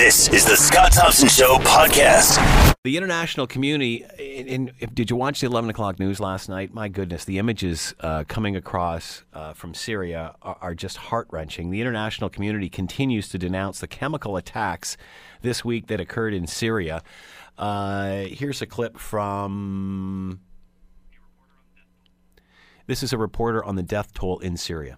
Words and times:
This 0.00 0.30
is 0.30 0.46
the 0.46 0.56
Scott 0.56 0.92
Thompson 0.92 1.28
Show 1.28 1.56
podcast. 1.56 2.74
The 2.84 2.96
international 2.96 3.46
community, 3.46 4.06
in, 4.18 4.48
in, 4.48 4.88
did 4.94 5.10
you 5.10 5.16
watch 5.16 5.42
the 5.42 5.46
11 5.46 5.68
o'clock 5.68 5.98
news 5.98 6.18
last 6.18 6.48
night? 6.48 6.72
My 6.72 6.88
goodness, 6.88 7.26
the 7.26 7.36
images 7.36 7.94
uh, 8.00 8.24
coming 8.26 8.56
across 8.56 9.24
uh, 9.34 9.52
from 9.52 9.74
Syria 9.74 10.34
are, 10.40 10.56
are 10.62 10.74
just 10.74 10.96
heart 10.96 11.28
wrenching. 11.30 11.68
The 11.68 11.82
international 11.82 12.30
community 12.30 12.70
continues 12.70 13.28
to 13.28 13.36
denounce 13.36 13.80
the 13.80 13.86
chemical 13.86 14.38
attacks 14.38 14.96
this 15.42 15.66
week 15.66 15.88
that 15.88 16.00
occurred 16.00 16.32
in 16.32 16.46
Syria. 16.46 17.02
Uh, 17.58 18.22
here's 18.22 18.62
a 18.62 18.66
clip 18.66 18.96
from. 18.96 20.40
This 22.86 23.02
is 23.02 23.12
a 23.12 23.18
reporter 23.18 23.62
on 23.62 23.76
the 23.76 23.82
death 23.82 24.14
toll 24.14 24.38
in 24.38 24.56
Syria. 24.56 24.96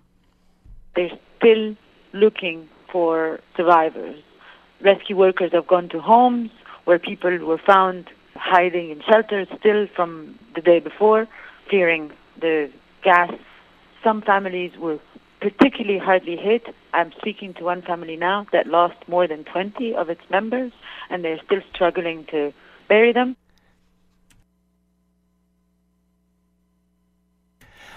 They're 0.94 1.10
still 1.40 1.74
looking 2.12 2.68
for 2.92 3.40
survivors 3.56 4.22
rescue 4.82 5.16
workers 5.16 5.52
have 5.52 5.66
gone 5.66 5.88
to 5.90 6.00
homes 6.00 6.50
where 6.84 6.98
people 6.98 7.36
were 7.38 7.58
found 7.58 8.10
hiding 8.34 8.90
in 8.90 9.02
shelters 9.08 9.48
still 9.58 9.86
from 9.94 10.38
the 10.54 10.60
day 10.60 10.80
before, 10.80 11.28
fearing 11.70 12.12
the 12.40 12.70
gas. 13.02 13.32
Some 14.02 14.22
families 14.22 14.72
were 14.78 14.98
particularly 15.40 15.98
hardly 15.98 16.36
hit. 16.36 16.74
I'm 16.92 17.12
speaking 17.18 17.54
to 17.54 17.64
one 17.64 17.82
family 17.82 18.16
now 18.16 18.46
that 18.52 18.66
lost 18.66 18.96
more 19.08 19.26
than 19.26 19.44
20 19.44 19.94
of 19.94 20.08
its 20.08 20.22
members, 20.30 20.72
and 21.10 21.24
they're 21.24 21.40
still 21.44 21.60
struggling 21.74 22.24
to 22.30 22.52
bury 22.88 23.12
them. 23.12 23.36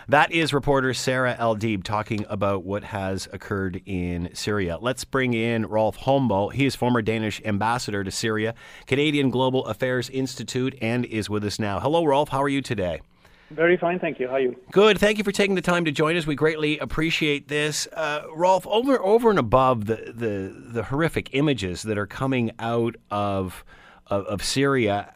That 0.07 0.31
is 0.31 0.53
reporter 0.53 0.93
Sarah 0.93 1.35
El-Deeb 1.39 1.83
talking 1.83 2.27
about 2.29 2.63
what 2.63 2.83
has 2.83 3.27
occurred 3.33 3.81
in 3.87 4.29
Syria. 4.33 4.77
Let's 4.79 5.03
bring 5.03 5.33
in 5.33 5.65
Rolf 5.65 5.97
Holmboe. 5.97 6.53
He 6.53 6.67
is 6.67 6.75
former 6.75 7.01
Danish 7.01 7.41
ambassador 7.43 8.03
to 8.03 8.11
Syria, 8.11 8.53
Canadian 8.85 9.31
Global 9.31 9.65
Affairs 9.65 10.09
Institute, 10.11 10.75
and 10.79 11.05
is 11.05 11.27
with 11.27 11.43
us 11.43 11.57
now. 11.57 11.79
Hello, 11.79 12.05
Rolf. 12.05 12.29
How 12.29 12.43
are 12.43 12.49
you 12.49 12.61
today? 12.61 13.01
Very 13.49 13.77
fine, 13.77 13.99
thank 13.99 14.19
you. 14.19 14.27
How 14.27 14.35
are 14.35 14.39
you? 14.39 14.55
Good. 14.71 14.99
Thank 14.99 15.17
you 15.17 15.23
for 15.23 15.31
taking 15.31 15.55
the 15.55 15.61
time 15.61 15.85
to 15.85 15.91
join 15.91 16.15
us. 16.17 16.27
We 16.27 16.35
greatly 16.35 16.77
appreciate 16.77 17.47
this. 17.47 17.87
Uh, 17.93 18.23
Rolf, 18.35 18.67
over 18.67 18.99
over 19.03 19.31
and 19.31 19.39
above 19.39 19.85
the, 19.85 20.13
the, 20.13 20.55
the 20.71 20.83
horrific 20.83 21.29
images 21.33 21.81
that 21.83 21.97
are 21.97 22.07
coming 22.07 22.51
out 22.59 22.95
of, 23.09 23.63
of, 24.07 24.25
of 24.25 24.43
Syria, 24.43 25.13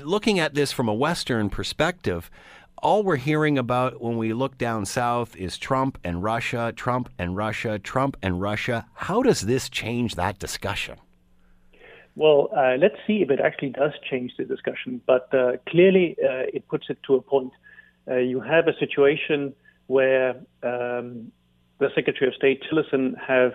looking 0.00 0.40
at 0.40 0.54
this 0.54 0.72
from 0.72 0.88
a 0.88 0.94
Western 0.94 1.48
perspective, 1.48 2.30
all 2.82 3.02
we're 3.02 3.16
hearing 3.16 3.58
about 3.58 4.00
when 4.00 4.16
we 4.16 4.32
look 4.32 4.58
down 4.58 4.86
south 4.86 5.36
is 5.36 5.58
Trump 5.58 5.98
and 6.04 6.22
Russia, 6.22 6.72
Trump 6.74 7.08
and 7.18 7.36
Russia, 7.36 7.78
Trump 7.78 8.16
and 8.22 8.40
Russia. 8.40 8.86
How 8.94 9.22
does 9.22 9.42
this 9.42 9.68
change 9.68 10.14
that 10.14 10.38
discussion? 10.38 10.98
Well, 12.14 12.50
uh, 12.56 12.76
let's 12.78 12.96
see 13.06 13.22
if 13.22 13.30
it 13.30 13.40
actually 13.40 13.70
does 13.70 13.92
change 14.10 14.32
the 14.36 14.44
discussion. 14.44 15.00
But 15.06 15.32
uh, 15.32 15.52
clearly, 15.68 16.16
uh, 16.22 16.50
it 16.52 16.66
puts 16.68 16.86
it 16.88 16.98
to 17.06 17.14
a 17.14 17.20
point. 17.20 17.52
Uh, 18.10 18.16
you 18.16 18.40
have 18.40 18.66
a 18.66 18.76
situation 18.78 19.54
where 19.86 20.30
um, 20.62 21.30
the 21.78 21.90
Secretary 21.94 22.26
of 22.26 22.34
State 22.34 22.62
Tillerson 22.64 23.14
have 23.18 23.52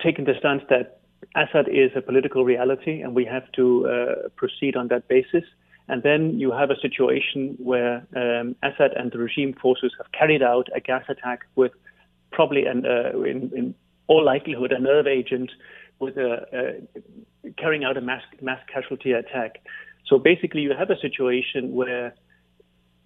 taken 0.00 0.24
the 0.24 0.34
stance 0.38 0.62
that 0.70 1.00
Assad 1.36 1.68
is 1.68 1.90
a 1.94 2.02
political 2.02 2.44
reality, 2.44 3.00
and 3.00 3.14
we 3.14 3.24
have 3.24 3.50
to 3.52 3.86
uh, 3.86 4.28
proceed 4.36 4.76
on 4.76 4.88
that 4.88 5.06
basis. 5.08 5.44
And 5.88 6.02
then 6.02 6.38
you 6.38 6.52
have 6.52 6.70
a 6.70 6.80
situation 6.80 7.56
where 7.58 8.06
um, 8.16 8.56
Assad 8.62 8.92
and 8.96 9.10
the 9.10 9.18
regime 9.18 9.54
forces 9.60 9.92
have 9.98 10.10
carried 10.12 10.42
out 10.42 10.68
a 10.74 10.80
gas 10.80 11.04
attack 11.08 11.40
with 11.56 11.72
probably, 12.30 12.66
an, 12.66 12.84
uh, 12.86 13.18
in, 13.20 13.50
in, 13.54 13.74
all 14.06 14.24
likelihood, 14.24 14.72
a 14.72 14.78
nerve 14.78 15.06
agent 15.06 15.50
with 15.98 16.16
a, 16.16 16.82
carrying 17.56 17.84
out 17.84 17.96
a 17.96 18.00
mass, 18.00 18.22
mass 18.40 18.60
casualty 18.72 19.12
attack. 19.12 19.62
So 20.06 20.18
basically, 20.18 20.60
you 20.62 20.72
have 20.76 20.90
a 20.90 20.98
situation 21.00 21.72
where 21.72 22.14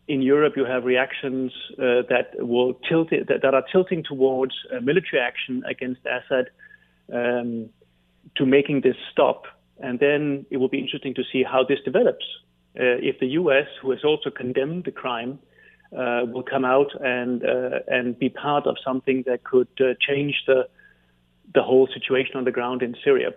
in 0.09 0.23
Europe 0.23 0.55
you 0.57 0.65
have 0.65 0.85
reactions 0.85 1.53
uh, 1.79 2.03
that 2.09 2.31
will 2.39 2.75
tilt 2.89 3.13
it, 3.13 3.29
that, 3.29 3.43
that, 3.43 3.55
are 3.55 3.65
tilting 3.71 4.03
towards 4.05 4.55
military 4.83 5.21
action 5.21 5.63
against 5.69 6.01
Assad 6.07 6.47
um, 7.13 7.69
to 8.37 8.47
making 8.47 8.83
this 8.83 8.97
stop. 9.13 9.45
And 9.79 9.99
then 10.01 10.47
it 10.51 10.57
will 10.57 10.69
be 10.69 10.79
interesting 10.79 11.15
to 11.15 11.23
see 11.31 11.43
how 11.43 11.65
this 11.65 11.79
develops. 11.85 12.25
Uh, 12.79 13.01
if 13.01 13.19
the 13.21 13.29
U.S., 13.41 13.67
who 13.81 13.91
has 13.91 14.05
also 14.05 14.31
condemned 14.31 14.85
the 14.85 14.91
crime, 14.91 15.39
uh, 15.97 16.23
will 16.27 16.43
come 16.43 16.65
out 16.65 16.91
and 17.01 17.45
uh, 17.45 17.79
and 17.89 18.19
be 18.19 18.29
part 18.29 18.67
of 18.67 18.77
something 18.85 19.23
that 19.27 19.45
could 19.45 19.69
change 20.01 20.35
the 20.47 20.69
the 21.55 21.63
whole 21.63 21.89
situation 21.93 22.37
on 22.37 22.45
the 22.45 22.51
ground 22.51 22.83
in 22.83 22.95
Syria. 23.05 23.31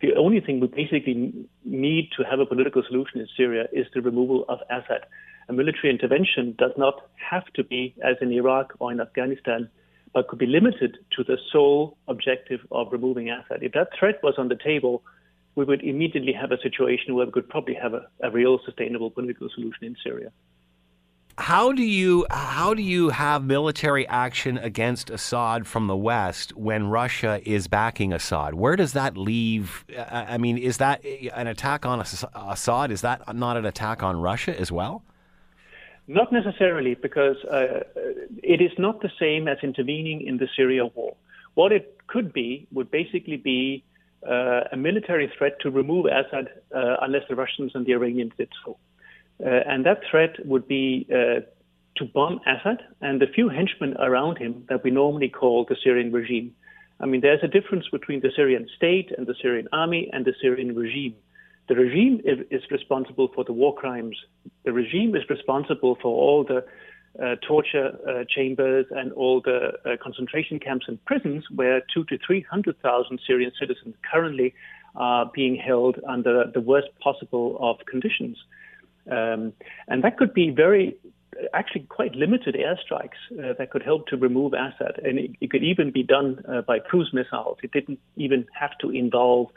The 0.00 0.14
only 0.16 0.40
thing 0.40 0.60
we 0.60 0.66
basically 0.66 1.32
need 1.64 2.10
to 2.16 2.24
have 2.24 2.40
a 2.40 2.46
political 2.46 2.82
solution 2.86 3.20
in 3.20 3.28
Syria 3.36 3.68
is 3.72 3.86
the 3.94 4.02
removal 4.02 4.44
of 4.48 4.58
Assad. 4.68 5.06
A 5.48 5.52
military 5.52 5.90
intervention 5.90 6.54
does 6.58 6.72
not 6.76 7.08
have 7.30 7.46
to 7.54 7.62
be, 7.62 7.94
as 8.02 8.16
in 8.20 8.32
Iraq 8.32 8.74
or 8.80 8.90
in 8.90 9.00
Afghanistan, 9.00 9.68
but 10.12 10.28
could 10.28 10.38
be 10.38 10.46
limited 10.46 10.98
to 11.16 11.24
the 11.24 11.38
sole 11.52 11.96
objective 12.08 12.60
of 12.70 12.92
removing 12.92 13.30
Assad. 13.30 13.62
If 13.62 13.72
that 13.72 13.88
threat 13.98 14.22
was 14.22 14.34
on 14.36 14.48
the 14.48 14.56
table, 14.56 15.02
we 15.54 15.64
would 15.64 15.82
immediately 15.82 16.32
have 16.32 16.52
a 16.52 16.60
situation 16.60 17.14
where 17.14 17.26
we 17.26 17.32
could 17.32 17.48
probably 17.48 17.74
have 17.74 17.94
a, 17.94 18.06
a 18.22 18.30
real 18.30 18.58
sustainable 18.64 19.10
political 19.10 19.48
solution 19.54 19.84
in 19.84 19.96
Syria. 20.02 20.30
How 21.36 21.72
do 21.72 21.82
you 21.82 22.26
how 22.30 22.74
do 22.74 22.82
you 22.82 23.08
have 23.08 23.42
military 23.42 24.06
action 24.06 24.56
against 24.56 25.10
Assad 25.10 25.66
from 25.66 25.88
the 25.88 25.96
West 25.96 26.56
when 26.56 26.86
Russia 26.86 27.40
is 27.44 27.66
backing 27.66 28.12
Assad? 28.12 28.54
Where 28.54 28.76
does 28.76 28.92
that 28.92 29.16
leave? 29.16 29.84
I 29.98 30.38
mean, 30.38 30.58
is 30.58 30.76
that 30.76 31.04
an 31.04 31.48
attack 31.48 31.84
on 31.84 32.00
Assad? 32.00 32.92
Is 32.92 33.00
that 33.00 33.34
not 33.34 33.56
an 33.56 33.64
attack 33.64 34.04
on 34.04 34.20
Russia 34.20 34.58
as 34.58 34.70
well? 34.70 35.02
Not 36.06 36.32
necessarily, 36.32 36.94
because 36.94 37.36
uh, 37.50 37.80
it 38.42 38.60
is 38.60 38.72
not 38.78 39.00
the 39.00 39.10
same 39.18 39.48
as 39.48 39.58
intervening 39.62 40.20
in 40.20 40.36
the 40.36 40.48
Syria 40.54 40.86
war. 40.86 41.16
What 41.54 41.72
it 41.72 41.98
could 42.06 42.32
be 42.32 42.68
would 42.72 42.90
basically 42.90 43.38
be 43.38 43.82
a 44.30 44.76
military 44.76 45.32
threat 45.36 45.58
to 45.60 45.70
remove 45.70 46.06
Assad 46.06 46.48
uh, 46.74 46.96
unless 47.02 47.22
the 47.28 47.34
Russians 47.34 47.72
and 47.74 47.84
the 47.86 47.92
Iranians 47.92 48.32
did 48.36 48.48
so. 48.64 48.76
Uh, 49.44 49.48
and 49.66 49.84
that 49.84 50.00
threat 50.10 50.34
would 50.46 50.66
be 50.68 51.06
to 51.96 52.04
bomb 52.04 52.40
Assad 52.46 52.82
and 53.00 53.20
the 53.20 53.26
few 53.26 53.48
henchmen 53.48 53.96
around 53.98 54.38
him 54.38 54.64
that 54.68 54.82
we 54.82 54.90
normally 54.90 55.28
call 55.28 55.64
the 55.68 55.76
Syrian 55.82 56.12
regime. 56.12 56.54
I 57.00 57.06
mean, 57.06 57.20
there's 57.20 57.42
a 57.42 57.48
difference 57.48 57.86
between 57.90 58.20
the 58.20 58.30
Syrian 58.34 58.68
state 58.76 59.12
and 59.16 59.26
the 59.26 59.34
Syrian 59.40 59.68
army 59.72 60.10
and 60.12 60.24
the 60.24 60.34
Syrian 60.40 60.74
regime. 60.74 61.14
The 61.68 61.76
regime 61.76 62.20
is 62.24 62.62
responsible 62.70 63.28
for 63.34 63.42
the 63.44 63.52
war 63.52 63.74
crimes. 63.74 64.16
The 64.64 64.72
regime 64.72 65.14
is 65.16 65.22
responsible 65.30 65.96
for 66.00 66.08
all 66.08 66.44
the 66.44 66.64
uh, 67.22 67.36
torture 67.46 67.96
uh, 68.08 68.24
chambers 68.28 68.86
and 68.90 69.12
all 69.12 69.40
the 69.40 69.72
uh, 69.84 69.96
concentration 70.02 70.58
camps 70.58 70.86
and 70.88 71.02
prisons 71.04 71.44
where 71.54 71.80
two 71.92 72.04
to 72.04 72.18
three 72.26 72.42
hundred 72.42 72.80
thousand 72.80 73.20
Syrian 73.26 73.52
citizens 73.58 73.94
currently 74.10 74.54
are 74.96 75.30
being 75.34 75.56
held 75.56 75.98
under 76.08 76.44
the 76.52 76.60
worst 76.60 76.88
possible 77.00 77.56
of 77.60 77.84
conditions. 77.86 78.36
Um, 79.10 79.52
and 79.88 80.02
that 80.04 80.16
could 80.16 80.32
be 80.32 80.50
very, 80.50 80.96
actually 81.52 81.82
quite 81.82 82.14
limited 82.14 82.54
airstrikes 82.54 83.20
uh, 83.32 83.54
that 83.58 83.70
could 83.70 83.82
help 83.82 84.06
to 84.08 84.16
remove 84.16 84.52
Assad. 84.54 85.00
And 85.04 85.18
it, 85.18 85.30
it 85.40 85.50
could 85.50 85.64
even 85.64 85.90
be 85.90 86.02
done 86.02 86.42
uh, 86.48 86.62
by 86.62 86.78
cruise 86.78 87.10
missiles. 87.12 87.58
It 87.62 87.72
didn't 87.72 87.98
even 88.16 88.46
have 88.58 88.78
to 88.78 88.90
involve 88.90 89.48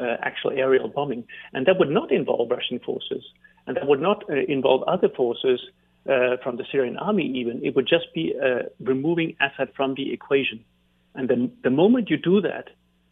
uh, 0.00 0.16
actual 0.22 0.50
aerial 0.50 0.88
bombing. 0.88 1.24
And 1.52 1.66
that 1.66 1.78
would 1.78 1.90
not 1.90 2.10
involve 2.10 2.50
Russian 2.50 2.78
forces. 2.80 3.24
And 3.66 3.76
that 3.76 3.86
would 3.86 4.00
not 4.00 4.28
involve 4.30 4.82
other 4.84 5.08
forces 5.08 5.60
uh, 6.08 6.36
from 6.42 6.56
the 6.56 6.64
Syrian 6.70 6.96
army, 6.96 7.26
even, 7.40 7.64
it 7.64 7.76
would 7.76 7.86
just 7.86 8.06
be 8.14 8.34
uh, 8.42 8.68
removing 8.80 9.36
Assad 9.40 9.70
from 9.74 9.94
the 9.94 10.12
equation. 10.12 10.64
And 11.14 11.28
then 11.28 11.52
the 11.62 11.70
moment 11.70 12.10
you 12.10 12.16
do 12.16 12.40
that, 12.40 12.68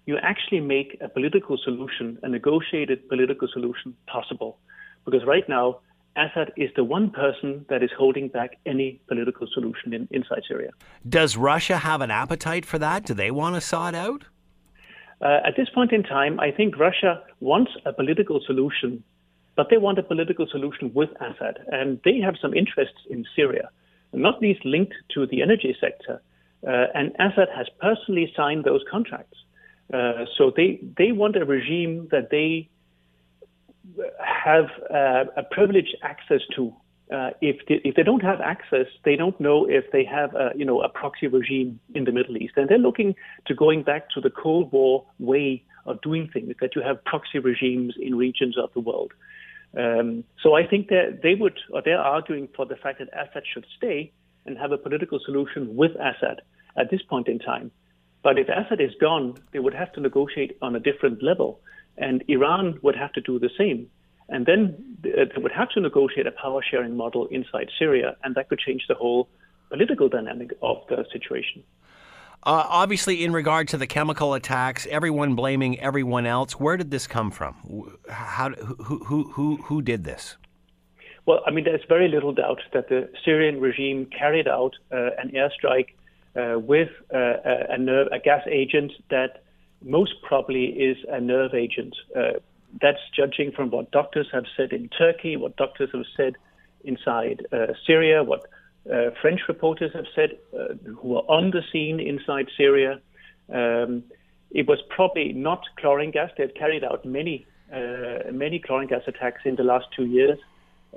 you 0.06 0.16
actually 0.22 0.60
make 0.60 0.96
a 1.00 1.08
political 1.08 1.58
solution, 1.58 2.18
a 2.22 2.28
negotiated 2.28 3.08
political 3.08 3.48
solution 3.52 3.94
possible. 4.06 4.58
Because 5.04 5.24
right 5.26 5.46
now, 5.48 5.80
Assad 6.16 6.52
is 6.56 6.70
the 6.74 6.82
one 6.82 7.10
person 7.10 7.66
that 7.68 7.82
is 7.82 7.90
holding 7.96 8.28
back 8.28 8.58
any 8.66 9.00
political 9.06 9.46
solution 9.52 9.92
in, 9.92 10.08
inside 10.10 10.42
Syria. 10.48 10.70
Does 11.08 11.36
Russia 11.36 11.76
have 11.76 12.00
an 12.00 12.10
appetite 12.10 12.64
for 12.64 12.78
that? 12.78 13.04
Do 13.04 13.14
they 13.14 13.30
want 13.30 13.56
Assad 13.56 13.94
out? 13.94 14.24
Uh, 15.20 15.40
at 15.44 15.56
this 15.56 15.68
point 15.68 15.92
in 15.92 16.02
time, 16.02 16.40
I 16.40 16.50
think 16.50 16.78
Russia 16.78 17.22
wants 17.40 17.72
a 17.84 17.92
political 17.92 18.40
solution 18.46 19.04
but 19.58 19.70
they 19.70 19.76
want 19.76 19.98
a 19.98 20.04
political 20.04 20.46
solution 20.46 20.92
with 20.94 21.10
Assad. 21.20 21.58
And 21.66 22.00
they 22.04 22.20
have 22.20 22.36
some 22.40 22.54
interests 22.54 23.00
in 23.10 23.24
Syria, 23.34 23.70
not 24.12 24.40
least 24.40 24.64
linked 24.64 24.94
to 25.14 25.26
the 25.26 25.42
energy 25.42 25.76
sector. 25.80 26.22
Uh, 26.64 26.86
and 26.94 27.10
Assad 27.18 27.48
has 27.52 27.66
personally 27.80 28.32
signed 28.36 28.62
those 28.62 28.82
contracts. 28.88 29.36
Uh, 29.92 30.26
so 30.36 30.52
they, 30.56 30.78
they 30.96 31.10
want 31.10 31.34
a 31.34 31.44
regime 31.44 32.06
that 32.12 32.30
they 32.30 32.68
have 34.24 34.66
uh, 34.94 35.24
a 35.36 35.42
privileged 35.50 35.96
access 36.04 36.42
to. 36.54 36.72
Uh, 37.12 37.30
if 37.40 37.56
they, 37.66 37.80
if 37.84 37.96
they 37.96 38.04
don't 38.04 38.22
have 38.22 38.40
access, 38.40 38.86
they 39.04 39.16
don't 39.16 39.40
know 39.40 39.66
if 39.68 39.90
they 39.90 40.04
have 40.04 40.34
a, 40.34 40.50
you 40.54 40.64
know 40.64 40.82
a 40.82 40.90
proxy 40.90 41.26
regime 41.26 41.80
in 41.94 42.04
the 42.04 42.12
Middle 42.12 42.36
East, 42.36 42.52
and 42.56 42.68
they're 42.68 42.76
looking 42.76 43.14
to 43.46 43.54
going 43.54 43.82
back 43.82 44.10
to 44.10 44.20
the 44.20 44.28
Cold 44.28 44.70
War 44.72 45.06
way 45.18 45.64
of 45.86 46.00
doing 46.02 46.28
things, 46.32 46.54
that 46.60 46.76
you 46.76 46.82
have 46.82 47.02
proxy 47.04 47.38
regimes 47.38 47.94
in 47.98 48.14
regions 48.14 48.56
of 48.58 48.70
the 48.74 48.80
world. 48.80 49.12
Um, 49.76 50.24
so 50.42 50.54
I 50.54 50.66
think 50.66 50.88
that 50.88 51.20
they 51.22 51.34
would, 51.34 51.58
or 51.72 51.82
they're 51.82 51.98
arguing 51.98 52.48
for 52.56 52.66
the 52.66 52.76
fact 52.76 53.00
that 53.00 53.08
Assad 53.12 53.42
should 53.52 53.66
stay 53.76 54.12
and 54.46 54.56
have 54.58 54.72
a 54.72 54.78
political 54.78 55.20
solution 55.24 55.76
with 55.76 55.92
Assad 55.96 56.40
at 56.76 56.90
this 56.90 57.02
point 57.02 57.28
in 57.28 57.38
time. 57.38 57.70
But 58.22 58.38
if 58.38 58.48
Assad 58.48 58.80
is 58.80 58.92
gone, 59.00 59.36
they 59.52 59.58
would 59.58 59.74
have 59.74 59.92
to 59.92 60.00
negotiate 60.00 60.56
on 60.62 60.74
a 60.74 60.80
different 60.80 61.22
level, 61.22 61.60
and 61.96 62.24
Iran 62.28 62.78
would 62.82 62.96
have 62.96 63.12
to 63.12 63.20
do 63.20 63.38
the 63.38 63.50
same. 63.58 63.90
And 64.28 64.44
then 64.46 64.98
they 65.02 65.26
would 65.36 65.52
have 65.52 65.70
to 65.70 65.80
negotiate 65.80 66.26
a 66.26 66.32
power 66.32 66.62
sharing 66.68 66.96
model 66.96 67.26
inside 67.26 67.70
Syria, 67.78 68.16
and 68.24 68.34
that 68.34 68.48
could 68.48 68.58
change 68.58 68.86
the 68.88 68.94
whole 68.94 69.28
political 69.70 70.08
dynamic 70.08 70.52
of 70.62 70.78
the 70.88 71.04
situation. 71.12 71.62
Uh, 72.44 72.64
obviously, 72.68 73.24
in 73.24 73.32
regard 73.32 73.68
to 73.68 73.76
the 73.76 73.86
chemical 73.86 74.34
attacks, 74.34 74.86
everyone 74.90 75.34
blaming 75.34 75.78
everyone 75.80 76.24
else. 76.24 76.52
Where 76.52 76.76
did 76.76 76.90
this 76.90 77.06
come 77.06 77.30
from? 77.30 77.98
How, 78.08 78.50
who, 78.50 78.98
who, 79.04 79.24
who, 79.32 79.56
who 79.56 79.82
did 79.82 80.04
this? 80.04 80.36
Well, 81.26 81.42
I 81.46 81.50
mean, 81.50 81.64
there's 81.64 81.84
very 81.88 82.08
little 82.08 82.32
doubt 82.32 82.60
that 82.72 82.88
the 82.88 83.10
Syrian 83.24 83.60
regime 83.60 84.06
carried 84.06 84.48
out 84.48 84.72
uh, 84.90 85.10
an 85.18 85.32
airstrike 85.32 85.88
uh, 86.34 86.58
with 86.58 86.88
uh, 87.12 87.34
a, 87.68 87.76
nerve, 87.76 88.08
a 88.12 88.18
gas 88.18 88.46
agent 88.50 88.92
that 89.10 89.42
most 89.82 90.14
probably 90.22 90.66
is 90.66 90.96
a 91.08 91.20
nerve 91.20 91.54
agent. 91.54 91.94
Uh, 92.16 92.38
that's 92.80 93.00
judging 93.14 93.52
from 93.52 93.70
what 93.70 93.90
doctors 93.90 94.28
have 94.32 94.44
said 94.56 94.72
in 94.72 94.88
Turkey, 94.88 95.36
what 95.36 95.56
doctors 95.56 95.90
have 95.92 96.04
said 96.16 96.36
inside 96.84 97.46
uh, 97.52 97.74
Syria, 97.86 98.22
what 98.22 98.44
uh, 98.86 99.10
French 99.20 99.40
reporters 99.48 99.92
have 99.94 100.06
said 100.14 100.30
uh, 100.54 100.74
who 101.00 101.08
were 101.08 101.26
on 101.28 101.50
the 101.50 101.62
scene 101.72 102.00
inside 102.00 102.46
Syria. 102.56 103.00
Um, 103.52 104.04
it 104.50 104.66
was 104.66 104.78
probably 104.88 105.32
not 105.32 105.62
chlorine 105.78 106.10
gas. 106.10 106.30
They've 106.38 106.54
carried 106.54 106.84
out 106.84 107.04
many, 107.04 107.46
uh, 107.72 108.30
many 108.32 108.58
chlorine 108.58 108.88
gas 108.88 109.02
attacks 109.06 109.42
in 109.44 109.56
the 109.56 109.62
last 109.62 109.86
two 109.94 110.06
years, 110.06 110.38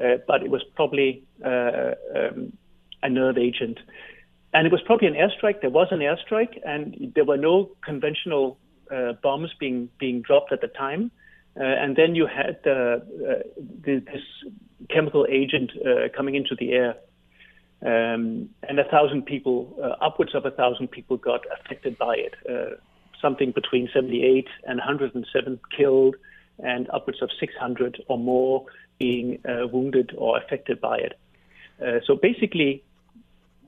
uh, 0.01 0.18
but 0.25 0.42
it 0.42 0.50
was 0.50 0.63
probably 0.75 1.24
uh, 1.44 1.92
um, 2.16 2.54
a 3.04 3.10
nerve 3.10 3.38
agent. 3.38 3.80
And 4.54 4.66
it 4.66 4.72
was 4.72 4.81
probably 4.86 5.07
an 5.07 5.16
airstrike. 5.16 5.62
There 5.62 5.69
was 5.69 5.88
an 5.92 6.00
airstrike, 6.00 6.60
and 6.66 7.12
there 7.16 7.25
were 7.25 7.38
no 7.38 7.72
conventional 7.84 8.57
uh, 8.89 9.13
bombs 9.22 9.51
being 9.60 9.89
being 9.98 10.22
dropped 10.22 10.51
at 10.51 10.62
the 10.62 10.68
time. 10.68 11.12
and 11.56 11.95
then 11.95 12.16
you 12.16 12.27
had 12.27 12.57
this 13.86 14.24
chemical 14.89 15.25
agent 15.30 15.72
coming 16.16 16.36
into 16.36 16.56
the 16.56 16.72
air. 16.72 16.95
Um, 17.83 18.50
and 18.68 18.80
a 18.80 18.83
thousand 18.89 19.25
people, 19.25 19.75
uh, 19.83 20.06
upwards 20.06 20.36
of 20.36 20.45
a 20.45 20.51
thousand 20.51 20.89
people 20.89 21.18
got 21.18 21.42
affected 21.60 21.98
by 21.98 22.16
it. 22.16 22.36
Uh, 22.50 22.75
something 23.22 23.51
between 23.51 23.89
78 23.94 24.48
and 24.66 24.78
107 24.78 25.60
killed, 25.75 26.16
and 26.60 26.89
upwards 26.92 27.22
of 27.22 27.30
600 27.39 28.04
or 28.07 28.18
more 28.18 28.66
being 29.00 29.39
uh, 29.45 29.68
wounded 29.68 30.13
or 30.18 30.38
affected 30.38 30.80
by 30.80 30.98
it. 30.98 31.19
Uh, 31.81 32.00
so 32.06 32.16
basically, 32.16 32.83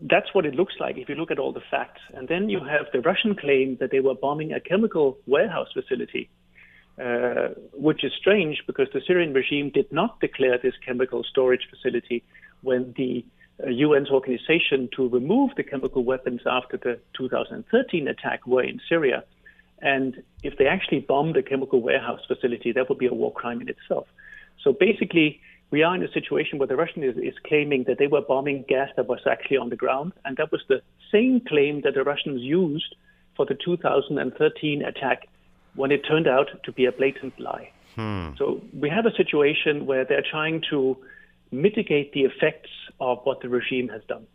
that's 0.02 0.34
what 0.34 0.46
it 0.46 0.54
looks 0.54 0.76
like 0.80 0.98
if 0.98 1.10
you 1.10 1.16
look 1.16 1.32
at 1.32 1.40
all 1.40 1.54
the 1.54 1.64
facts. 1.72 2.02
And 2.14 2.28
then 2.28 2.50
you 2.50 2.60
have 2.60 2.88
the 2.92 3.02
Russian 3.02 3.36
claim 3.36 3.78
that 3.80 3.92
they 3.92 4.00
were 4.00 4.16
bombing 4.16 4.54
a 4.54 4.60
chemical 4.60 5.18
warehouse 5.26 5.70
facility, 5.74 6.30
uh, 7.02 7.50
which 7.74 8.04
is 8.04 8.12
strange 8.20 8.62
because 8.68 8.88
the 8.94 9.02
Syrian 9.08 9.34
regime 9.34 9.72
did 9.74 9.92
not 9.92 10.20
declare 10.20 10.60
this 10.62 10.76
chemical 10.86 11.24
storage 11.24 11.68
facility 11.70 12.24
when 12.62 12.94
the 12.98 13.26
UN's 13.62 14.10
organization 14.10 14.90
to 14.96 15.08
remove 15.08 15.52
the 15.56 15.64
chemical 15.64 16.04
weapons 16.04 16.42
after 16.46 16.78
the 16.78 17.00
2013 17.18 18.08
attack 18.08 18.46
were 18.48 18.64
in 18.64 18.80
Syria. 18.90 19.24
And 19.82 20.24
if 20.44 20.58
they 20.58 20.66
actually 20.66 21.02
bombed 21.02 21.38
a 21.38 21.44
chemical 21.44 21.82
warehouse 21.82 22.22
facility, 22.28 22.72
that 22.72 22.90
would 22.90 22.98
be 22.98 23.08
a 23.08 23.14
war 23.14 23.32
crime 23.32 23.62
in 23.62 23.70
itself. 23.70 24.08
So 24.64 24.74
basically, 24.74 25.42
we 25.72 25.84
are 25.84 25.96
in 25.96 26.04
a 26.04 26.12
situation 26.12 26.58
where 26.58 26.68
the 26.68 26.76
Russian 26.76 27.04
is, 27.04 27.18
is, 27.18 27.34
claiming 27.46 27.84
that 27.88 27.98
they 27.98 28.08
were 28.08 28.22
bombing 28.22 28.64
gas 28.68 28.90
that 28.96 29.08
was 29.08 29.20
actually 29.30 29.58
on 29.58 29.70
the 29.70 29.76
ground, 29.76 30.14
and 30.24 30.38
that 30.38 30.52
was 30.52 30.62
the 30.70 30.82
same 31.12 31.42
claim 31.42 31.82
that 31.82 31.96
the 31.96 32.04
Russians 32.04 32.42
used 32.42 32.96
for 33.36 33.46
the 33.46 33.56
2013 33.56 34.84
attack 34.84 35.28
when 35.76 35.92
it 35.92 36.02
turned 36.08 36.28
out 36.28 36.50
to 36.64 36.72
be 36.72 36.86
a 36.86 36.92
blatant 36.92 37.40
lie. 37.40 37.72
Hmm. 37.96 38.30
So 38.38 38.62
we 38.74 38.90
have 38.90 39.06
a 39.06 39.16
situation 39.16 39.86
where 39.86 40.06
they're 40.06 40.26
trying 40.30 40.64
to 40.70 40.98
mitigate 41.54 42.14
the 42.14 42.22
effects 42.22 42.70
of 43.00 43.20
what 43.24 43.42
the 43.42 43.50
regime 43.50 43.90
has 43.90 44.02
done. 44.08 44.26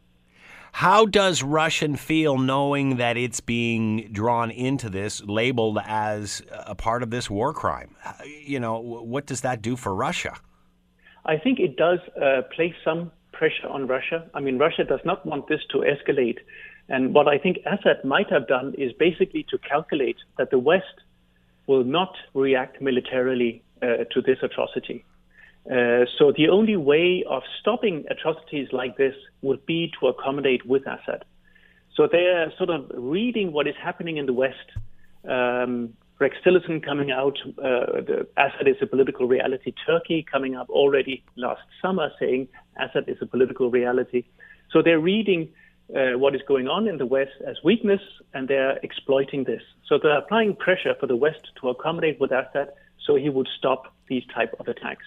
How 0.73 1.07
does 1.07 1.43
Russian 1.43 1.97
feel 1.97 2.39
knowing 2.39 2.97
that 2.99 3.17
it's 3.17 3.41
being 3.41 4.13
drawn 4.13 4.51
into 4.51 4.89
this, 4.89 5.23
labeled 5.25 5.79
as 5.85 6.43
a 6.53 6.75
part 6.75 7.03
of 7.03 7.11
this 7.11 7.29
war 7.31 7.53
crime? 7.53 7.97
You 8.45 8.61
know, 8.61 8.79
what 8.79 9.27
does 9.27 9.41
that 9.41 9.63
do 9.63 9.77
for 9.77 9.95
Russia? 9.95 10.35
I 11.25 11.37
think 11.37 11.59
it 11.59 11.77
does 11.77 11.99
uh, 12.21 12.43
place 12.55 12.75
some 12.85 13.11
pressure 13.33 13.69
on 13.69 13.87
Russia. 13.87 14.29
I 14.35 14.41
mean, 14.41 14.59
Russia 14.59 14.85
does 14.85 15.01
not 15.05 15.25
want 15.27 15.49
this 15.49 15.61
to 15.71 15.79
escalate. 15.79 16.39
And 16.89 17.15
what 17.15 17.29
I 17.29 17.39
think 17.39 17.59
Assad 17.67 18.05
might 18.05 18.31
have 18.31 18.47
done 18.49 18.75
is 18.79 18.93
basically 18.93 19.45
to 19.51 19.59
calculate 19.59 20.17
that 20.39 20.51
the 20.51 20.59
West 20.59 20.85
will 21.67 21.85
not 21.85 22.15
react 22.35 22.81
militarily 22.81 23.63
uh, 23.83 24.05
to 24.13 24.23
this 24.23 24.39
atrocity. 24.43 25.05
Uh, 25.71 26.07
so 26.19 26.33
the 26.35 26.49
only 26.49 26.77
way 26.77 27.25
of 27.29 27.43
stopping 27.61 28.05
atrocities 28.11 28.69
like 28.73 28.97
this 28.97 29.15
would 29.43 29.65
be 29.67 29.93
to 30.01 30.07
accommodate 30.07 30.65
with 30.65 30.83
Assad. 30.87 31.25
So 31.95 32.09
they're 32.11 32.51
sort 32.57 32.71
of 32.71 32.91
reading 32.95 33.53
what 33.53 33.67
is 33.67 33.75
happening 33.83 34.17
in 34.17 34.27
the 34.27 34.33
West. 34.33 34.69
Um, 35.29 35.95
Rex 36.19 36.37
Tillerson 36.45 36.83
coming 36.83 37.11
out, 37.11 37.37
uh, 37.59 38.01
the 38.01 38.27
Assad 38.37 38.67
is 38.67 38.77
a 38.81 38.87
political 38.87 39.29
reality. 39.29 39.75
Turkey 39.87 40.25
coming 40.31 40.57
up 40.57 40.71
already 40.71 41.23
last 41.37 41.63
summer 41.83 42.11
saying 42.19 42.49
Assad 42.77 43.05
is 43.09 43.19
a 43.21 43.27
political 43.27 43.71
reality. 43.71 44.25
So 44.73 44.81
they're 44.81 44.99
reading 44.99 45.51
uh, 45.95 46.19
what 46.19 46.35
is 46.35 46.41
going 46.49 46.67
on 46.67 46.89
in 46.89 46.97
the 46.97 47.07
West 47.07 47.33
as 47.47 47.57
weakness, 47.63 48.01
and 48.33 48.49
they're 48.49 48.79
exploiting 48.79 49.45
this. 49.45 49.63
So 49.87 49.99
they're 50.03 50.19
applying 50.19 50.57
pressure 50.57 50.95
for 50.99 51.07
the 51.07 51.17
West 51.17 51.49
to 51.61 51.69
accommodate 51.69 52.19
with 52.21 52.33
Assad 52.33 52.71
so 53.05 53.17
he 53.17 53.29
would 53.29 53.49
stop 53.59 53.95
these 54.09 54.25
type 54.35 54.55
of 54.59 54.69
attacks 54.69 55.05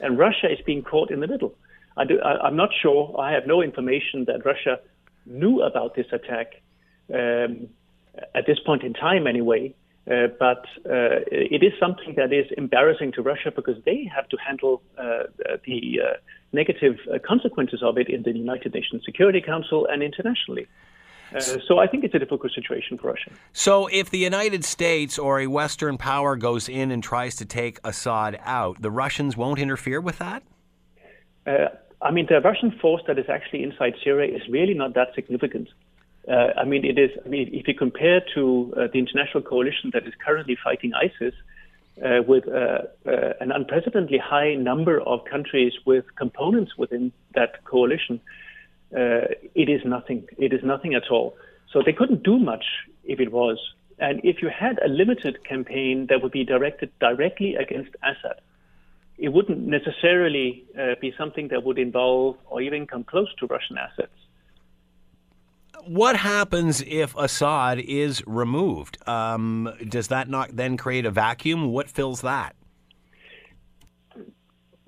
and 0.00 0.18
Russia 0.18 0.50
is 0.50 0.58
being 0.64 0.82
caught 0.82 1.10
in 1.10 1.20
the 1.20 1.26
middle. 1.26 1.54
I 1.96 2.04
do, 2.04 2.20
I, 2.20 2.46
am 2.46 2.56
not 2.56 2.70
sure. 2.80 3.14
I 3.18 3.32
have 3.32 3.46
no 3.46 3.62
information 3.62 4.24
that 4.26 4.44
Russia 4.44 4.78
knew 5.26 5.62
about 5.62 5.96
this 5.96 6.06
attack 6.12 6.52
um, 7.12 7.68
at 8.34 8.46
this 8.46 8.58
point 8.64 8.82
in 8.82 8.92
time, 8.94 9.26
anyway. 9.26 9.74
Uh, 10.10 10.28
but 10.38 10.64
uh, 10.86 11.20
it 11.30 11.62
is 11.62 11.72
something 11.78 12.14
that 12.16 12.32
is 12.32 12.46
embarrassing 12.56 13.12
to 13.12 13.20
Russia 13.20 13.52
because 13.54 13.76
they 13.84 14.10
have 14.14 14.26
to 14.30 14.38
handle 14.38 14.80
uh, 14.96 15.24
the 15.66 16.00
uh, 16.02 16.16
negative 16.52 16.96
uh, 17.12 17.18
consequences 17.18 17.82
of 17.82 17.98
it 17.98 18.08
in 18.08 18.22
the 18.22 18.32
United 18.32 18.72
Nations 18.72 19.02
Security 19.04 19.42
Council 19.42 19.86
and 19.90 20.02
internationally. 20.02 20.66
Uh, 21.34 21.40
so 21.66 21.78
I 21.78 21.86
think 21.86 22.04
it's 22.04 22.14
a 22.14 22.18
difficult 22.18 22.52
situation 22.52 22.98
for 22.98 23.08
Russia. 23.08 23.30
So 23.52 23.86
if 23.88 24.10
the 24.10 24.18
United 24.18 24.64
States 24.64 25.18
or 25.18 25.40
a 25.40 25.46
Western 25.46 25.98
power 25.98 26.36
goes 26.36 26.68
in 26.68 26.90
and 26.90 27.02
tries 27.02 27.36
to 27.36 27.44
take 27.44 27.78
Assad 27.84 28.38
out, 28.44 28.80
the 28.80 28.90
Russians 28.90 29.36
won't 29.36 29.58
interfere 29.58 30.00
with 30.00 30.18
that? 30.18 30.42
Uh, 31.46 31.68
I 32.00 32.10
mean, 32.10 32.26
the 32.28 32.40
Russian 32.40 32.70
force 32.80 33.02
that 33.06 33.18
is 33.18 33.26
actually 33.28 33.62
inside 33.62 33.94
Syria 34.02 34.34
is 34.34 34.42
really 34.48 34.74
not 34.74 34.94
that 34.94 35.08
significant. 35.14 35.68
Uh, 36.28 36.48
I 36.56 36.64
mean, 36.64 36.84
it 36.84 36.98
is. 36.98 37.10
I 37.24 37.28
mean, 37.28 37.48
if 37.52 37.66
you 37.66 37.74
compare 37.74 38.20
to 38.34 38.74
uh, 38.76 38.88
the 38.92 38.98
international 38.98 39.42
coalition 39.42 39.90
that 39.94 40.06
is 40.06 40.12
currently 40.24 40.56
fighting 40.62 40.92
ISIS, 40.94 41.34
uh, 42.04 42.22
with 42.26 42.46
uh, 42.48 42.78
an 43.40 43.50
unprecedentedly 43.50 44.18
high 44.18 44.54
number 44.54 45.00
of 45.00 45.24
countries 45.24 45.72
with 45.84 46.04
components 46.16 46.76
within 46.76 47.12
that 47.34 47.64
coalition, 47.64 48.20
uh, 48.96 49.28
it 49.54 49.68
is 49.68 49.82
nothing. 49.84 50.26
It 50.38 50.52
is 50.52 50.60
nothing 50.62 50.94
at 50.94 51.10
all. 51.10 51.36
So 51.72 51.82
they 51.84 51.92
couldn't 51.92 52.22
do 52.22 52.38
much 52.38 52.64
if 53.04 53.20
it 53.20 53.32
was. 53.32 53.58
And 53.98 54.20
if 54.22 54.40
you 54.42 54.48
had 54.48 54.78
a 54.78 54.88
limited 54.88 55.44
campaign 55.44 56.06
that 56.08 56.22
would 56.22 56.32
be 56.32 56.44
directed 56.44 56.90
directly 57.00 57.56
against 57.56 57.90
Assad, 58.02 58.40
it 59.18 59.30
wouldn't 59.30 59.58
necessarily 59.58 60.64
uh, 60.78 60.94
be 61.00 61.12
something 61.18 61.48
that 61.48 61.64
would 61.64 61.78
involve 61.78 62.36
or 62.46 62.60
even 62.60 62.86
come 62.86 63.02
close 63.02 63.28
to 63.40 63.46
Russian 63.46 63.76
assets. 63.76 64.12
What 65.84 66.16
happens 66.16 66.82
if 66.86 67.16
Assad 67.16 67.80
is 67.80 68.22
removed? 68.26 68.98
Um, 69.08 69.72
does 69.88 70.08
that 70.08 70.28
not 70.28 70.54
then 70.54 70.76
create 70.76 71.06
a 71.06 71.10
vacuum? 71.10 71.72
What 71.72 71.88
fills 71.88 72.20
that? 72.22 72.54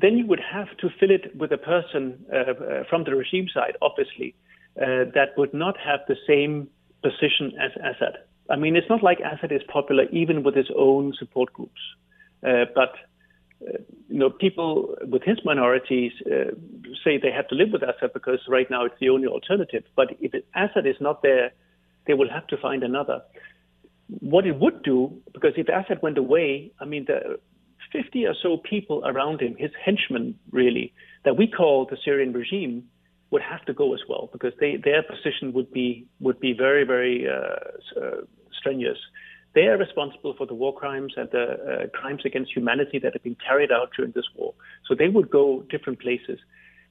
Then 0.01 0.17
you 0.19 0.27
would 0.27 0.41
have 0.41 0.71
to 0.79 0.89
fill 0.99 1.11
it 1.11 1.25
with 1.37 1.53
a 1.53 1.59
person 1.59 2.25
uh, 2.33 2.37
uh, 2.37 2.85
from 2.89 3.05
the 3.05 3.15
regime 3.15 3.49
side, 3.53 3.77
obviously, 3.83 4.35
uh, 4.81 5.05
that 5.15 5.29
would 5.37 5.55
not 5.55 5.77
have 5.79 6.01
the 6.09 6.17
same 6.27 6.69
position 7.03 7.53
as 7.61 7.73
Assad. 7.91 8.15
I 8.49 8.57
mean, 8.57 8.77
it's 8.77 8.89
not 8.89 9.03
like 9.03 9.19
Assad 9.21 9.53
is 9.53 9.63
popular 9.73 10.05
even 10.11 10.43
with 10.43 10.55
his 10.55 10.71
own 10.77 11.13
support 11.19 11.53
groups, 11.53 11.81
uh, 12.47 12.65
but 12.75 12.93
uh, 13.67 13.79
you 14.09 14.19
know, 14.19 14.31
people 14.31 14.95
with 15.03 15.23
his 15.23 15.39
minorities 15.45 16.13
uh, 16.27 16.51
say 17.05 17.19
they 17.19 17.31
have 17.31 17.49
to 17.49 17.55
live 17.55 17.69
with 17.73 17.83
Assad 17.83 18.13
because 18.15 18.41
right 18.49 18.69
now 18.71 18.85
it's 18.87 18.99
the 19.01 19.11
only 19.11 19.29
alternative. 19.29 19.85
But 19.95 20.09
if 20.21 20.33
Assad 20.55 20.87
is 20.87 20.97
not 21.01 21.23
there, 21.23 21.53
they 22.07 22.15
will 22.15 22.31
have 22.31 22.47
to 22.49 22.57
find 22.57 22.83
another. 22.83 23.23
what 24.19 24.47
it 24.47 24.59
would 24.59 24.83
do, 24.83 25.17
because 25.33 25.53
if 25.57 25.69
Assad 25.69 26.03
went 26.03 26.19
away, 26.19 26.73
I 26.81 26.85
mean, 26.85 27.05
the 27.07 27.39
50 27.93 28.27
or 28.27 28.35
so 28.41 28.57
people 28.57 29.03
around 29.05 29.41
him, 29.41 29.57
his 29.59 29.71
henchmen 29.85 30.39
really, 30.51 30.93
that 31.25 31.37
we 31.37 31.47
call 31.47 31.87
the 31.87 31.97
Syrian 32.05 32.33
regime, 32.33 32.85
would 33.31 33.43
have 33.43 33.65
to 33.65 33.73
go 33.73 33.95
as 33.95 34.01
well 34.09 34.29
because 34.33 34.53
they, 34.59 34.77
their 34.77 35.03
position 35.03 35.53
would 35.53 35.73
be 35.73 36.07
would 36.19 36.41
be 36.41 36.53
very 36.53 36.85
very 36.85 37.29
uh, 37.29 38.01
uh, 38.01 38.23
strenuous. 38.59 38.99
They 39.55 39.63
are 39.63 39.77
responsible 39.77 40.35
for 40.37 40.47
the 40.47 40.55
war 40.55 40.75
crimes 40.75 41.15
and 41.17 41.29
the 41.31 41.45
uh, 41.45 41.99
crimes 41.99 42.23
against 42.25 42.53
humanity 42.55 42.99
that 43.01 43.13
have 43.13 43.23
been 43.23 43.37
carried 43.37 43.73
out 43.73 43.91
during 43.97 44.13
this 44.13 44.27
war. 44.37 44.55
So 44.87 44.95
they 44.95 45.09
would 45.09 45.31
go 45.31 45.65
different 45.71 46.01
places. 46.01 46.39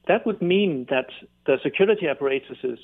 That 0.08 0.26
would 0.26 0.42
mean 0.42 0.88
that 0.90 1.08
the 1.46 1.58
security 1.64 2.08
apparatuses 2.08 2.80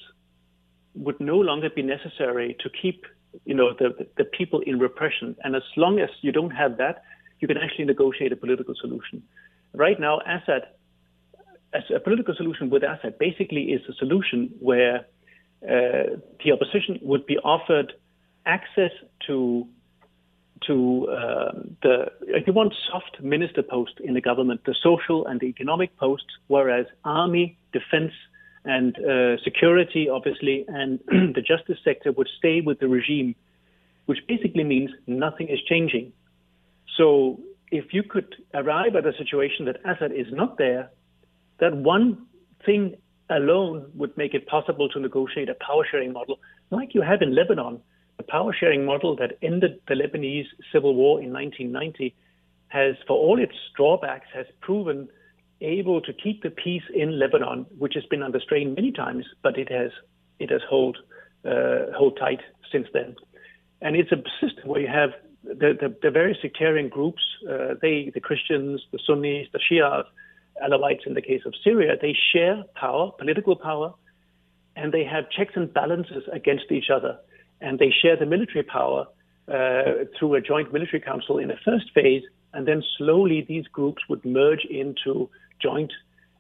would 0.94 1.20
no 1.20 1.38
longer 1.38 1.70
be 1.70 1.82
necessary 1.82 2.56
to 2.62 2.70
keep 2.70 3.06
you 3.46 3.54
know 3.54 3.74
the 3.78 4.08
the 4.18 4.26
people 4.26 4.62
in 4.62 4.80
repression. 4.80 5.36
And 5.44 5.56
as 5.56 5.64
long 5.78 6.00
as 6.00 6.10
you 6.22 6.32
don't 6.32 6.52
have 6.52 6.78
that, 6.78 7.04
you 7.40 7.48
can 7.48 7.58
actually 7.58 7.86
negotiate 7.86 8.32
a 8.32 8.36
political 8.36 8.76
solution. 8.80 9.24
Right 9.74 10.00
now, 10.00 10.20
Assad 10.20 10.64
as 11.74 11.84
a 11.94 12.00
political 12.00 12.34
solution 12.36 12.70
with 12.70 12.84
Assad 12.84 13.18
basically 13.20 13.64
is 13.64 13.82
a 13.90 13.94
solution 13.94 14.50
where 14.60 15.06
uh, 15.64 16.18
the 16.44 16.52
opposition 16.52 17.00
would 17.02 17.26
be 17.26 17.38
offered 17.40 17.94
access 18.46 18.92
to 19.28 19.68
to 20.66 21.08
uh, 21.10 21.52
the 21.84 22.06
if 22.22 22.48
you 22.48 22.54
want 22.54 22.74
soft 22.90 23.22
minister 23.22 23.62
post 23.62 24.00
in 24.00 24.14
the 24.14 24.22
government, 24.22 24.62
the 24.66 24.76
social 24.82 25.26
and 25.28 25.40
the 25.40 25.48
economic 25.48 25.96
posts, 25.98 26.32
whereas 26.48 26.86
army, 27.04 27.58
defense, 27.74 28.14
and 28.64 28.98
uh, 28.98 29.38
security, 29.44 30.08
obviously, 30.10 30.66
and 30.68 31.00
the 31.08 31.44
justice 31.46 31.78
sector 31.84 32.12
would 32.12 32.30
stay 32.38 32.62
with 32.62 32.80
the 32.80 32.88
regime, 32.88 33.36
which 34.06 34.20
basically 34.28 34.64
means 34.64 34.92
nothing 35.08 35.48
is 35.50 35.60
changing. 35.68 36.14
So 36.98 37.40
if 37.72 37.94
you 37.94 38.04
could 38.04 38.36
arrive 38.54 38.96
at 38.96 39.06
a 39.06 39.14
situation 39.18 39.66
that 39.66 39.78
Assad 39.86 40.12
is 40.12 40.28
not 40.32 40.58
there, 40.58 40.90
that 41.60 41.76
one 41.76 42.26
thing 42.66 42.96
alone 43.30 43.92
would 43.96 44.16
make 44.18 44.34
it 44.34 44.48
possible 44.48 44.88
to 44.90 45.00
negotiate 45.00 45.50
a 45.50 45.56
power 45.56 45.86
sharing 45.90 46.14
model 46.14 46.40
like 46.70 46.94
you 46.94 47.02
have 47.02 47.22
in 47.22 47.34
Lebanon. 47.34 47.82
The 48.18 48.24
power 48.24 48.56
sharing 48.58 48.86
model 48.86 49.16
that 49.18 49.38
ended 49.42 49.80
the 49.88 49.96
Lebanese 49.96 50.46
civil 50.72 50.96
war 50.96 51.22
in 51.22 51.34
1990 51.34 52.16
has, 52.70 52.96
for 53.08 53.18
all 53.18 53.40
its 53.42 53.56
drawbacks, 53.76 54.28
has 54.34 54.46
proven 54.62 55.10
able 55.62 56.02
to 56.02 56.14
keep 56.14 56.44
the 56.44 56.50
peace 56.50 56.84
in 56.94 57.18
Lebanon, 57.20 57.66
which 57.78 57.94
has 57.96 58.06
been 58.06 58.24
under 58.24 58.40
strain 58.40 58.74
many 58.74 58.92
times, 58.92 59.26
but 59.42 59.58
it 59.58 59.72
has 59.72 59.92
it 60.40 60.50
has 60.50 60.62
hold 60.70 60.98
uh, 61.46 61.92
hold 61.96 62.18
tight 62.20 62.42
since 62.72 62.88
then. 62.94 63.16
And 63.82 63.96
it's 63.96 64.12
a 64.12 64.22
system 64.42 64.70
where 64.70 64.82
you 64.82 64.88
have 64.88 65.12
the, 65.46 65.78
the, 65.80 65.96
the 66.02 66.12
various 66.12 66.38
sectarian 66.42 66.90
groups, 66.90 67.22
uh, 67.50 67.76
they, 67.82 68.12
the 68.14 68.20
Christians, 68.20 68.82
the 68.92 69.00
Sunnis, 69.06 69.48
the 69.54 69.60
Shias, 69.60 70.06
Alawites 70.64 71.06
in 71.06 71.14
the 71.14 71.22
case 71.22 71.42
of 71.46 71.54
Syria, 71.64 71.96
they 72.02 72.16
share 72.34 72.64
power, 72.76 73.12
political 73.12 73.56
power, 73.56 73.94
and 74.76 74.94
they 74.94 75.04
have 75.04 75.30
checks 75.30 75.54
and 75.56 75.74
balances 75.74 76.24
against 76.32 76.72
each 76.72 76.90
other. 76.90 77.18
And 77.62 77.80
they 77.80 77.92
share 78.02 78.18
the 78.18 78.26
military 78.26 78.64
power 78.64 79.08
uh, 79.48 80.06
through 80.18 80.36
a 80.36 80.42
joint 80.42 80.74
military 80.74 81.02
council 81.02 81.38
in 81.38 81.50
the 81.50 81.58
first 81.64 81.92
phase, 81.94 82.24
and 82.54 82.68
then 82.68 82.84
slowly 82.98 83.46
these 83.48 83.68
groups 83.68 84.04
would 84.10 84.24
merge 84.26 84.66
into 84.70 85.30
joint 85.62 85.92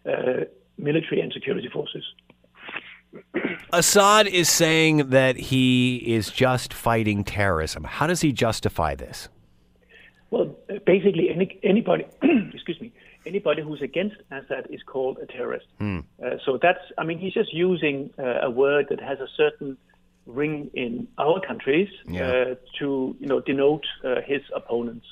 uh, 0.05 0.45
military 0.77 1.21
and 1.21 1.31
security 1.31 1.69
forces. 1.71 2.03
Assad 3.71 4.27
is 4.27 4.49
saying 4.49 5.09
that 5.09 5.35
he 5.35 5.97
is 5.97 6.29
just 6.29 6.73
fighting 6.73 7.23
terrorism. 7.23 7.83
How 7.83 8.07
does 8.07 8.21
he 8.21 8.31
justify 8.31 8.95
this? 8.95 9.29
Well, 10.31 10.55
basically, 10.85 11.29
any, 11.29 11.59
anybody, 11.63 12.05
excuse 12.53 12.79
me, 12.81 12.91
anybody 13.25 13.61
who's 13.61 13.81
against 13.81 14.17
Assad 14.31 14.67
is 14.69 14.81
called 14.83 15.17
a 15.19 15.25
terrorist. 15.25 15.67
Mm. 15.79 16.03
Uh, 16.23 16.37
so 16.45 16.57
that's, 16.61 16.79
I 16.97 17.03
mean, 17.03 17.19
he's 17.19 17.33
just 17.33 17.53
using 17.53 18.11
uh, 18.17 18.39
a 18.41 18.49
word 18.49 18.87
that 18.89 18.99
has 18.99 19.19
a 19.19 19.27
certain 19.35 19.77
ring 20.25 20.71
in 20.73 21.07
our 21.17 21.39
countries 21.39 21.89
yeah. 22.07 22.27
uh, 22.27 22.55
to, 22.79 23.15
you 23.19 23.27
know, 23.27 23.39
denote 23.39 23.85
uh, 24.03 24.21
his 24.25 24.41
opponents. 24.55 25.05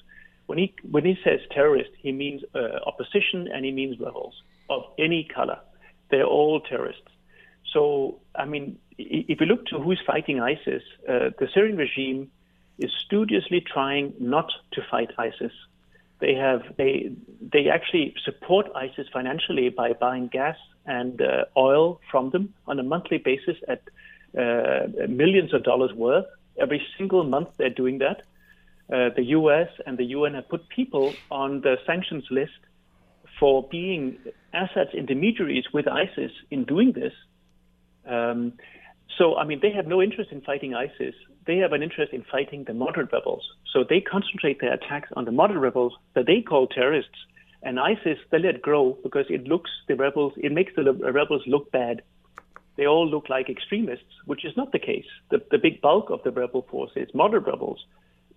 When 0.47 0.57
he 0.57 0.73
when 0.89 1.05
he 1.05 1.17
says 1.23 1.39
terrorist, 1.51 1.91
he 1.97 2.11
means 2.11 2.41
uh, 2.53 2.79
opposition 2.85 3.47
and 3.53 3.63
he 3.63 3.71
means 3.71 3.97
rebels 3.99 4.41
of 4.69 4.83
any 4.99 5.23
color. 5.23 5.59
They're 6.11 6.25
all 6.25 6.59
terrorists. 6.59 7.07
So, 7.71 8.19
I 8.35 8.45
mean, 8.45 8.77
if 8.97 9.39
you 9.39 9.45
look 9.45 9.65
to 9.67 9.79
who's 9.79 10.01
fighting 10.05 10.39
ISIS, 10.39 10.83
uh, 11.07 11.29
the 11.39 11.47
Syrian 11.53 11.77
regime 11.77 12.31
is 12.77 12.91
studiously 13.05 13.61
trying 13.61 14.13
not 14.19 14.51
to 14.73 14.81
fight 14.89 15.11
ISIS. 15.17 15.51
They 16.19 16.35
have 16.35 16.61
they 16.77 17.11
they 17.41 17.69
actually 17.69 18.15
support 18.23 18.67
ISIS 18.75 19.07
financially 19.11 19.69
by 19.69 19.93
buying 19.93 20.27
gas 20.27 20.57
and 20.85 21.21
uh, 21.21 21.45
oil 21.57 21.99
from 22.09 22.29
them 22.29 22.53
on 22.67 22.79
a 22.79 22.83
monthly 22.83 23.17
basis 23.17 23.57
at 23.67 23.81
uh, 24.37 24.87
millions 25.07 25.53
of 25.53 25.63
dollars 25.63 25.93
worth. 25.93 26.25
Every 26.57 26.85
single 26.97 27.23
month 27.23 27.49
they're 27.57 27.69
doing 27.69 27.97
that. 27.99 28.23
Uh, 28.91 29.09
the 29.15 29.23
U.S. 29.39 29.69
and 29.85 29.97
the 29.97 30.05
UN 30.05 30.33
have 30.35 30.47
put 30.49 30.67
people 30.69 31.13
on 31.31 31.61
the 31.61 31.77
sanctions 31.85 32.25
list 32.29 32.59
for 33.39 33.67
being 33.69 34.17
Assad's 34.53 34.93
intermediaries 34.93 35.65
with 35.73 35.87
ISIS 35.87 36.31
in 36.51 36.65
doing 36.65 36.91
this. 36.91 37.13
Um, 38.05 38.53
so, 39.17 39.35
I 39.37 39.45
mean, 39.45 39.59
they 39.61 39.71
have 39.71 39.87
no 39.87 40.01
interest 40.01 40.31
in 40.31 40.41
fighting 40.41 40.73
ISIS. 40.73 41.13
They 41.45 41.57
have 41.57 41.73
an 41.73 41.83
interest 41.83 42.13
in 42.13 42.23
fighting 42.31 42.63
the 42.63 42.73
moderate 42.73 43.11
rebels. 43.11 43.43
So 43.71 43.83
they 43.87 44.01
concentrate 44.01 44.59
their 44.59 44.73
attacks 44.73 45.09
on 45.15 45.25
the 45.25 45.31
moderate 45.31 45.61
rebels 45.61 45.93
that 46.15 46.25
they 46.25 46.41
call 46.41 46.67
terrorists. 46.67 47.17
And 47.61 47.79
ISIS, 47.79 48.17
they 48.31 48.39
let 48.39 48.61
grow 48.61 48.97
because 49.03 49.25
it 49.29 49.47
looks 49.47 49.71
the 49.87 49.95
rebels, 49.95 50.33
it 50.37 50.51
makes 50.51 50.73
the 50.75 50.93
rebels 50.93 51.43
look 51.47 51.71
bad. 51.71 52.01
They 52.75 52.87
all 52.87 53.07
look 53.07 53.29
like 53.29 53.49
extremists, 53.49 54.05
which 54.25 54.43
is 54.43 54.57
not 54.57 54.71
the 54.71 54.79
case. 54.79 55.05
The, 55.29 55.41
the 55.51 55.59
big 55.59 55.79
bulk 55.79 56.09
of 56.09 56.23
the 56.23 56.31
rebel 56.31 56.65
force 56.69 56.91
is 56.95 57.07
moderate 57.13 57.45
rebels, 57.45 57.85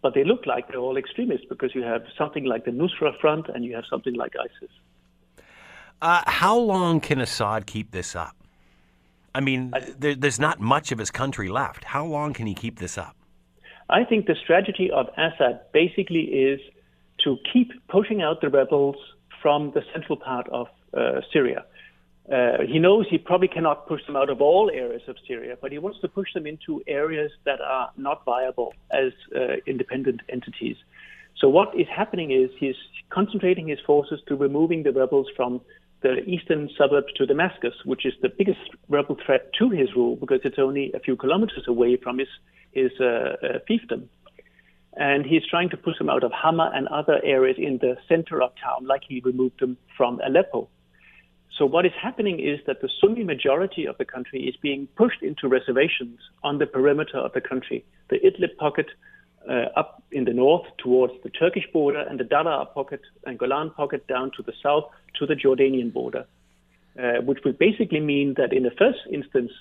but 0.03 0.15
they 0.15 0.25
look 0.25 0.47
like 0.47 0.69
they're 0.69 0.79
all 0.79 0.99
extremists 0.99 1.47
because 1.49 1.75
you 1.75 1.83
have 1.83 2.03
something 2.19 2.45
like 2.45 2.67
the 2.67 2.71
Nusra 2.71 3.19
Front 3.19 3.49
and 3.49 3.65
you 3.65 3.75
have 3.75 3.85
something 3.89 4.15
like 4.15 4.35
ISIS. 4.39 4.71
Uh, 6.03 6.23
how 6.27 6.57
long 6.57 7.01
can 7.01 7.21
Assad 7.21 7.67
keep 7.67 7.91
this 7.91 8.15
up? 8.15 8.36
I 9.37 9.41
mean, 9.41 9.71
there, 9.99 10.15
there's 10.15 10.41
not 10.41 10.61
much 10.61 10.93
of 10.93 10.99
his 10.99 11.11
country 11.11 11.51
left. 11.51 11.85
How 11.85 12.07
long 12.07 12.33
can 12.33 12.47
he 12.47 12.55
keep 12.55 12.79
this 12.79 12.97
up? 12.97 13.15
I 13.91 14.03
think 14.03 14.27
the 14.27 14.35
strategy 14.43 14.91
of 14.91 15.09
Assad 15.19 15.61
basically 15.75 16.23
is 16.23 16.59
to 17.25 17.37
keep 17.53 17.71
pushing 17.89 18.23
out 18.23 18.41
the 18.41 18.49
rebels 18.49 18.97
from 19.43 19.73
the 19.75 19.83
central 19.93 20.17
part 20.17 20.49
of 20.49 20.69
uh, 20.97 21.21
Syria. 21.35 21.67
Uh, 22.33 22.63
he 22.67 22.79
knows 22.79 23.05
he 23.11 23.19
probably 23.19 23.47
cannot 23.47 23.87
push 23.87 24.01
them 24.07 24.17
out 24.17 24.31
of 24.31 24.41
all 24.41 24.71
areas 24.73 25.03
of 25.07 25.17
Syria, 25.29 25.57
but 25.61 25.71
he 25.71 25.79
wants 25.79 26.01
to 26.01 26.09
push 26.09 26.33
them 26.33 26.47
into 26.47 26.83
areas 26.87 27.31
that 27.45 27.61
are 27.61 27.91
not 27.99 28.25
viable 28.25 28.73
as 28.91 29.13
uh, 29.37 29.57
independent 29.67 30.23
entities. 30.31 30.77
So 31.39 31.51
what 31.51 31.79
is 31.79 31.87
happening 31.95 32.31
is 32.31 32.49
he's 32.59 32.75
concentrating 33.11 33.69
his 33.69 33.81
forces 33.87 34.19
to 34.29 34.35
removing 34.35 34.83
the 34.83 34.93
rebels 34.93 35.27
from 35.37 35.61
the 36.03 36.23
eastern 36.25 36.69
suburbs 36.77 37.13
to 37.15 37.27
Damascus, 37.27 37.75
which 37.85 38.05
is 38.05 38.13
the 38.23 38.29
biggest 38.29 38.61
rebel 38.89 39.17
threat 39.25 39.51
to 39.59 39.71
his 39.71 39.95
rule 39.95 40.17
because 40.17 40.41
it's 40.45 40.59
only 40.59 40.93
a 40.95 41.01
few 41.01 41.17
kilometers 41.17 41.65
away 41.67 41.97
from 41.97 42.19
his 42.19 42.29
his 42.73 42.93
uh, 43.01 43.05
uh, 43.05 43.59
fiefdom. 43.69 44.09
And 44.99 45.25
he's 45.25 45.47
trying 45.47 45.71
to 45.71 45.77
push 45.77 45.99
them 45.99 46.09
out 46.09 46.25
of 46.25 46.33
Hama 46.33 46.71
and 46.75 46.89
other 46.89 47.21
areas 47.23 47.57
in 47.59 47.79
the 47.79 47.97
center 48.09 48.43
of 48.43 48.53
town, 48.63 48.87
like 48.87 49.03
he 49.09 49.21
removed 49.21 49.61
them 49.61 49.77
from 49.97 50.21
Aleppo. 50.27 50.69
So 51.59 51.65
what 51.65 51.87
is 51.87 51.93
happening 52.01 52.39
is 52.39 52.61
that 52.67 52.83
the 52.83 52.91
Sunni 53.01 53.25
majority 53.25 53.87
of 53.87 53.97
the 53.97 54.05
country 54.05 54.43
is 54.43 54.57
being 54.57 54.89
pushed 54.97 55.23
into 55.23 55.49
reservations 55.49 56.19
on 56.43 56.59
the 56.59 56.67
perimeter 56.67 57.19
of 57.19 57.33
the 57.33 57.41
country. 57.41 57.85
The 58.11 58.17
Idlib 58.17 58.57
pocket 58.59 58.87
up 59.77 60.03
in 60.11 60.25
the 60.25 60.33
north 60.33 60.67
towards 60.79 61.13
the 61.23 61.31
Turkish 61.31 61.65
border 61.73 62.01
and 62.01 62.19
the 62.19 62.25
Daraa 62.25 62.73
pocket 62.73 63.01
and 63.25 63.39
Golan 63.39 63.71
pocket 63.71 64.07
down 64.07 64.31
to 64.37 64.43
the 64.43 64.53
south 64.63 64.85
to 65.19 65.27
the 65.27 65.35
Jordanian 65.35 65.93
border, 65.93 66.27
uh, 66.99 67.21
which 67.23 67.39
would 67.45 67.59
basically 67.59 68.01
mean 68.01 68.35
that 68.37 68.53
in 68.53 68.63
the 68.63 68.71
first 68.71 69.01
instance, 69.13 69.53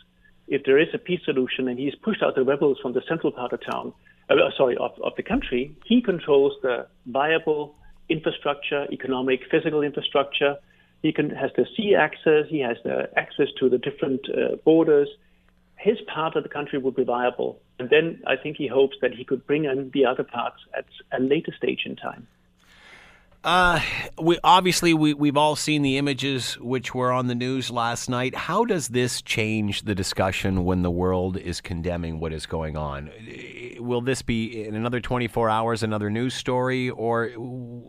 if 0.47 0.63
there 0.63 0.79
is 0.79 0.87
a 0.93 0.97
peace 0.97 1.21
solution 1.25 1.67
and 1.67 1.79
he's 1.79 1.95
pushed 1.95 2.21
out 2.21 2.35
the 2.35 2.43
rebels 2.43 2.77
from 2.81 2.93
the 2.93 3.01
central 3.07 3.31
part 3.31 3.51
of 3.53 3.59
town, 3.65 3.93
uh, 4.29 4.35
sorry, 4.57 4.77
of, 4.77 4.91
of 5.03 5.13
the 5.17 5.23
country, 5.23 5.75
he 5.85 6.01
controls 6.01 6.53
the 6.61 6.87
viable 7.07 7.75
infrastructure, 8.09 8.85
economic, 8.91 9.41
physical 9.49 9.81
infrastructure. 9.81 10.55
He 11.01 11.11
can, 11.11 11.29
has 11.31 11.51
the 11.55 11.65
sea 11.75 11.95
access, 11.95 12.45
he 12.49 12.59
has 12.59 12.77
the 12.83 13.09
access 13.17 13.47
to 13.59 13.69
the 13.69 13.77
different 13.77 14.21
uh, 14.29 14.55
borders. 14.63 15.09
His 15.77 15.97
part 16.13 16.35
of 16.35 16.43
the 16.43 16.49
country 16.49 16.79
would 16.79 16.95
be 16.95 17.03
viable. 17.03 17.59
And 17.79 17.89
then 17.89 18.21
I 18.25 18.35
think 18.35 18.57
he 18.57 18.67
hopes 18.67 18.95
that 19.01 19.13
he 19.13 19.23
could 19.23 19.45
bring 19.45 19.65
in 19.65 19.91
the 19.93 20.05
other 20.05 20.23
parts 20.23 20.57
at 20.75 20.85
a 21.11 21.21
later 21.21 21.53
stage 21.57 21.81
in 21.85 21.95
time. 21.95 22.27
Uh, 23.45 23.79
we 24.19 24.39
obviously 24.43 24.91
we 24.95 25.13
we've 25.13 25.37
all 25.37 25.55
seen 25.55 25.83
the 25.83 25.99
images 25.99 26.55
which 26.55 26.95
were 26.95 27.11
on 27.11 27.27
the 27.27 27.35
news 27.35 27.69
last 27.69 28.09
night. 28.09 28.33
How 28.33 28.65
does 28.65 28.87
this 28.87 29.21
change 29.21 29.83
the 29.83 29.93
discussion 29.93 30.65
when 30.65 30.81
the 30.81 30.89
world 30.89 31.37
is 31.37 31.61
condemning 31.61 32.19
what 32.19 32.33
is 32.33 32.47
going 32.47 32.75
on? 32.75 33.11
Will 33.77 34.01
this 34.01 34.23
be 34.23 34.65
in 34.65 34.73
another 34.73 34.99
24 34.99 35.47
hours 35.47 35.83
another 35.83 36.09
news 36.09 36.33
story, 36.33 36.89
or 36.89 37.29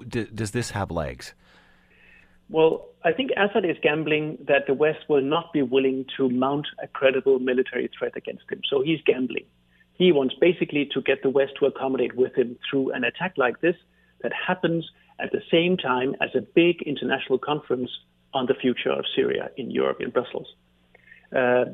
d- 0.06 0.26
does 0.34 0.50
this 0.50 0.72
have 0.72 0.90
legs? 0.90 1.32
Well, 2.50 2.88
I 3.02 3.12
think 3.12 3.30
Assad 3.30 3.64
is 3.64 3.78
gambling 3.82 4.36
that 4.46 4.66
the 4.66 4.74
West 4.74 5.08
will 5.08 5.22
not 5.22 5.54
be 5.54 5.62
willing 5.62 6.04
to 6.18 6.28
mount 6.28 6.66
a 6.82 6.86
credible 6.86 7.38
military 7.38 7.88
threat 7.98 8.12
against 8.14 8.44
him. 8.50 8.60
So 8.68 8.82
he's 8.82 9.00
gambling. 9.06 9.46
He 9.98 10.12
wants 10.12 10.34
basically 10.40 10.88
to 10.92 11.00
get 11.00 11.22
the 11.22 11.30
West 11.30 11.52
to 11.60 11.66
accommodate 11.66 12.16
with 12.16 12.34
him 12.36 12.56
through 12.68 12.92
an 12.92 13.04
attack 13.04 13.34
like 13.36 13.60
this 13.60 13.76
that 14.22 14.32
happens 14.32 14.90
at 15.18 15.32
the 15.32 15.40
same 15.50 15.76
time 15.76 16.14
as 16.20 16.30
a 16.34 16.40
big 16.40 16.82
international 16.82 17.38
conference 17.38 17.90
on 18.34 18.46
the 18.46 18.54
future 18.54 18.90
of 18.90 19.04
Syria 19.14 19.50
in 19.56 19.70
Europe, 19.70 19.98
in 20.00 20.10
Brussels. 20.10 20.48
Uh, 21.34 21.66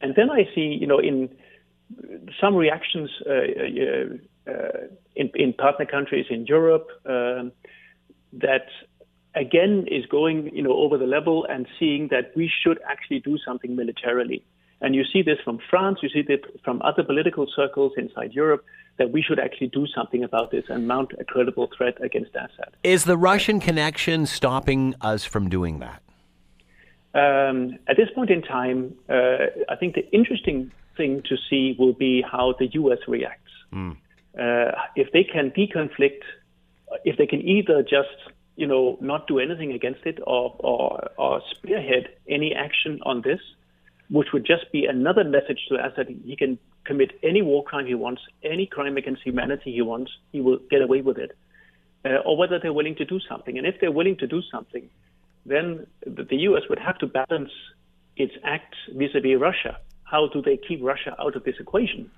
and 0.00 0.14
then 0.14 0.30
I 0.30 0.48
see, 0.54 0.76
you 0.80 0.86
know, 0.86 0.98
in 0.98 1.30
some 2.40 2.54
reactions 2.54 3.10
uh, 3.26 3.32
uh, 3.32 4.52
uh 4.52 4.86
in, 5.14 5.30
in, 5.34 5.52
partner 5.52 5.86
countries 5.86 6.26
in 6.30 6.44
Europe 6.46 6.88
um, 7.06 7.52
that 8.32 8.66
again 9.34 9.86
is 9.88 10.04
going, 10.06 10.54
you 10.54 10.62
know, 10.62 10.72
over 10.72 10.98
the 10.98 11.06
level 11.06 11.46
and 11.48 11.66
seeing 11.78 12.08
that 12.08 12.32
we 12.36 12.50
should 12.62 12.78
actually 12.88 13.20
do 13.20 13.38
something 13.38 13.76
militarily. 13.76 14.44
And 14.80 14.94
you 14.94 15.04
see 15.04 15.22
this 15.22 15.38
from 15.42 15.58
France, 15.70 16.00
you 16.02 16.08
see 16.08 16.22
this 16.22 16.40
from 16.64 16.82
other 16.82 17.02
political 17.02 17.46
circles 17.54 17.92
inside 17.96 18.32
Europe, 18.32 18.64
that 18.98 19.10
we 19.10 19.22
should 19.22 19.38
actually 19.38 19.68
do 19.68 19.86
something 19.86 20.22
about 20.22 20.50
this 20.50 20.64
and 20.68 20.86
mount 20.86 21.12
a 21.18 21.24
credible 21.24 21.70
threat 21.76 22.02
against 22.02 22.30
Assad. 22.34 22.76
Is 22.82 23.04
the 23.04 23.16
Russian 23.16 23.60
connection 23.60 24.26
stopping 24.26 24.94
us 25.00 25.24
from 25.24 25.48
doing 25.48 25.78
that? 25.80 26.02
Um, 27.14 27.78
at 27.88 27.96
this 27.96 28.08
point 28.14 28.30
in 28.30 28.42
time, 28.42 28.94
uh, 29.08 29.46
I 29.70 29.76
think 29.76 29.94
the 29.94 30.06
interesting 30.12 30.70
thing 30.96 31.22
to 31.28 31.36
see 31.48 31.74
will 31.78 31.94
be 31.94 32.22
how 32.22 32.54
the 32.58 32.66
U.S. 32.72 32.98
reacts. 33.08 33.52
Mm. 33.72 33.96
Uh, 34.38 34.72
if 34.96 35.12
they 35.12 35.24
can 35.24 35.50
deconflict, 35.50 36.20
if 37.04 37.16
they 37.16 37.26
can 37.26 37.40
either 37.40 37.82
just 37.82 38.16
you 38.56 38.66
know 38.66 38.98
not 39.00 39.26
do 39.26 39.38
anything 39.38 39.72
against 39.72 40.04
it 40.04 40.18
or, 40.26 40.56
or, 40.58 41.10
or 41.16 41.42
spearhead 41.50 42.08
any 42.28 42.54
action 42.54 43.00
on 43.04 43.22
this, 43.22 43.40
which 44.10 44.28
would 44.32 44.46
just 44.46 44.70
be 44.72 44.86
another 44.86 45.24
message 45.24 45.66
to 45.68 45.74
Assad. 45.74 46.08
He 46.24 46.36
can 46.36 46.58
commit 46.84 47.12
any 47.22 47.42
war 47.42 47.64
crime 47.64 47.86
he 47.86 47.94
wants, 47.94 48.22
any 48.42 48.66
crime 48.66 48.96
against 48.96 49.22
humanity 49.22 49.72
he 49.72 49.82
wants, 49.82 50.12
he 50.32 50.40
will 50.40 50.58
get 50.70 50.82
away 50.82 51.00
with 51.00 51.18
it. 51.18 51.36
Uh, 52.04 52.18
or 52.24 52.36
whether 52.36 52.58
they're 52.60 52.72
willing 52.72 52.94
to 52.94 53.04
do 53.04 53.18
something. 53.28 53.58
And 53.58 53.66
if 53.66 53.80
they're 53.80 53.90
willing 53.90 54.16
to 54.18 54.26
do 54.28 54.40
something, 54.52 54.88
then 55.44 55.86
the 56.06 56.36
U.S. 56.36 56.62
would 56.68 56.78
have 56.78 56.98
to 56.98 57.06
balance 57.06 57.50
its 58.16 58.32
acts 58.44 58.78
vis-a-vis 58.94 59.40
Russia. 59.40 59.78
How 60.04 60.28
do 60.28 60.40
they 60.40 60.56
keep 60.56 60.80
Russia 60.82 61.16
out 61.18 61.34
of 61.34 61.42
this 61.42 61.56
equation? 61.58 62.10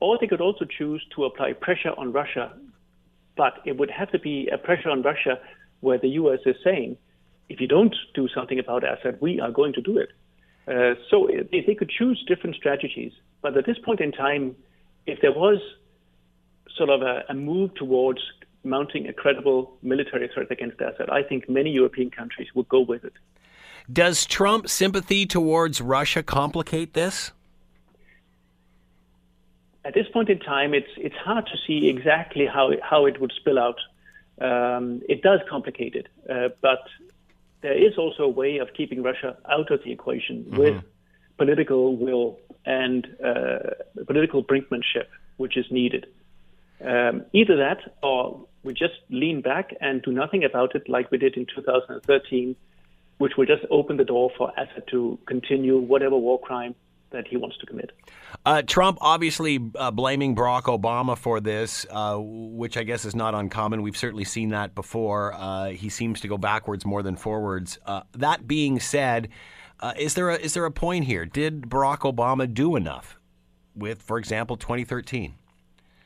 Or 0.00 0.16
they 0.18 0.26
could 0.26 0.40
also 0.40 0.64
choose 0.64 1.04
to 1.16 1.24
apply 1.24 1.52
pressure 1.52 1.92
on 1.98 2.12
Russia, 2.12 2.52
but 3.36 3.54
it 3.66 3.76
would 3.76 3.90
have 3.90 4.10
to 4.12 4.18
be 4.18 4.48
a 4.50 4.56
pressure 4.56 4.88
on 4.88 5.02
Russia 5.02 5.38
where 5.80 5.98
the 5.98 6.08
U.S. 6.20 6.40
is 6.46 6.56
saying, 6.64 6.96
if 7.50 7.60
you 7.60 7.66
don't 7.66 7.94
do 8.14 8.28
something 8.34 8.58
about 8.58 8.84
Assad, 8.84 9.20
we 9.20 9.40
are 9.40 9.50
going 9.50 9.74
to 9.74 9.82
do 9.82 9.98
it. 9.98 10.10
Uh, 10.70 10.94
so 11.10 11.28
they, 11.50 11.64
they 11.66 11.74
could 11.74 11.90
choose 11.90 12.22
different 12.28 12.54
strategies. 12.54 13.12
But 13.42 13.56
at 13.56 13.66
this 13.66 13.78
point 13.78 14.00
in 14.00 14.12
time, 14.12 14.54
if 15.06 15.20
there 15.20 15.32
was 15.32 15.58
sort 16.76 16.90
of 16.90 17.02
a, 17.02 17.24
a 17.28 17.34
move 17.34 17.74
towards 17.74 18.20
mounting 18.62 19.08
a 19.08 19.12
credible 19.12 19.76
military 19.82 20.28
threat 20.32 20.50
against 20.50 20.80
Assad, 20.80 21.10
I 21.10 21.22
think 21.22 21.48
many 21.48 21.70
European 21.70 22.10
countries 22.10 22.48
would 22.54 22.68
go 22.68 22.80
with 22.80 23.04
it. 23.04 23.14
Does 23.92 24.24
Trump's 24.26 24.72
sympathy 24.72 25.26
towards 25.26 25.80
Russia 25.80 26.22
complicate 26.22 26.94
this? 26.94 27.32
At 29.84 29.94
this 29.94 30.06
point 30.12 30.28
in 30.28 30.38
time, 30.38 30.74
it's 30.74 30.90
it's 30.98 31.16
hard 31.16 31.46
to 31.46 31.56
see 31.66 31.88
exactly 31.88 32.46
how 32.46 32.70
it, 32.70 32.80
how 32.82 33.06
it 33.06 33.20
would 33.20 33.32
spill 33.34 33.58
out. 33.58 33.80
Um, 34.40 35.02
it 35.08 35.22
does 35.22 35.40
complicate 35.48 35.94
it, 35.94 36.08
uh, 36.28 36.50
but 36.60 36.82
there 37.62 37.76
is 37.76 37.98
also 37.98 38.24
a 38.24 38.28
way 38.28 38.58
of 38.58 38.68
keeping 38.76 39.02
Russia 39.02 39.36
out 39.50 39.70
of 39.70 39.80
the 39.84 39.92
equation 39.92 40.44
mm-hmm. 40.44 40.56
with 40.56 40.84
political 41.36 41.96
will 41.96 42.38
and 42.64 43.06
uh, 43.24 43.70
political 44.06 44.44
brinkmanship, 44.44 45.06
which 45.36 45.56
is 45.56 45.66
needed. 45.70 46.06
Um, 46.84 47.24
either 47.32 47.56
that, 47.56 47.78
or 48.02 48.46
we 48.62 48.72
just 48.72 48.94
lean 49.10 49.40
back 49.42 49.74
and 49.80 50.02
do 50.02 50.12
nothing 50.12 50.44
about 50.44 50.74
it, 50.74 50.88
like 50.88 51.10
we 51.10 51.18
did 51.18 51.36
in 51.36 51.46
2013, 51.54 52.56
which 53.18 53.32
will 53.36 53.46
just 53.46 53.64
open 53.70 53.96
the 53.96 54.04
door 54.04 54.30
for 54.36 54.52
Assad 54.56 54.84
to 54.90 55.18
continue 55.26 55.78
whatever 55.78 56.16
war 56.16 56.40
crime 56.40 56.74
that 57.10 57.26
he 57.26 57.36
wants 57.36 57.56
to 57.58 57.66
commit. 57.66 57.90
Uh, 58.44 58.62
Trump 58.62 58.98
obviously 59.00 59.58
uh, 59.76 59.90
blaming 59.90 60.34
Barack 60.34 60.62
Obama 60.62 61.16
for 61.16 61.40
this, 61.40 61.84
uh, 61.90 62.16
which 62.18 62.76
I 62.76 62.84
guess 62.84 63.04
is 63.04 63.14
not 63.14 63.34
uncommon. 63.34 63.82
We've 63.82 63.96
certainly 63.96 64.24
seen 64.24 64.50
that 64.50 64.74
before. 64.74 65.34
Uh, 65.34 65.70
he 65.70 65.88
seems 65.88 66.20
to 66.20 66.28
go 66.28 66.38
backwards 66.38 66.86
more 66.86 67.02
than 67.02 67.16
forwards. 67.16 67.78
Uh, 67.84 68.02
that 68.12 68.46
being 68.46 68.80
said, 68.80 69.28
uh, 69.80 69.92
is 69.98 70.14
there 70.14 70.30
a, 70.30 70.36
is 70.36 70.54
there 70.54 70.64
a 70.64 70.70
point 70.70 71.04
here? 71.04 71.24
Did 71.24 71.62
Barack 71.62 72.00
Obama 72.00 72.52
do 72.52 72.76
enough 72.76 73.18
with, 73.74 74.02
for 74.02 74.18
example, 74.18 74.56
2013? 74.56 75.34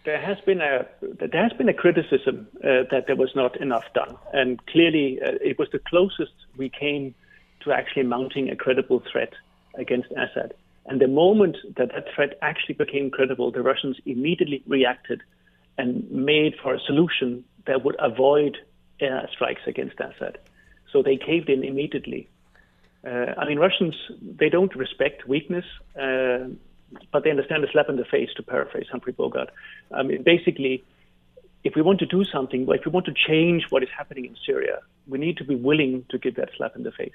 There 0.05 0.21
has 0.21 0.39
been 0.45 0.61
a 0.61 0.87
there 1.01 1.43
has 1.43 1.55
been 1.55 1.71
a 1.71 1.73
criticism 1.73 2.47
that 2.61 3.05
there 3.07 3.17
was 3.17 3.31
not 3.35 3.59
enough 3.59 3.85
done, 3.95 4.19
and 4.35 4.61
clearly 4.67 5.19
it 5.23 5.59
was 5.59 5.69
the 5.73 5.79
closest 5.79 6.35
we 6.59 6.69
came 6.69 7.15
to 7.61 7.73
actually 7.73 8.03
mounting 8.03 8.51
a 8.51 8.57
credible 8.57 9.03
threat 9.11 9.33
against 9.77 10.11
Assad. 10.13 10.53
And 10.87 11.01
the 11.01 11.09
moment 11.09 11.57
that 11.77 11.93
that 11.93 12.07
threat 12.15 12.39
actually 12.43 12.75
became 12.75 13.11
credible, 13.11 13.51
the 13.51 13.63
Russians 13.63 13.97
immediately 14.05 14.63
reacted 14.67 15.23
and 15.79 16.11
made 16.11 16.55
for 16.63 16.75
a 16.75 16.81
solution 16.81 17.45
that 17.67 17.85
would 17.85 17.97
avoid 17.99 18.59
air 19.01 19.29
strikes 19.33 19.63
against 19.67 19.99
Assad. 19.99 20.39
So 20.93 21.03
they 21.03 21.17
caved 21.17 21.49
in 21.49 21.65
immediately. 21.65 22.29
Uh, 23.05 23.35
I 23.37 23.47
mean, 23.47 23.59
Russians, 23.59 23.95
they 24.21 24.49
don't 24.49 24.75
respect 24.77 25.27
weakness, 25.27 25.65
uh, 26.01 26.49
but 27.13 27.25
they 27.25 27.31
understand 27.31 27.65
a 27.65 27.71
slap 27.73 27.89
in 27.89 27.97
the 27.97 28.05
face, 28.05 28.31
to 28.37 28.43
paraphrase 28.43 28.87
Humphrey 28.91 29.13
Bogart. 29.13 29.51
I 29.93 30.03
mean, 30.03 30.23
basically, 30.23 30.85
if 31.65 31.75
we 31.75 31.83
want 31.83 31.99
to 32.01 32.07
do 32.07 32.25
something, 32.25 32.69
if 32.69 32.85
we 32.85 32.93
want 32.93 33.07
to 33.07 33.15
change 33.15 33.65
what 33.71 33.83
is 33.83 33.89
happening 33.97 34.27
in 34.27 34.37
Syria, 34.47 34.81
we 35.09 35.19
need 35.19 35.39
to 35.39 35.45
be 35.45 35.55
willing 35.55 36.05
to 36.11 36.19
give 36.19 36.37
that 36.37 36.51
slap 36.57 36.77
in 36.77 36.83
the 36.83 36.93
face. 36.93 37.13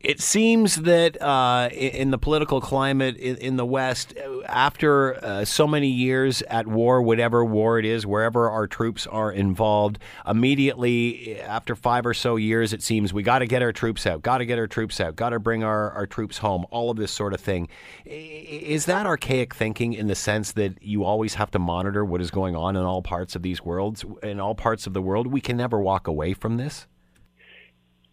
It 0.00 0.18
seems 0.18 0.76
that 0.76 1.20
uh, 1.20 1.68
in 1.72 2.10
the 2.10 2.16
political 2.16 2.62
climate 2.62 3.18
in, 3.18 3.56
the 3.56 3.66
West, 3.66 4.14
after 4.46 5.22
uh, 5.22 5.44
so 5.44 5.66
many 5.66 5.88
years 5.88 6.40
at 6.48 6.66
war, 6.66 7.02
whatever 7.02 7.44
war 7.44 7.78
it 7.78 7.84
is, 7.84 8.06
wherever 8.06 8.48
our 8.48 8.66
troops 8.66 9.06
are 9.06 9.30
involved, 9.30 9.98
immediately 10.26 11.38
after 11.42 11.76
five 11.76 12.06
or 12.06 12.14
so 12.14 12.36
years, 12.36 12.72
it 12.72 12.82
seems 12.82 13.12
we 13.12 13.22
got 13.22 13.40
to 13.40 13.46
get 13.46 13.60
our 13.60 13.72
troops 13.72 14.06
out, 14.06 14.22
got 14.22 14.38
to 14.38 14.46
get 14.46 14.58
our 14.58 14.66
troops 14.66 15.02
out, 15.02 15.16
got 15.16 15.30
to 15.30 15.38
bring 15.38 15.62
our, 15.62 15.90
our 15.90 16.06
troops 16.06 16.38
home, 16.38 16.64
all 16.70 16.90
of 16.90 16.96
this 16.96 17.12
sort 17.12 17.34
of 17.34 17.40
thing. 17.40 17.68
Is 18.06 18.86
that 18.86 19.04
archaic 19.04 19.54
thinking 19.54 19.92
in 19.92 20.06
the 20.06 20.14
sense 20.14 20.52
that 20.52 20.82
you 20.82 21.04
always 21.04 21.34
have 21.34 21.50
to 21.50 21.58
monitor 21.58 22.06
what 22.06 22.22
is 22.22 22.30
going 22.30 22.56
on 22.56 22.74
in 22.74 22.82
all 22.82 23.02
parts 23.02 23.36
of 23.36 23.42
these 23.42 23.62
worlds, 23.62 24.02
in 24.22 24.40
all 24.40 24.54
parts 24.54 24.86
of 24.86 24.94
the 24.94 25.02
world? 25.02 25.26
We 25.26 25.42
can 25.42 25.58
never 25.58 25.78
walk 25.78 26.08
away 26.08 26.32
from 26.32 26.56
this? 26.56 26.86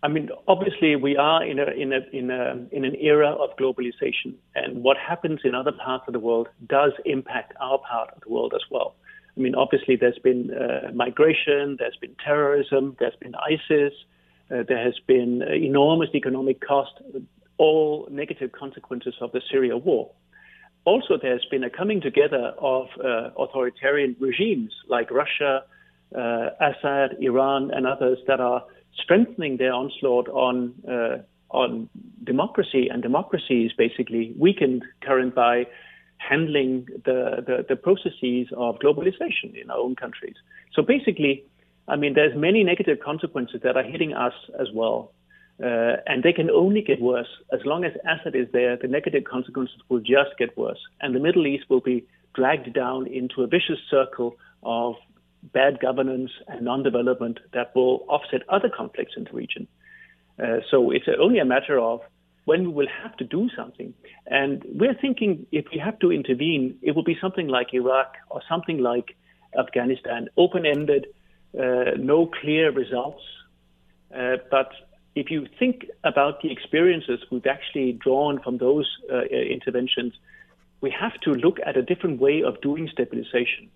I 0.04 0.10
mean, 0.10 0.30
obviously, 0.48 0.96
we 0.96 1.18
are 1.18 1.44
in 1.44 1.58
a 1.60 1.72
in 1.72 1.92
a 1.92 2.00
in 2.14 2.30
a 2.30 2.68
in 2.72 2.86
an 2.86 2.96
era 2.96 3.32
of 3.32 3.58
globalization, 3.58 4.36
and 4.54 4.84
what 4.84 4.96
happens 4.98 5.40
in 5.44 5.56
other 5.56 5.72
parts 5.72 6.06
of 6.08 6.14
the 6.14 6.20
world 6.20 6.48
does 6.68 6.92
impact 7.06 7.54
our 7.60 7.80
part 7.80 8.10
of 8.16 8.22
the 8.22 8.30
world 8.30 8.54
as 8.56 8.62
well. 8.70 8.96
I 9.36 9.40
mean, 9.40 9.56
obviously, 9.56 9.96
there's 9.96 10.20
been 10.20 10.52
uh, 10.52 10.92
migration, 10.94 11.78
there's 11.80 11.98
been 12.00 12.16
terrorism, 12.24 12.96
there's 13.00 13.16
been 13.16 13.34
ISIS, 13.36 13.94
uh, 14.52 14.64
there 14.68 14.84
has 14.84 14.96
been 15.08 15.42
enormous 15.42 16.10
economic 16.14 16.66
cost, 16.66 16.94
all 17.58 18.08
negative 18.12 18.52
consequences 18.52 19.16
of 19.20 19.32
the 19.32 19.42
Syria 19.52 19.78
war. 19.78 20.12
Also, 20.86 21.18
there's 21.22 21.46
been 21.52 21.64
a 21.64 21.70
coming 21.70 22.02
together 22.02 22.54
of 22.60 22.88
uh, 23.04 23.30
authoritarian 23.38 24.16
regimes 24.20 24.72
like 24.88 25.12
Russia, 25.12 25.64
uh, 26.16 26.50
Assad, 26.62 27.18
Iran, 27.20 27.72
and 27.72 27.86
others 27.86 28.20
that 28.28 28.40
are 28.40 28.64
strengthening 29.02 29.58
their 29.58 29.74
onslaught 29.74 30.28
on 30.30 30.74
uh, 30.90 31.18
on 31.50 31.90
democracy, 32.24 32.90
and 32.92 33.02
democracy 33.02 33.66
is 33.66 33.72
basically 33.74 34.34
weakened 34.38 34.84
current 35.02 35.34
by 35.34 35.66
handling 36.18 36.88
the, 37.06 37.44
the, 37.46 37.66
the 37.70 37.76
processes 37.76 38.48
of 38.58 38.80
globalization 38.80 39.56
in 39.60 39.70
our 39.70 39.78
own 39.78 39.96
countries. 39.96 40.36
So 40.74 40.82
basically, 40.82 41.46
I 41.88 41.96
mean, 41.96 42.16
there's 42.16 42.36
many 42.36 42.64
negative 42.64 42.98
consequences 43.00 43.62
that 43.64 43.78
are 43.78 43.84
hitting 43.84 44.14
us 44.14 44.34
as 44.60 44.68
well. 44.74 45.14
Uh, 45.64 45.98
and 46.06 46.22
they 46.22 46.34
can 46.34 46.50
only 46.52 46.82
get 46.82 47.02
worse. 47.02 47.30
As 47.52 47.62
long 47.66 47.84
as 47.84 47.94
Assad 48.06 48.36
is 48.36 48.48
there, 48.52 48.78
the 48.78 48.88
negative 48.88 49.24
consequences 49.24 49.78
will 49.90 50.00
just 50.00 50.38
get 50.38 50.56
worse. 50.58 50.80
And 51.02 51.16
the 51.16 51.20
Middle 51.20 51.48
East 51.48 51.66
will 51.70 51.82
be 51.82 52.06
dragged 52.36 52.74
down 52.74 53.08
into 53.08 53.42
a 53.42 53.48
vicious 53.48 53.80
circle 53.90 54.36
of 54.62 54.96
bad 55.54 55.80
governance 55.80 56.32
and 56.48 56.62
non-development 56.62 57.40
that 57.54 57.76
will 57.76 58.06
offset 58.10 58.42
other 58.50 58.70
conflicts 58.70 59.14
in 59.18 59.24
the 59.24 59.32
region. 59.32 59.68
Uh, 60.42 60.58
so 60.70 60.92
it's 60.92 61.08
only 61.20 61.40
a 61.40 61.46
matter 61.46 61.80
of 61.80 62.02
when 62.46 62.64
we 62.64 62.74
will 62.74 62.88
have 63.04 63.16
to 63.18 63.26
do 63.26 63.50
something. 63.56 63.94
And 64.26 64.64
we're 64.66 64.94
thinking 64.94 65.46
if 65.52 65.66
we 65.72 65.80
have 65.80 66.00
to 66.00 66.12
intervene, 66.12 66.78
it 66.82 66.96
will 66.96 67.04
be 67.04 67.18
something 67.20 67.48
like 67.48 67.74
Iraq 67.74 68.16
or 68.30 68.42
something 68.48 68.78
like 68.78 69.18
Afghanistan, 69.58 70.30
open-ended, 70.38 71.08
uh, 71.60 71.92
no 71.98 72.28
clear 72.28 72.72
results. 72.72 73.24
Uh, 74.16 74.38
but 74.50 74.72
if 75.16 75.32
you 75.32 75.48
think 75.60 75.88
about 76.04 76.42
the 76.42 76.52
experiences 76.52 77.20
we've 77.32 77.48
actually 77.48 77.94
drawn 77.94 78.40
from 78.42 78.60
those 78.60 78.88
uh, 79.12 79.24
interventions, 79.24 80.14
we 80.80 80.92
have 80.92 81.20
to 81.22 81.32
look 81.32 81.58
at 81.66 81.76
a 81.76 81.82
different 81.82 82.22
way 82.22 82.44
of 82.44 82.62
doing 82.62 82.88
stabilization. 82.92 83.70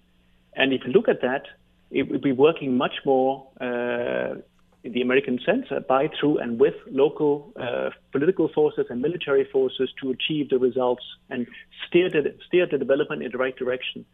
And 0.56 0.72
if 0.72 0.82
you 0.86 0.92
look 0.92 1.10
at 1.10 1.22
that, 1.22 1.44
it 1.92 2.10
would 2.10 2.22
be 2.22 2.32
working 2.32 2.78
much 2.78 2.96
more 3.06 3.48
uh, 3.60 4.36
in 4.84 4.94
the 4.94 5.02
American 5.02 5.40
sense, 5.46 5.66
uh, 5.70 5.80
by, 5.80 6.10
through, 6.20 6.40
and 6.40 6.60
with 6.60 6.74
local 6.90 7.54
uh, 7.60 7.90
political 8.12 8.48
forces 8.48 8.88
and 8.90 9.02
military 9.02 9.48
forces 9.52 9.90
to 10.02 10.10
achieve 10.10 10.50
the 10.50 10.58
results 10.58 11.04
and 11.30 11.46
steer 11.88 12.10
the, 12.10 12.36
steer 12.48 12.66
the 12.66 12.78
development 12.78 13.22
in 13.22 13.32
the 13.32 13.38
right 13.38 13.56
direction. 13.56 14.06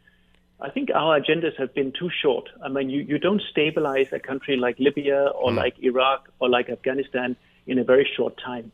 I 0.59 0.69
think 0.69 0.89
our 0.93 1.19
agendas 1.19 1.55
have 1.57 1.73
been 1.73 1.93
too 1.97 2.09
short. 2.21 2.49
I 2.63 2.67
mean, 2.67 2.89
you, 2.89 3.01
you 3.01 3.19
don't 3.19 3.41
stabilize 3.49 4.07
a 4.11 4.19
country 4.19 4.57
like 4.57 4.77
Libya 4.79 5.27
or 5.27 5.51
mm. 5.51 5.55
like 5.55 5.75
Iraq 5.79 6.29
or 6.39 6.49
like 6.49 6.69
Afghanistan 6.69 7.37
in 7.67 7.77
a 7.79 7.83
very 7.83 8.09
short 8.17 8.37
time. 8.43 8.71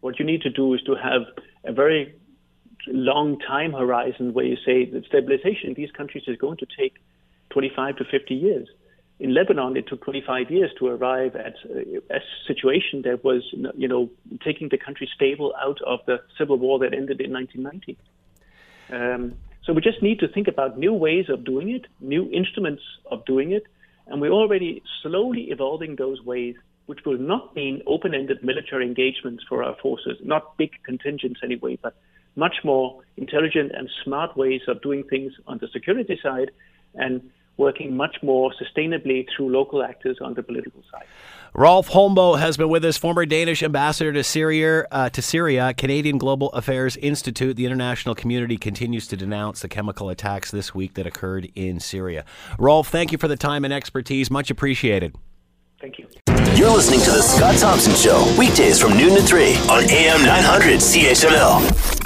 What 0.00 0.18
you 0.18 0.24
need 0.24 0.42
to 0.42 0.50
do 0.50 0.72
is 0.74 0.82
to 0.82 0.94
have 0.94 1.22
a 1.64 1.72
very 1.72 2.14
long 2.88 3.38
time 3.38 3.72
horizon 3.72 4.32
where 4.32 4.46
you 4.46 4.56
say 4.64 4.86
that 4.86 5.04
stabilization 5.04 5.68
in 5.70 5.74
these 5.74 5.90
countries 5.90 6.24
is 6.26 6.36
going 6.38 6.56
to 6.58 6.66
take 6.78 6.94
25 7.56 7.96
to 7.96 8.04
50 8.04 8.34
years. 8.34 8.68
In 9.18 9.32
Lebanon, 9.32 9.78
it 9.78 9.88
took 9.88 10.04
25 10.04 10.50
years 10.50 10.70
to 10.78 10.88
arrive 10.88 11.34
at 11.36 11.54
a 12.10 12.20
situation 12.46 13.00
that 13.04 13.24
was, 13.24 13.44
you 13.74 13.88
know, 13.88 14.10
taking 14.44 14.68
the 14.68 14.76
country 14.76 15.08
stable 15.16 15.54
out 15.58 15.80
of 15.86 16.00
the 16.06 16.18
civil 16.36 16.58
war 16.58 16.78
that 16.80 16.92
ended 16.92 17.22
in 17.22 17.32
1990. 17.32 17.96
Um, 18.90 19.36
so 19.64 19.72
we 19.72 19.80
just 19.80 20.02
need 20.02 20.18
to 20.18 20.28
think 20.28 20.48
about 20.48 20.78
new 20.78 20.92
ways 20.92 21.30
of 21.30 21.44
doing 21.46 21.70
it, 21.70 21.86
new 21.98 22.30
instruments 22.30 22.82
of 23.10 23.24
doing 23.24 23.52
it, 23.52 23.64
and 24.06 24.20
we're 24.20 24.38
already 24.42 24.82
slowly 25.02 25.44
evolving 25.50 25.96
those 25.96 26.20
ways, 26.22 26.56
which 26.84 27.06
will 27.06 27.16
not 27.16 27.56
mean 27.56 27.80
open-ended 27.86 28.44
military 28.44 28.84
engagements 28.84 29.42
for 29.48 29.64
our 29.64 29.76
forces, 29.80 30.18
not 30.22 30.58
big 30.58 30.72
contingents 30.84 31.40
anyway, 31.42 31.78
but 31.82 31.94
much 32.34 32.56
more 32.64 33.00
intelligent 33.16 33.72
and 33.74 33.88
smart 34.04 34.36
ways 34.36 34.60
of 34.68 34.82
doing 34.82 35.04
things 35.04 35.32
on 35.46 35.56
the 35.56 35.68
security 35.68 36.20
side 36.22 36.50
and 36.96 37.30
working 37.56 37.96
much 37.96 38.16
more 38.22 38.52
sustainably 38.52 39.26
through 39.34 39.50
local 39.50 39.82
actors 39.82 40.18
on 40.20 40.34
the 40.34 40.42
political 40.42 40.82
side. 40.90 41.04
Rolf 41.54 41.88
Holmboe 41.88 42.38
has 42.38 42.58
been 42.58 42.68
with 42.68 42.84
us, 42.84 42.98
former 42.98 43.24
Danish 43.24 43.62
ambassador 43.62 44.12
to 44.12 44.22
Syria. 44.22 44.86
Uh, 44.90 45.08
to 45.08 45.22
Syria, 45.22 45.72
Canadian 45.72 46.18
Global 46.18 46.50
Affairs 46.50 46.98
Institute. 46.98 47.56
The 47.56 47.64
international 47.64 48.14
community 48.14 48.58
continues 48.58 49.06
to 49.08 49.16
denounce 49.16 49.60
the 49.60 49.68
chemical 49.68 50.10
attacks 50.10 50.50
this 50.50 50.74
week 50.74 50.94
that 50.94 51.06
occurred 51.06 51.50
in 51.54 51.80
Syria. 51.80 52.26
Rolf, 52.58 52.88
thank 52.88 53.10
you 53.10 53.16
for 53.16 53.28
the 53.28 53.36
time 53.36 53.64
and 53.64 53.72
expertise. 53.72 54.30
Much 54.30 54.50
appreciated. 54.50 55.14
Thank 55.80 55.98
you. 55.98 56.08
You're 56.54 56.70
listening 56.70 57.00
to 57.00 57.10
the 57.10 57.22
Scott 57.22 57.56
Thompson 57.56 57.94
Show, 57.94 58.34
weekdays 58.38 58.80
from 58.80 58.96
noon 58.96 59.14
to 59.14 59.22
three 59.22 59.56
on 59.70 59.84
AM 59.90 60.24
900 60.24 60.80
CHML. 60.80 62.05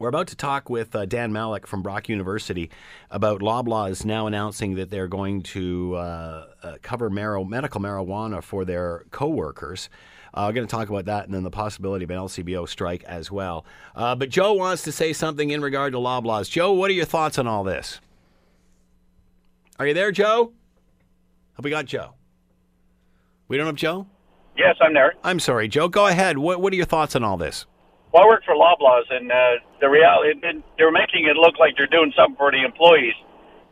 We're 0.00 0.08
about 0.08 0.28
to 0.28 0.34
talk 0.34 0.70
with 0.70 0.96
uh, 0.96 1.04
Dan 1.04 1.30
Malleck 1.30 1.66
from 1.66 1.82
Brock 1.82 2.08
University 2.08 2.70
about 3.10 3.42
Loblaw 3.42 3.90
is 3.90 4.02
now 4.02 4.26
announcing 4.26 4.76
that 4.76 4.88
they're 4.88 5.06
going 5.06 5.42
to 5.42 5.94
uh, 5.96 6.46
uh, 6.62 6.76
cover 6.80 7.10
mar- 7.10 7.44
medical 7.44 7.82
marijuana 7.82 8.42
for 8.42 8.64
their 8.64 9.04
coworkers. 9.10 9.90
Uh, 10.32 10.44
we're 10.48 10.54
going 10.54 10.66
to 10.66 10.70
talk 10.70 10.88
about 10.88 11.04
that 11.04 11.26
and 11.26 11.34
then 11.34 11.42
the 11.42 11.50
possibility 11.50 12.04
of 12.04 12.10
an 12.10 12.16
LCBO 12.16 12.66
strike 12.66 13.04
as 13.04 13.30
well. 13.30 13.66
Uh, 13.94 14.14
but 14.14 14.30
Joe 14.30 14.54
wants 14.54 14.84
to 14.84 14.92
say 14.92 15.12
something 15.12 15.50
in 15.50 15.60
regard 15.60 15.92
to 15.92 15.98
Loblaws. 15.98 16.48
Joe, 16.48 16.72
what 16.72 16.90
are 16.90 16.94
your 16.94 17.04
thoughts 17.04 17.38
on 17.38 17.46
all 17.46 17.62
this? 17.62 18.00
Are 19.78 19.86
you 19.86 19.92
there, 19.92 20.12
Joe? 20.12 20.54
Have 21.56 21.64
we 21.66 21.70
got 21.70 21.84
Joe? 21.84 22.14
We 23.48 23.58
don't 23.58 23.66
have 23.66 23.76
Joe? 23.76 24.06
Yes, 24.56 24.76
I'm 24.80 24.94
there. 24.94 25.12
I'm 25.22 25.40
sorry, 25.40 25.68
Joe. 25.68 25.88
Go 25.88 26.06
ahead. 26.06 26.38
What, 26.38 26.62
what 26.62 26.72
are 26.72 26.76
your 26.76 26.86
thoughts 26.86 27.14
on 27.14 27.22
all 27.22 27.36
this? 27.36 27.66
Well, 28.12 28.24
I 28.24 28.26
work 28.26 28.44
for 28.44 28.54
Loblaws, 28.54 29.06
and 29.10 29.30
uh, 29.30 29.62
the 29.80 29.88
reality 29.88 30.34
they're 30.76 30.90
making 30.90 31.26
it 31.26 31.36
look 31.36 31.58
like 31.58 31.76
they're 31.76 31.86
doing 31.86 32.12
something 32.16 32.36
for 32.36 32.50
the 32.50 32.64
employees, 32.64 33.14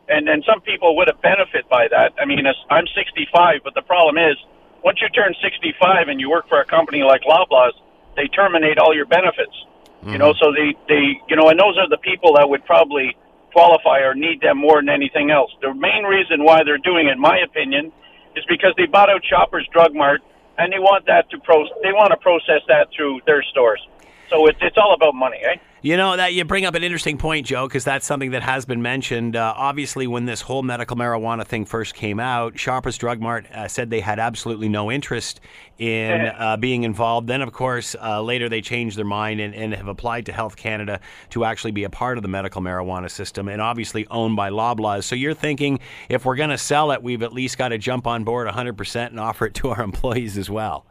and 0.09 0.27
then 0.27 0.43
some 0.47 0.61
people 0.61 0.97
would 0.97 1.09
have 1.09 1.21
benefit 1.21 1.69
by 1.69 1.89
that. 1.91 2.15
I 2.21 2.25
mean, 2.25 2.47
I'm 2.71 2.87
65, 2.95 3.61
but 3.65 3.75
the 3.75 3.83
problem 3.83 4.17
is, 4.17 4.37
once 4.85 5.03
you 5.03 5.09
turn 5.11 5.35
65 5.43 6.07
and 6.07 6.21
you 6.21 6.31
work 6.31 6.49
for 6.49 6.61
a 6.61 6.65
company 6.65 7.03
like 7.03 7.23
Loblaws, 7.23 7.75
they 8.15 8.29
terminate 8.29 8.79
all 8.79 8.95
your 8.95 9.07
benefits. 9.07 9.55
Mm-hmm. 10.03 10.13
You 10.13 10.19
know, 10.19 10.33
so 10.39 10.53
they 10.55 10.79
they 10.87 11.19
you 11.29 11.35
know, 11.35 11.51
and 11.51 11.59
those 11.59 11.77
are 11.77 11.89
the 11.89 11.99
people 11.99 12.35
that 12.35 12.49
would 12.49 12.65
probably 12.65 13.17
qualify 13.51 14.07
or 14.07 14.15
need 14.15 14.41
them 14.41 14.59
more 14.59 14.79
than 14.79 14.89
anything 14.89 15.33
else. 15.33 15.51
The 15.63 15.75
main 15.75 16.05
reason 16.05 16.45
why 16.45 16.63
they're 16.63 16.79
doing 16.79 17.09
it, 17.09 17.13
in 17.13 17.21
my 17.21 17.39
opinion, 17.43 17.91
is 18.37 18.45
because 18.47 18.73
they 18.77 18.87
bought 18.87 19.11
out 19.11 19.23
Shoppers 19.27 19.67
Drug 19.73 19.95
Mart 19.95 20.23
and 20.59 20.73
they 20.73 20.79
want 20.79 21.07
that 21.07 21.31
to 21.31 21.39
pro 21.39 21.65
they 21.83 21.93
want 21.93 22.11
to 22.11 22.17
process 22.19 22.63
that 22.69 22.89
through 22.95 23.21
their 23.27 23.43
stores. 23.43 23.81
So 24.31 24.47
it's 24.47 24.59
it's 24.61 24.77
all 24.77 24.95
about 24.95 25.15
money, 25.15 25.39
eh? 25.43 25.57
You 25.81 25.97
know 25.97 26.17
that 26.17 26.35
you 26.35 26.45
bring 26.45 26.65
up 26.65 26.75
an 26.75 26.83
interesting 26.83 27.19
point, 27.19 27.47
Joe, 27.47 27.69
because 27.69 27.85
that's 27.85 28.05
something 28.05 28.33
that 28.33 28.43
has 28.43 28.65
been 28.65 28.83
mentioned. 28.83 29.37
Uh, 29.37 29.55
obviously, 29.57 30.09
when 30.09 30.25
this 30.25 30.41
whole 30.41 30.65
medical 30.65 30.97
marijuana 30.97 31.47
thing 31.47 31.65
first 31.65 31.95
came 31.95 32.19
out, 32.19 32.59
Shoppers 32.59 32.99
Drug 32.99 33.21
Mart 33.21 33.47
uh, 33.53 33.69
said 33.69 33.89
they 33.89 34.01
had 34.01 34.19
absolutely 34.19 34.69
no 34.69 34.91
interest 34.91 35.41
in 35.79 36.27
uh, 36.27 36.57
being 36.57 36.83
involved. 36.83 37.29
Then, 37.29 37.43
of 37.43 37.53
course, 37.53 37.95
uh, 38.03 38.21
later 38.21 38.49
they 38.49 38.61
changed 38.61 38.99
their 38.99 39.05
mind 39.05 39.41
and, 39.41 39.55
and, 39.55 39.73
have 39.73 39.87
applied 39.87 40.27
to 40.27 40.33
Health 40.33 40.57
Canada 40.57 40.99
to 41.31 41.45
actually 41.45 41.71
be 41.71 41.85
a 41.85 41.91
part 41.91 42.19
of 42.19 42.23
the 42.23 42.29
medical 42.29 42.61
marijuana 42.61 43.09
system, 43.09 43.47
and 43.47 43.63
obviously 43.63 44.05
owned 44.09 44.35
by 44.35 44.51
Loblaws. 44.51 45.05
So 45.05 45.15
you're 45.15 45.33
thinking 45.33 45.79
if 46.09 46.25
we're 46.25 46.35
going 46.35 46.51
to 46.51 46.59
sell 46.59 46.91
it, 46.91 47.05
we've 47.05 47.23
at 47.23 47.33
least 47.33 47.57
got 47.57 47.69
to 47.69 47.79
jump 47.79 48.09
on 48.09 48.25
board 48.25 48.49
100% 48.49 49.07
and 49.07 49.21
offer 49.21 49.47
it 49.47 49.55
to 49.55 49.69
our 49.69 49.83
employees 49.85 50.37
as 50.37 50.51
well. 50.51 50.87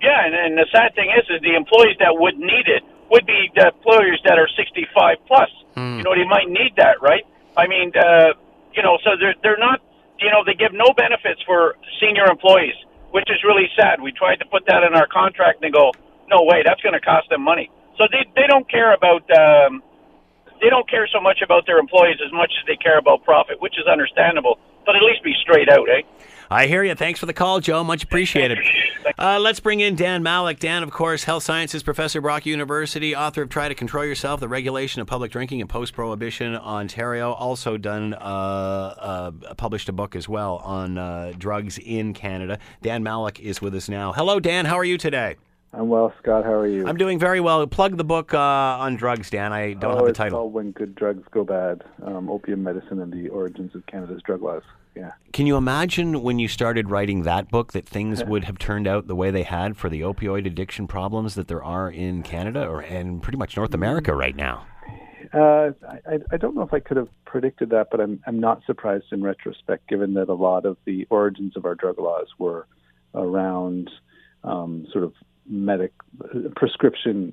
Yeah, 0.00 0.26
and, 0.26 0.34
and 0.34 0.58
the 0.58 0.66
sad 0.72 0.94
thing 0.94 1.10
is, 1.10 1.24
is 1.30 1.40
the 1.40 1.54
employees 1.54 1.96
that 2.00 2.12
would 2.12 2.36
need 2.36 2.66
it 2.66 2.82
would 3.10 3.26
be 3.26 3.50
the 3.54 3.72
employers 3.72 4.20
that 4.24 4.38
are 4.38 4.48
65 4.48 4.90
plus. 5.26 5.50
Mm. 5.76 5.98
You 5.98 6.02
know, 6.04 6.14
they 6.14 6.26
might 6.26 6.48
need 6.48 6.74
that, 6.76 7.00
right? 7.00 7.24
I 7.56 7.66
mean, 7.66 7.92
uh, 7.94 8.34
you 8.74 8.82
know, 8.82 8.98
so 9.04 9.14
they're 9.18 9.34
they're 9.42 9.60
not, 9.60 9.80
you 10.18 10.30
know, 10.30 10.42
they 10.44 10.54
give 10.54 10.72
no 10.72 10.92
benefits 10.96 11.40
for 11.46 11.76
senior 12.00 12.26
employees, 12.26 12.74
which 13.10 13.30
is 13.30 13.38
really 13.44 13.70
sad. 13.78 14.02
We 14.02 14.10
tried 14.10 14.42
to 14.42 14.46
put 14.46 14.66
that 14.66 14.82
in 14.82 14.94
our 14.94 15.06
contract 15.06 15.62
and 15.62 15.70
they 15.70 15.74
go, 15.74 15.92
no 16.28 16.42
way, 16.42 16.62
that's 16.64 16.80
going 16.82 16.94
to 16.94 17.04
cost 17.04 17.30
them 17.30 17.42
money. 17.42 17.70
So 17.98 18.06
they 18.10 18.26
they 18.34 18.46
don't 18.48 18.68
care 18.68 18.92
about. 18.92 19.22
Um, 19.30 19.82
they 20.62 20.70
don't 20.70 20.88
care 20.88 21.06
so 21.12 21.20
much 21.20 21.42
about 21.44 21.66
their 21.66 21.78
employees 21.78 22.16
as 22.24 22.32
much 22.32 22.50
as 22.58 22.64
they 22.66 22.76
care 22.76 22.96
about 22.96 23.22
profit, 23.24 23.60
which 23.60 23.74
is 23.76 23.86
understandable. 23.86 24.58
But 24.86 24.96
at 24.96 25.02
least 25.02 25.22
be 25.22 25.34
straight 25.42 25.68
out, 25.68 25.86
eh? 25.90 26.02
I 26.50 26.66
hear 26.66 26.84
you. 26.84 26.94
Thanks 26.94 27.20
for 27.20 27.26
the 27.26 27.32
call, 27.32 27.60
Joe. 27.60 27.82
Much 27.84 28.04
appreciated. 28.04 28.58
Uh, 29.18 29.38
let's 29.38 29.60
bring 29.60 29.80
in 29.80 29.94
Dan 29.94 30.22
Malleck. 30.22 30.58
Dan, 30.58 30.82
of 30.82 30.90
course, 30.90 31.24
health 31.24 31.42
sciences 31.42 31.82
professor, 31.82 32.20
Brock 32.20 32.46
University, 32.46 33.14
author 33.14 33.42
of 33.42 33.48
Try 33.48 33.68
to 33.68 33.74
Control 33.74 34.04
Yourself, 34.04 34.40
The 34.40 34.48
Regulation 34.48 35.00
of 35.00 35.06
Public 35.06 35.30
Drinking 35.30 35.60
in 35.60 35.68
Post 35.68 35.92
Prohibition 35.92 36.56
Ontario. 36.56 37.32
Also 37.32 37.76
done, 37.76 38.14
uh, 38.14 38.16
uh, 38.18 39.54
published 39.54 39.88
a 39.88 39.92
book 39.92 40.16
as 40.16 40.28
well 40.28 40.56
on 40.64 40.98
uh, 40.98 41.32
drugs 41.38 41.78
in 41.78 42.12
Canada. 42.14 42.58
Dan 42.82 43.04
Malleck 43.04 43.38
is 43.40 43.60
with 43.60 43.74
us 43.74 43.88
now. 43.88 44.12
Hello, 44.12 44.40
Dan. 44.40 44.64
How 44.64 44.76
are 44.76 44.84
you 44.84 44.98
today? 44.98 45.36
I'm 45.76 45.88
well, 45.88 46.12
Scott. 46.22 46.44
How 46.44 46.52
are 46.52 46.66
you? 46.66 46.86
I'm 46.86 46.96
doing 46.96 47.18
very 47.18 47.40
well. 47.40 47.66
Plug 47.66 47.96
the 47.96 48.04
book 48.04 48.32
uh, 48.32 48.38
on 48.38 48.96
drugs, 48.96 49.28
Dan. 49.30 49.52
I 49.52 49.72
don't 49.72 49.92
oh, 49.92 49.96
have 49.96 50.04
the 50.04 50.10
it's 50.10 50.18
title. 50.18 50.38
Called 50.38 50.52
When 50.52 50.70
Good 50.70 50.94
Drugs 50.94 51.24
Go 51.32 51.44
Bad: 51.44 51.82
um, 52.02 52.30
Opium 52.30 52.62
Medicine 52.62 53.00
and 53.00 53.12
the 53.12 53.28
Origins 53.28 53.74
of 53.74 53.84
Canada's 53.86 54.22
Drug 54.22 54.42
Laws. 54.42 54.62
Yeah. 54.94 55.12
Can 55.32 55.46
you 55.46 55.56
imagine 55.56 56.22
when 56.22 56.38
you 56.38 56.46
started 56.46 56.88
writing 56.88 57.24
that 57.24 57.50
book 57.50 57.72
that 57.72 57.88
things 57.88 58.24
would 58.26 58.44
have 58.44 58.58
turned 58.58 58.86
out 58.86 59.08
the 59.08 59.16
way 59.16 59.32
they 59.32 59.42
had 59.42 59.76
for 59.76 59.88
the 59.88 60.02
opioid 60.02 60.46
addiction 60.46 60.86
problems 60.86 61.34
that 61.34 61.48
there 61.48 61.64
are 61.64 61.90
in 61.90 62.22
Canada 62.22 62.66
or 62.66 62.80
and 62.80 63.20
pretty 63.22 63.38
much 63.38 63.56
North 63.56 63.74
America 63.74 64.14
right 64.14 64.36
now? 64.36 64.66
Uh, 65.32 65.72
I, 66.06 66.20
I 66.30 66.36
don't 66.36 66.54
know 66.54 66.62
if 66.62 66.72
I 66.72 66.78
could 66.78 66.96
have 66.96 67.08
predicted 67.24 67.70
that, 67.70 67.88
but 67.90 68.00
I'm 68.00 68.22
I'm 68.28 68.38
not 68.38 68.62
surprised 68.64 69.06
in 69.10 69.24
retrospect, 69.24 69.88
given 69.88 70.14
that 70.14 70.28
a 70.28 70.34
lot 70.34 70.66
of 70.66 70.76
the 70.84 71.08
origins 71.10 71.56
of 71.56 71.64
our 71.64 71.74
drug 71.74 71.98
laws 71.98 72.28
were 72.38 72.68
around 73.12 73.90
um, 74.44 74.86
sort 74.92 75.02
of 75.02 75.14
medic 75.46 75.92
prescription 76.56 77.32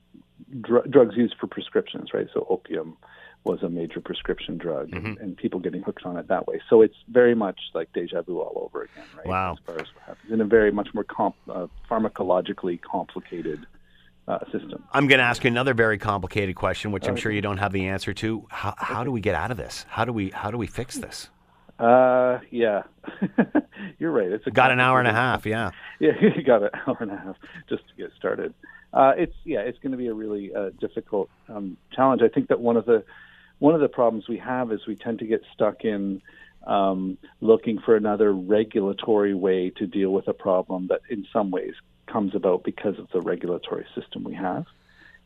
dr- 0.62 0.90
drugs 0.90 1.16
used 1.16 1.36
for 1.40 1.48
prescriptions, 1.48 2.14
right? 2.14 2.28
So 2.34 2.46
opium 2.50 2.98
was 3.44 3.64
a 3.64 3.70
major 3.70 4.00
prescription 4.00 4.58
drug, 4.58 4.92
mm-hmm. 4.92 5.06
and, 5.06 5.18
and, 5.18 5.38
people 5.38 5.60
getting 5.60 5.82
hooked 5.82 6.06
on 6.06 6.16
it 6.16 6.28
that 6.28 6.48
way. 6.48 6.62
So 6.70 6.82
it's 6.82 6.96
very 7.10 7.34
much 7.34 7.60
like 7.74 7.92
deja 7.92 8.22
vu 8.22 8.40
all 8.40 8.64
over 8.64 8.84
again, 8.84 9.04
right? 9.18 9.26
Wow. 9.26 9.54
As 9.54 9.60
far 9.66 9.76
as 9.76 9.88
what 9.96 10.04
happens 10.06 10.32
in 10.32 10.42
a 10.42 10.46
very 10.46 10.72
much 10.72 10.90
more 10.94 11.04
comp- 11.04 11.36
uh, 11.50 11.66
pharmacologically 11.90 12.80
complicated 12.82 13.66
uh, 14.28 14.40
system. 14.52 14.84
I'm 14.92 15.08
going 15.08 15.18
to 15.18 15.26
ask 15.26 15.44
you 15.44 15.50
another 15.50 15.74
very 15.74 15.98
complicated 15.98 16.56
question, 16.56 16.92
which 16.92 17.08
I'm 17.08 17.16
sure 17.16 17.32
you 17.32 17.42
don't 17.42 17.58
have 17.58 17.74
the 17.74 17.88
answer 17.88 18.14
to. 18.14 18.46
How, 18.50 18.76
how 18.78 19.04
do 19.04 19.12
we 19.12 19.22
get 19.22 19.34
out 19.34 19.50
of 19.50 19.58
this? 19.58 19.86
How 19.90 20.06
do 20.06 20.14
we 20.14 20.30
how 20.30 20.52
do 20.52 20.58
we 20.58 20.68
fix 20.68 20.98
this? 20.98 21.30
Uh, 21.80 22.40
yeah, 22.52 22.84
you're 24.00 24.12
right. 24.12 24.28
It's 24.28 24.46
a 24.46 24.52
got 24.52 24.72
an 24.72 24.80
hour 24.80 25.00
and 25.00 25.08
a 25.08 25.14
half. 25.14 25.46
Yeah, 25.46 25.72
yeah, 26.00 26.12
you 26.22 26.44
got 26.44 26.64
an 26.64 26.70
hour 26.86 26.98
and 27.00 27.12
a 27.12 27.18
half 27.18 27.36
just 27.70 27.88
to 27.90 27.96
get 27.96 28.12
started. 28.18 28.54
Uh, 28.94 29.14
it's 29.18 29.36
yeah, 29.46 29.60
it's 29.60 29.80
going 29.80 29.92
to 29.92 29.98
be 29.98 30.08
a 30.08 30.14
really 30.14 30.54
uh, 30.54 30.70
difficult 30.80 31.30
um, 31.50 31.78
challenge. 31.94 32.22
I 32.22 32.28
think 32.28 32.50
that 32.50 32.60
one 32.60 32.78
of 32.78 32.86
the 32.86 33.04
one 33.60 33.76
of 33.76 33.82
the 33.82 33.88
problems 33.88 34.28
we 34.28 34.38
have 34.38 34.72
is 34.72 34.86
we 34.88 34.96
tend 34.96 35.20
to 35.20 35.26
get 35.26 35.42
stuck 35.54 35.86
in 35.86 36.22
um, 36.66 37.18
looking 37.40 37.80
for 37.80 37.96
another 37.96 38.34
regulatory 38.34 39.34
way 39.34 39.70
to 39.72 39.88
deal 39.88 40.12
with 40.12 40.28
a 40.28 40.34
problem 40.34 40.88
that, 40.88 41.02
in 41.10 41.26
some 41.32 41.52
ways, 41.52 41.74
comes 42.08 42.36
about 42.36 42.64
because 42.64 43.00
of 43.00 43.08
the 43.14 43.22
regulatory 43.22 43.86
system 43.96 44.24
we 44.24 44.34
have. 44.34 44.66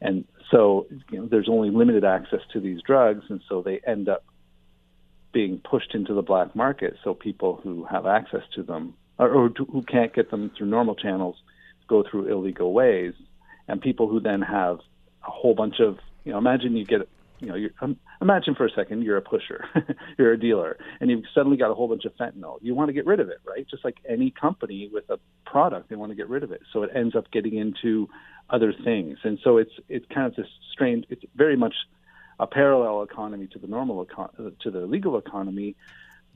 And 0.02 0.26
so, 0.52 0.88
you 1.12 1.20
know, 1.20 1.26
there's 1.26 1.50
only 1.50 1.70
limited 1.70 2.04
access 2.04 2.42
to 2.54 2.60
these 2.60 2.82
drugs, 2.82 3.26
and 3.30 3.42
so 3.48 3.62
they 3.62 3.80
end 3.88 4.10
up 4.10 4.24
being 5.36 5.60
pushed 5.70 5.94
into 5.94 6.14
the 6.14 6.22
black 6.22 6.56
market. 6.56 6.96
So 7.04 7.14
people 7.14 7.60
who 7.62 7.84
have 7.84 8.06
access 8.06 8.44
to 8.56 8.64
them 8.64 8.94
or, 9.20 9.30
or 9.30 9.50
who 9.50 9.84
can't 9.84 10.14
get 10.14 10.32
them 10.32 10.50
through 10.58 10.68
normal 10.68 10.96
channels 10.96 11.36
go 11.90 12.06
through 12.10 12.32
illegal 12.32 12.72
ways, 12.72 13.14
and 13.68 13.82
people 13.82 14.08
who 14.08 14.22
then 14.22 14.42
have 14.42 14.80
a 15.28 15.30
whole 15.30 15.54
bunch 15.54 15.82
of 15.82 16.00
you 16.24 16.32
know 16.32 16.38
imagine 16.38 16.78
you 16.78 16.86
get 16.86 17.02
you 17.42 17.48
know, 17.48 17.70
um, 17.82 17.98
imagine 18.22 18.56
for 18.56 18.66
a 18.66 18.70
second 18.72 19.04
you're 19.04 19.18
a 19.18 19.22
pusher, 19.22 19.66
you're 20.18 20.32
a 20.32 20.40
dealer, 20.40 20.78
and 21.02 21.12
you've 21.12 21.26
suddenly 21.36 21.58
got 21.58 21.70
a 21.70 21.74
whole 21.74 21.90
bunch 21.90 22.06
of 22.06 22.16
fentanyl. 22.16 22.58
You 22.62 22.74
want 22.74 22.88
to 22.88 22.94
get 22.94 23.06
rid 23.06 23.20
of 23.20 23.28
it, 23.28 23.40
right? 23.46 23.68
Just 23.70 23.84
like 23.84 23.98
any 24.08 24.32
company 24.32 24.90
with 24.92 25.10
a 25.10 25.20
product, 25.46 25.90
they 25.90 25.98
want 25.98 26.14
to 26.14 26.16
get 26.16 26.30
rid 26.30 26.44
of 26.44 26.54
it. 26.54 26.62
So 26.72 26.84
it 26.84 26.92
ends 26.96 27.14
up 27.14 27.30
getting 27.30 27.56
into 27.56 28.08
other 28.50 28.72
things, 28.72 29.18
and 29.26 29.38
so 29.44 29.58
it's 29.58 29.74
it's 29.90 30.06
kind 30.14 30.28
of 30.28 30.36
this 30.38 30.48
strange. 30.72 31.06
It's 31.10 31.26
very 31.36 31.58
much 31.58 31.76
a 32.40 32.48
parallel 32.48 33.04
economy 33.04 33.48
to 33.48 33.60
the 33.60 33.68
normal 33.68 34.06
econ- 34.06 34.60
to 34.60 34.72
the 34.72 34.82
legal 34.82 35.18
economy, 35.18 35.76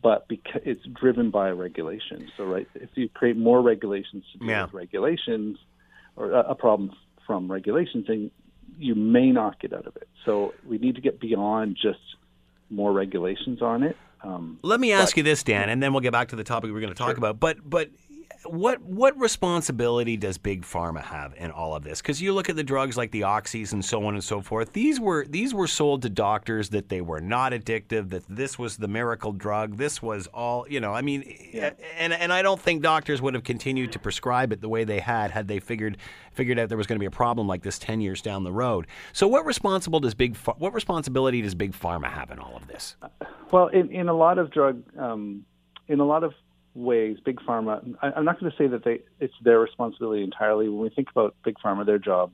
but 0.01 0.27
because 0.27 0.61
it's 0.65 0.85
driven 0.85 1.29
by 1.29 1.49
regulation. 1.51 2.31
So 2.37 2.45
right, 2.45 2.67
if 2.75 2.89
you 2.95 3.09
create 3.09 3.37
more 3.37 3.61
regulations 3.61 4.23
to 4.31 4.39
deal 4.39 4.47
yeah. 4.47 4.63
with 4.63 4.73
regulations, 4.73 5.57
or 6.15 6.31
a, 6.31 6.51
a 6.51 6.55
problem 6.55 6.93
from 7.25 7.51
regulations, 7.51 8.05
then 8.07 8.31
you 8.77 8.95
may 8.95 9.31
not 9.31 9.59
get 9.59 9.73
out 9.73 9.87
of 9.87 9.95
it. 9.97 10.07
So 10.25 10.53
we 10.65 10.77
need 10.77 10.95
to 10.95 11.01
get 11.01 11.19
beyond 11.19 11.77
just 11.81 11.99
more 12.69 12.93
regulations 12.93 13.61
on 13.61 13.83
it. 13.83 13.97
Um, 14.21 14.59
Let 14.61 14.79
me 14.79 14.91
ask 14.91 15.13
but, 15.13 15.17
you 15.17 15.23
this, 15.23 15.43
Dan, 15.43 15.69
and 15.69 15.81
then 15.81 15.93
we'll 15.93 16.01
get 16.01 16.11
back 16.11 16.29
to 16.29 16.35
the 16.35 16.43
topic 16.43 16.71
we're 16.71 16.81
going 16.81 16.93
to 16.93 16.97
talk 16.97 17.09
sure. 17.09 17.17
about. 17.17 17.39
But 17.39 17.57
but 17.67 17.89
what 18.45 18.81
what 18.81 19.19
responsibility 19.19 20.15
does 20.15 20.37
big 20.37 20.61
pharma 20.61 21.03
have 21.03 21.33
in 21.35 21.51
all 21.51 21.75
of 21.75 21.83
this? 21.83 22.01
Because 22.01 22.21
you 22.21 22.33
look 22.33 22.49
at 22.49 22.55
the 22.55 22.63
drugs 22.63 22.95
like 22.95 23.11
the 23.11 23.21
oxys 23.21 23.73
and 23.73 23.83
so 23.83 24.05
on 24.05 24.13
and 24.13 24.23
so 24.23 24.41
forth. 24.41 24.71
These 24.71 24.99
were 24.99 25.25
these 25.25 25.53
were 25.53 25.67
sold 25.67 26.01
to 26.03 26.09
doctors 26.09 26.69
that 26.69 26.89
they 26.89 27.01
were 27.01 27.19
not 27.19 27.51
addictive. 27.51 28.09
That 28.09 28.23
this 28.29 28.57
was 28.57 28.77
the 28.77 28.87
miracle 28.87 29.33
drug. 29.33 29.77
This 29.77 30.01
was 30.01 30.27
all 30.27 30.65
you 30.69 30.79
know. 30.79 30.93
I 30.93 31.01
mean, 31.01 31.23
yeah. 31.51 31.71
and 31.97 32.13
and 32.13 32.31
I 32.31 32.41
don't 32.41 32.59
think 32.59 32.81
doctors 32.81 33.21
would 33.21 33.33
have 33.33 33.43
continued 33.43 33.91
to 33.91 33.99
prescribe 33.99 34.53
it 34.53 34.61
the 34.61 34.69
way 34.69 34.85
they 34.85 34.99
had 34.99 35.31
had 35.31 35.47
they 35.47 35.59
figured 35.59 35.97
figured 36.31 36.59
out 36.59 36.69
there 36.69 36.77
was 36.77 36.87
going 36.87 36.97
to 36.97 37.03
be 37.03 37.07
a 37.07 37.11
problem 37.11 37.47
like 37.47 37.63
this 37.63 37.77
ten 37.77 37.99
years 37.99 38.21
down 38.21 38.43
the 38.43 38.53
road. 38.53 38.87
So 39.11 39.27
what 39.27 39.45
responsible 39.45 39.99
does 39.99 40.13
big 40.13 40.37
what 40.37 40.73
responsibility 40.73 41.41
does 41.41 41.55
big 41.55 41.73
pharma 41.73 42.09
have 42.09 42.31
in 42.31 42.39
all 42.39 42.55
of 42.55 42.67
this? 42.67 42.95
Well, 43.51 43.67
in 43.67 43.91
in 43.91 44.07
a 44.07 44.15
lot 44.15 44.37
of 44.37 44.49
drug 44.49 44.81
um, 44.97 45.45
in 45.89 45.99
a 45.99 46.05
lot 46.05 46.23
of 46.23 46.33
ways, 46.75 47.17
big 47.23 47.39
pharma. 47.39 47.95
I, 48.01 48.17
am 48.17 48.25
not 48.25 48.39
going 48.39 48.51
to 48.51 48.57
say 48.57 48.67
that 48.67 48.83
they 48.83 49.01
it's 49.19 49.33
their 49.43 49.59
responsibility 49.59 50.23
entirely. 50.23 50.69
When 50.69 50.81
we 50.81 50.89
think 50.89 51.09
about 51.09 51.35
big 51.43 51.55
pharma, 51.63 51.85
their 51.85 51.99
job, 51.99 52.31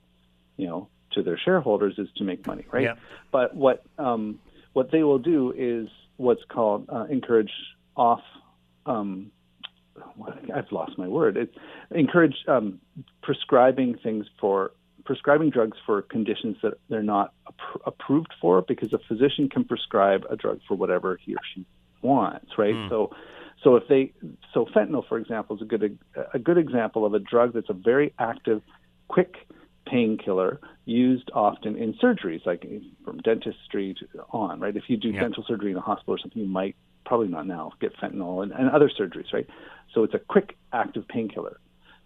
you 0.57 0.67
know, 0.67 0.89
to 1.11 1.23
their 1.23 1.37
shareholders 1.37 1.95
is 1.97 2.07
to 2.17 2.23
make 2.23 2.45
money, 2.45 2.65
right? 2.71 2.83
Yeah. 2.83 2.95
But 3.31 3.55
what 3.55 3.83
um, 3.97 4.39
what 4.73 4.91
they 4.91 5.03
will 5.03 5.19
do 5.19 5.53
is 5.55 5.89
what's 6.17 6.43
called 6.49 6.89
uh, 6.89 7.05
encourage 7.09 7.51
off. 7.95 8.21
Um, 8.85 9.31
I've 10.53 10.71
lost 10.71 10.97
my 10.97 11.07
word. 11.07 11.37
It 11.37 11.55
encourage 11.91 12.35
um, 12.47 12.81
prescribing 13.21 13.97
things 13.97 14.25
for 14.39 14.71
prescribing 15.05 15.51
drugs 15.51 15.77
for 15.85 16.01
conditions 16.01 16.57
that 16.63 16.73
they're 16.89 17.03
not 17.03 17.33
approved 17.85 18.33
for 18.41 18.61
because 18.61 18.91
a 18.91 18.99
physician 19.07 19.47
can 19.47 19.63
prescribe 19.63 20.25
a 20.29 20.35
drug 20.35 20.59
for 20.67 20.75
whatever 20.75 21.17
he 21.23 21.33
or 21.35 21.39
she 21.53 21.65
wants, 22.01 22.57
right? 22.57 22.73
Mm. 22.73 22.89
So 22.89 23.15
so 23.65 23.75
if 23.75 23.87
they, 23.89 24.13
so 24.53 24.65
fentanyl, 24.65 25.05
for 25.09 25.17
example, 25.17 25.55
is 25.55 25.61
a 25.63 25.65
good 25.65 25.97
a 26.33 26.39
good 26.39 26.59
example 26.59 27.03
of 27.03 27.15
a 27.15 27.19
drug 27.19 27.53
that's 27.53 27.69
a 27.69 27.73
very 27.73 28.13
active, 28.19 28.61
quick 29.07 29.33
painkiller 29.87 30.61
used 30.85 31.31
often 31.33 31.75
in 31.75 31.95
surgeries, 31.95 32.45
like 32.45 32.63
from 33.03 33.17
dentistry 33.17 33.95
to 33.99 34.21
on. 34.29 34.59
Right, 34.59 34.75
if 34.75 34.83
you 34.87 34.97
do 34.97 35.11
dental 35.11 35.43
surgery 35.47 35.71
in 35.71 35.77
a 35.77 35.81
hospital 35.81 36.13
or 36.13 36.19
something, 36.19 36.43
you 36.43 36.47
might 36.47 36.75
probably 37.05 37.27
not 37.27 37.47
now 37.47 37.71
get 37.81 37.97
fentanyl 37.97 38.43
and, 38.43 38.51
and 38.51 38.69
other 38.69 38.89
surgeries. 38.89 39.33
Right, 39.33 39.47
so 39.95 40.03
it's 40.03 40.13
a 40.13 40.19
quick 40.19 40.55
active 40.71 41.07
painkiller 41.07 41.59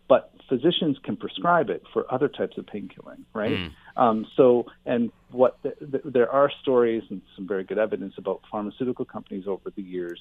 but 0.07 0.33
physicians 0.49 0.97
can 1.03 1.15
prescribe 1.15 1.69
it 1.69 1.83
for 1.93 2.11
other 2.11 2.27
types 2.27 2.57
of 2.57 2.65
painkilling, 2.65 3.19
right? 3.31 3.51
Mm. 3.51 3.71
Um, 3.95 4.25
so, 4.35 4.65
and 4.87 5.11
what 5.29 5.59
the, 5.61 5.75
the, 5.79 6.01
there 6.03 6.31
are 6.31 6.51
stories 6.63 7.03
and 7.11 7.21
some 7.35 7.47
very 7.47 7.63
good 7.63 7.77
evidence 7.77 8.15
about 8.17 8.41
pharmaceutical 8.51 9.05
companies 9.05 9.43
over 9.47 9.69
the 9.69 9.83
years 9.83 10.19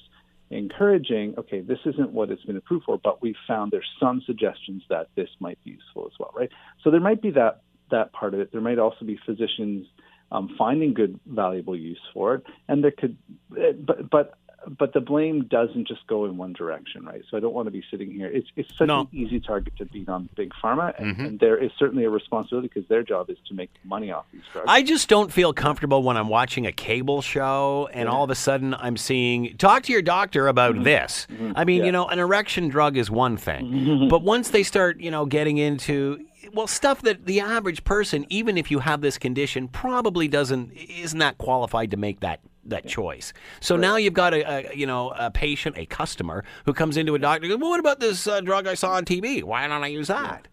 encouraging, 0.51 1.35
okay, 1.37 1.61
this 1.61 1.79
isn't 1.85 2.11
what 2.11 2.29
it's 2.31 2.43
been 2.43 2.57
approved 2.57 2.85
for, 2.85 2.97
but 2.97 3.21
we 3.21 3.35
found 3.47 3.71
there's 3.71 3.89
some 3.99 4.21
suggestions 4.25 4.83
that 4.89 5.07
this 5.15 5.29
might 5.39 5.63
be 5.63 5.71
useful 5.71 6.05
as 6.05 6.13
well, 6.19 6.31
right? 6.35 6.49
So 6.83 6.91
there 6.91 6.99
might 6.99 7.21
be 7.21 7.31
that 7.31 7.61
that 7.91 8.13
part 8.13 8.33
of 8.33 8.39
it. 8.39 8.51
There 8.51 8.61
might 8.61 8.79
also 8.79 9.03
be 9.03 9.19
physicians 9.25 9.87
um, 10.31 10.53
finding 10.57 10.93
good, 10.93 11.19
valuable 11.25 11.75
use 11.75 11.99
for 12.13 12.35
it, 12.35 12.43
and 12.67 12.83
there 12.83 12.91
could, 12.91 13.17
but 13.49 14.09
but 14.09 14.33
but 14.67 14.93
the 14.93 14.99
blame 14.99 15.45
doesn't 15.45 15.87
just 15.87 16.05
go 16.07 16.25
in 16.25 16.37
one 16.37 16.53
direction, 16.53 17.05
right? 17.05 17.21
So 17.29 17.37
I 17.37 17.39
don't 17.39 17.53
want 17.53 17.67
to 17.67 17.71
be 17.71 17.83
sitting 17.89 18.11
here. 18.11 18.27
It's 18.27 18.47
it's 18.55 18.69
such 18.77 18.87
no. 18.87 19.01
an 19.01 19.07
easy 19.11 19.39
target 19.39 19.73
to 19.77 19.85
beat 19.85 20.09
on 20.09 20.29
big 20.35 20.51
pharma, 20.61 20.93
and, 20.97 21.15
mm-hmm. 21.15 21.25
and 21.25 21.39
there 21.39 21.57
is 21.57 21.71
certainly 21.77 22.03
a 22.03 22.09
responsibility 22.09 22.69
because 22.73 22.87
their 22.89 23.03
job 23.03 23.29
is 23.29 23.37
to 23.47 23.53
make 23.53 23.69
money 23.83 24.11
off 24.11 24.25
these 24.31 24.41
drugs. 24.51 24.67
I 24.69 24.83
just 24.83 25.07
don't 25.07 25.31
feel 25.31 25.53
comfortable 25.53 26.03
when 26.03 26.17
I'm 26.17 26.29
watching 26.29 26.65
a 26.65 26.71
cable 26.71 27.21
show 27.21 27.89
and 27.93 28.07
yeah. 28.07 28.13
all 28.13 28.23
of 28.23 28.29
a 28.29 28.35
sudden 28.35 28.73
I'm 28.73 28.97
seeing 28.97 29.57
talk 29.57 29.83
to 29.83 29.91
your 29.91 30.01
doctor 30.01 30.47
about 30.47 30.75
mm-hmm. 30.75 30.83
this. 30.83 31.27
Mm-hmm. 31.31 31.51
I 31.55 31.65
mean, 31.65 31.79
yeah. 31.79 31.85
you 31.85 31.91
know, 31.91 32.07
an 32.07 32.19
erection 32.19 32.69
drug 32.69 32.97
is 32.97 33.09
one 33.09 33.37
thing, 33.37 33.65
mm-hmm. 33.65 34.07
but 34.09 34.23
once 34.23 34.49
they 34.49 34.63
start, 34.63 34.99
you 34.99 35.11
know, 35.11 35.25
getting 35.25 35.57
into 35.57 36.25
well 36.53 36.67
stuff 36.67 37.01
that 37.03 37.25
the 37.25 37.39
average 37.39 37.83
person 37.83 38.25
even 38.29 38.57
if 38.57 38.71
you 38.71 38.79
have 38.79 39.01
this 39.01 39.17
condition 39.17 39.67
probably 39.67 40.27
doesn't 40.27 40.71
isn't 40.71 41.19
that 41.19 41.37
qualified 41.37 41.91
to 41.91 41.97
make 41.97 42.21
that 42.21 42.39
that 42.69 42.87
choice. 42.87 43.33
So 43.59 43.75
right. 43.75 43.81
now 43.81 43.95
you've 43.97 44.13
got 44.13 44.33
a, 44.33 44.71
a, 44.71 44.75
you 44.75 44.85
know 44.85 45.11
a 45.17 45.31
patient, 45.31 45.77
a 45.77 45.85
customer 45.85 46.43
who 46.65 46.73
comes 46.73 46.97
into 46.97 47.15
a 47.15 47.19
doctor. 47.19 47.45
And 47.45 47.51
goes, 47.53 47.61
well, 47.61 47.71
what 47.71 47.79
about 47.79 47.99
this 47.99 48.27
uh, 48.27 48.41
drug 48.41 48.67
I 48.67 48.73
saw 48.73 48.93
on 48.93 49.05
TV? 49.05 49.43
Why 49.43 49.67
don't 49.67 49.83
I 49.83 49.87
use 49.87 50.07
that? 50.07 50.47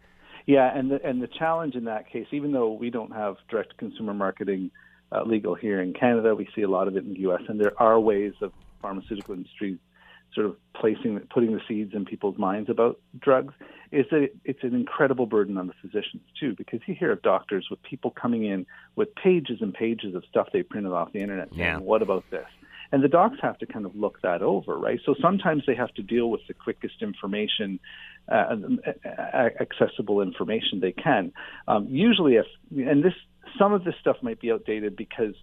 Yeah, 0.47 0.77
and 0.77 0.91
the, 0.91 1.05
and 1.05 1.21
the 1.21 1.27
challenge 1.27 1.75
in 1.75 1.85
that 1.85 2.09
case, 2.09 2.27
even 2.31 2.53
though 2.53 2.73
we 2.73 2.89
don't 2.89 3.13
have 3.13 3.37
direct 3.49 3.77
consumer 3.79 4.15
marketing 4.15 4.71
uh, 5.11 5.23
legal 5.25 5.55
here 5.55 5.83
in 5.83 5.93
Canada, 5.93 6.35
we 6.35 6.49
see 6.55 6.63
a 6.63 6.69
lot 6.69 6.87
of 6.87 6.97
it 6.97 7.05
in 7.05 7.15
the 7.15 7.21
U.S. 7.21 7.43
And 7.49 7.61
there 7.61 7.73
are 7.83 7.99
ways 7.99 8.33
of 8.41 8.53
pharmaceutical 8.81 9.35
industry 9.35 9.79
sort 10.37 10.47
of 10.47 10.57
placing, 10.75 11.19
putting 11.31 11.53
the 11.53 11.61
seeds 11.67 11.95
in 11.95 12.05
people's 12.05 12.39
minds 12.39 12.71
about 12.71 13.01
drugs 13.19 13.55
is 13.91 14.05
that 14.11 14.29
it's 14.45 14.63
an 14.63 14.75
incredible 14.75 15.27
burden 15.27 15.57
on 15.57 15.67
the 15.67 15.73
physicians 15.81 16.23
too, 16.39 16.55
because 16.57 16.81
you 16.87 16.95
hear 16.95 17.11
of 17.11 17.23
doctors 17.23 17.67
with 17.71 17.83
people 17.83 18.11
coming 18.11 18.45
in 18.45 18.67
with 18.95 19.13
pages 19.15 19.59
and 19.61 19.73
pages 19.75 20.15
of 20.15 20.23
stuff 20.29 20.49
they 20.53 20.63
printed 20.63 20.93
off 20.93 21.13
the 21.13 21.21
internet 21.21 21.49
saying, 21.51 21.61
yeah. 21.61 21.79
"What 21.79 22.03
about 22.03 22.25
this?" 22.31 22.47
And 22.93 23.03
the 23.03 23.09
docs 23.09 23.39
have 23.43 23.59
to 23.59 23.67
kind 23.67 23.87
of 23.87 23.97
look 23.97 24.21
that 24.23 24.43
over, 24.43 24.79
right? 24.79 25.01
So 25.05 25.15
sometimes 25.21 25.65
they 25.67 25.75
have 25.75 25.93
to 25.95 26.03
deal 26.03 26.31
with 26.31 26.43
the 26.47 26.55
quickest 26.55 27.03
information, 27.03 27.81
uh, 28.29 28.57
accessible 29.61 30.21
information 30.21 30.81
they 30.81 30.93
can. 30.93 31.33
Um, 31.67 31.89
usually, 31.89 32.37
if 32.37 32.47
and 32.71 33.03
this 33.03 33.15
some 33.59 33.73
of 33.73 33.85
this 33.85 33.95
stuff 34.01 34.17
might 34.23 34.41
be 34.41 34.53
outdated 34.53 34.97
because 34.97 35.35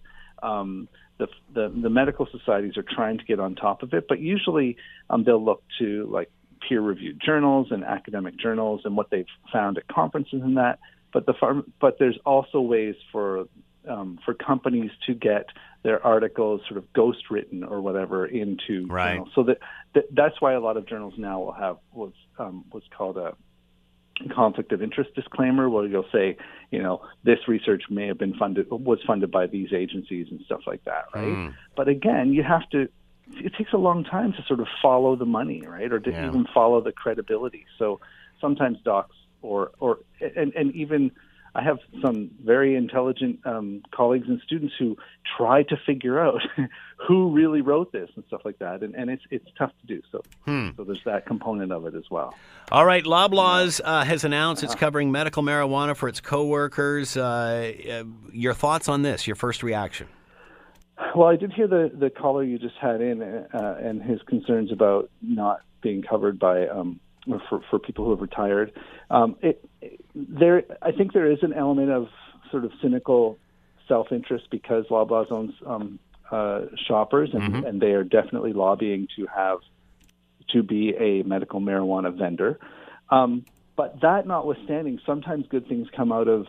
um, 0.42 0.88
the, 1.18 1.28
the, 1.52 1.68
the 1.68 1.90
medical 1.90 2.26
societies 2.30 2.76
are 2.76 2.84
trying 2.84 3.18
to 3.18 3.24
get 3.24 3.40
on 3.40 3.54
top 3.54 3.82
of 3.82 3.92
it, 3.92 4.06
but 4.08 4.18
usually 4.20 4.76
um, 5.10 5.24
they'll 5.24 5.44
look 5.44 5.62
to 5.78 6.06
like 6.10 6.30
peer-reviewed 6.68 7.20
journals 7.24 7.68
and 7.70 7.84
academic 7.84 8.36
journals 8.36 8.82
and 8.84 8.96
what 8.96 9.10
they've 9.10 9.26
found 9.52 9.78
at 9.78 9.86
conferences 9.88 10.40
and 10.42 10.56
that. 10.56 10.78
But 11.12 11.26
the 11.26 11.34
farm, 11.34 11.72
but 11.80 11.98
there's 11.98 12.18
also 12.26 12.60
ways 12.60 12.96
for 13.12 13.46
um, 13.88 14.18
for 14.24 14.34
companies 14.34 14.90
to 15.06 15.14
get 15.14 15.46
their 15.82 16.04
articles 16.04 16.62
sort 16.66 16.78
of 16.78 16.92
ghost 16.92 17.30
written 17.30 17.62
or 17.62 17.80
whatever 17.80 18.26
into 18.26 18.86
right. 18.86 19.12
journals. 19.12 19.28
So 19.34 19.42
that, 19.44 19.58
that 19.94 20.04
that's 20.12 20.40
why 20.40 20.54
a 20.54 20.60
lot 20.60 20.76
of 20.76 20.86
journals 20.86 21.14
now 21.18 21.40
will 21.40 21.52
have 21.52 21.76
what's 21.92 22.16
um, 22.38 22.64
what's 22.70 22.86
called 22.96 23.18
a 23.18 23.34
conflict 24.34 24.72
of 24.72 24.82
interest 24.82 25.14
disclaimer 25.14 25.68
where 25.68 25.86
you'll 25.86 26.06
say, 26.12 26.36
you 26.70 26.82
know, 26.82 27.02
this 27.24 27.48
research 27.48 27.84
may 27.90 28.06
have 28.06 28.18
been 28.18 28.34
funded 28.34 28.70
was 28.70 28.98
funded 29.06 29.30
by 29.30 29.46
these 29.46 29.72
agencies 29.72 30.28
and 30.30 30.40
stuff 30.44 30.60
like 30.66 30.84
that, 30.84 31.04
right? 31.14 31.24
Mm. 31.24 31.54
But 31.76 31.88
again, 31.88 32.32
you 32.32 32.42
have 32.42 32.68
to 32.70 32.88
it 33.32 33.54
takes 33.56 33.72
a 33.72 33.78
long 33.78 34.04
time 34.04 34.32
to 34.32 34.44
sort 34.46 34.60
of 34.60 34.66
follow 34.82 35.16
the 35.16 35.24
money, 35.24 35.62
right? 35.66 35.90
Or 35.92 35.98
to 35.98 36.10
yeah. 36.10 36.28
even 36.28 36.46
follow 36.52 36.80
the 36.80 36.92
credibility. 36.92 37.66
So 37.78 38.00
sometimes 38.40 38.78
docs 38.84 39.16
or 39.42 39.72
or 39.80 39.98
and 40.20 40.52
and 40.54 40.74
even 40.74 41.10
I 41.56 41.62
have 41.62 41.78
some 42.02 42.30
very 42.42 42.74
intelligent 42.74 43.40
um, 43.44 43.82
colleagues 43.92 44.26
and 44.28 44.40
students 44.44 44.74
who 44.78 44.96
try 45.36 45.62
to 45.64 45.76
figure 45.86 46.18
out 46.18 46.40
who 47.08 47.30
really 47.32 47.60
wrote 47.60 47.92
this 47.92 48.10
and 48.16 48.24
stuff 48.26 48.40
like 48.44 48.58
that, 48.58 48.82
and, 48.82 48.94
and 48.94 49.08
it's 49.08 49.22
it's 49.30 49.46
tough 49.56 49.70
to 49.80 49.86
do. 49.86 50.02
So 50.10 50.22
Hmm. 50.46 50.70
so 50.76 50.84
there's 50.84 51.02
that 51.04 51.26
component 51.26 51.70
of 51.72 51.86
it 51.86 51.94
as 51.94 52.10
well. 52.10 52.34
All 52.72 52.84
right, 52.84 53.04
Loblaws 53.04 53.80
uh, 53.84 54.04
has 54.04 54.24
announced 54.24 54.64
it's 54.64 54.74
covering 54.74 55.12
medical 55.12 55.42
marijuana 55.42 55.96
for 55.96 56.08
its 56.08 56.20
coworkers. 56.20 57.16
Uh, 57.16 57.72
uh, 57.90 58.04
your 58.32 58.54
thoughts 58.54 58.88
on 58.88 59.02
this? 59.02 59.26
Your 59.26 59.36
first 59.36 59.62
reaction? 59.62 60.08
Well, 61.14 61.28
I 61.28 61.36
did 61.36 61.52
hear 61.52 61.68
the 61.68 61.90
the 61.94 62.10
caller 62.10 62.42
you 62.42 62.58
just 62.58 62.76
had 62.80 63.00
in 63.00 63.22
uh, 63.22 63.78
and 63.80 64.02
his 64.02 64.20
concerns 64.22 64.72
about 64.72 65.10
not 65.22 65.60
being 65.82 66.02
covered 66.02 66.38
by 66.38 66.66
um, 66.66 67.00
for 67.48 67.60
for 67.70 67.78
people 67.78 68.04
who 68.04 68.10
have 68.12 68.20
retired. 68.20 68.72
Um, 69.10 69.36
it, 69.42 69.64
there, 70.14 70.62
I 70.82 70.92
think 70.92 71.12
there 71.12 71.30
is 71.30 71.38
an 71.42 71.52
element 71.52 71.90
of 71.90 72.08
sort 72.50 72.64
of 72.64 72.72
cynical 72.80 73.38
self 73.88 74.12
interest 74.12 74.46
because 74.50 74.86
Loblaws 74.86 75.30
owns 75.30 75.52
um, 75.66 75.98
uh, 76.30 76.62
shoppers, 76.86 77.30
and, 77.32 77.64
and 77.64 77.80
they 77.80 77.92
are 77.92 78.04
definitely 78.04 78.52
lobbying 78.52 79.08
to 79.16 79.26
have 79.26 79.58
to 80.50 80.62
be 80.62 80.94
a 80.98 81.22
medical 81.22 81.60
marijuana 81.60 82.16
vendor. 82.16 82.58
Um, 83.10 83.44
but 83.76 84.00
that 84.02 84.26
notwithstanding, 84.26 85.00
sometimes 85.04 85.46
good 85.48 85.68
things 85.68 85.88
come 85.94 86.12
out 86.12 86.28
of 86.28 86.46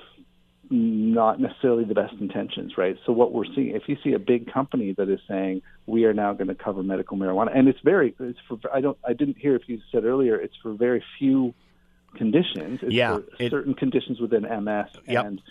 not 0.69 1.39
necessarily 1.39 1.83
the 1.83 1.93
best 1.93 2.13
intentions, 2.19 2.77
right? 2.77 2.97
So 3.05 3.13
what 3.13 3.31
we're 3.31 3.45
seeing, 3.55 3.75
if 3.75 3.83
you 3.87 3.97
see 4.03 4.13
a 4.13 4.19
big 4.19 4.51
company 4.51 4.93
that 4.97 5.09
is 5.09 5.19
saying 5.27 5.61
we 5.85 6.05
are 6.05 6.13
now 6.13 6.33
going 6.33 6.47
to 6.47 6.55
cover 6.55 6.81
medical 6.81 7.17
marijuana, 7.17 7.55
and 7.55 7.67
it's 7.67 7.79
very, 7.83 8.15
it's 8.19 8.39
for, 8.47 8.57
I 8.73 8.81
don't, 8.81 8.97
I 9.07 9.13
didn't 9.13 9.37
hear 9.37 9.55
if 9.55 9.63
you 9.67 9.79
said 9.91 10.05
earlier, 10.05 10.35
it's 10.35 10.55
for 10.61 10.73
very 10.73 11.03
few 11.19 11.53
conditions. 12.15 12.79
It's 12.81 12.93
Yeah, 12.93 13.17
for 13.17 13.23
it- 13.43 13.49
certain 13.51 13.73
conditions 13.73 14.19
within 14.19 14.45
MS, 14.45 14.87
Yep. 15.07 15.25
and 15.25 15.41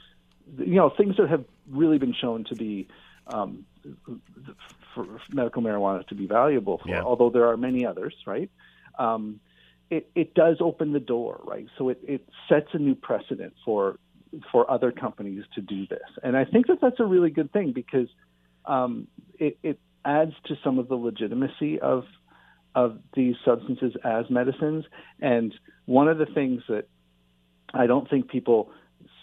you 0.59 0.74
know 0.74 0.90
things 0.90 1.16
that 1.16 1.29
have 1.29 1.44
really 1.70 1.98
been 1.98 2.12
shown 2.14 2.44
to 2.44 2.55
be 2.55 2.88
um, 3.27 3.64
for 4.94 5.07
medical 5.33 5.62
marijuana 5.62 6.07
to 6.09 6.14
be 6.14 6.27
valuable 6.27 6.79
for, 6.79 6.88
Yeah. 6.88 7.03
although 7.03 7.31
there 7.31 7.46
are 7.48 7.57
many 7.57 7.87
others, 7.87 8.14
right? 8.27 8.50
Um, 8.98 9.40
it, 9.90 10.11
it 10.14 10.35
does 10.35 10.59
open 10.61 10.92
the 10.92 11.00
door, 11.00 11.40
right? 11.44 11.66
So 11.79 11.88
it, 11.88 12.00
it 12.07 12.29
sets 12.48 12.68
a 12.72 12.79
new 12.79 12.94
precedent 12.94 13.55
for 13.64 13.98
for 14.50 14.68
other 14.68 14.90
companies 14.90 15.44
to 15.55 15.61
do 15.61 15.87
this, 15.87 16.09
and 16.22 16.37
I 16.37 16.44
think 16.44 16.66
that 16.66 16.81
that's 16.81 16.98
a 16.98 17.05
really 17.05 17.31
good 17.31 17.53
thing 17.53 17.72
because 17.72 18.09
um, 18.66 19.07
it, 19.38 19.59
it 19.62 19.79
adds 20.05 20.33
to 20.46 20.57
some 20.64 20.79
of 20.81 20.88
the 20.88 20.96
legitimacy 20.96 21.79
of 21.81 22.05
of 22.74 22.98
these 23.14 23.37
substances 23.44 23.94
as 24.04 24.28
medicines. 24.30 24.84
And 25.20 25.54
one 25.87 26.08
of 26.08 26.18
the 26.18 26.26
things 26.26 26.62
that 26.68 26.87
I 27.72 27.87
don't 27.87 28.08
think 28.08 28.28
people 28.28 28.70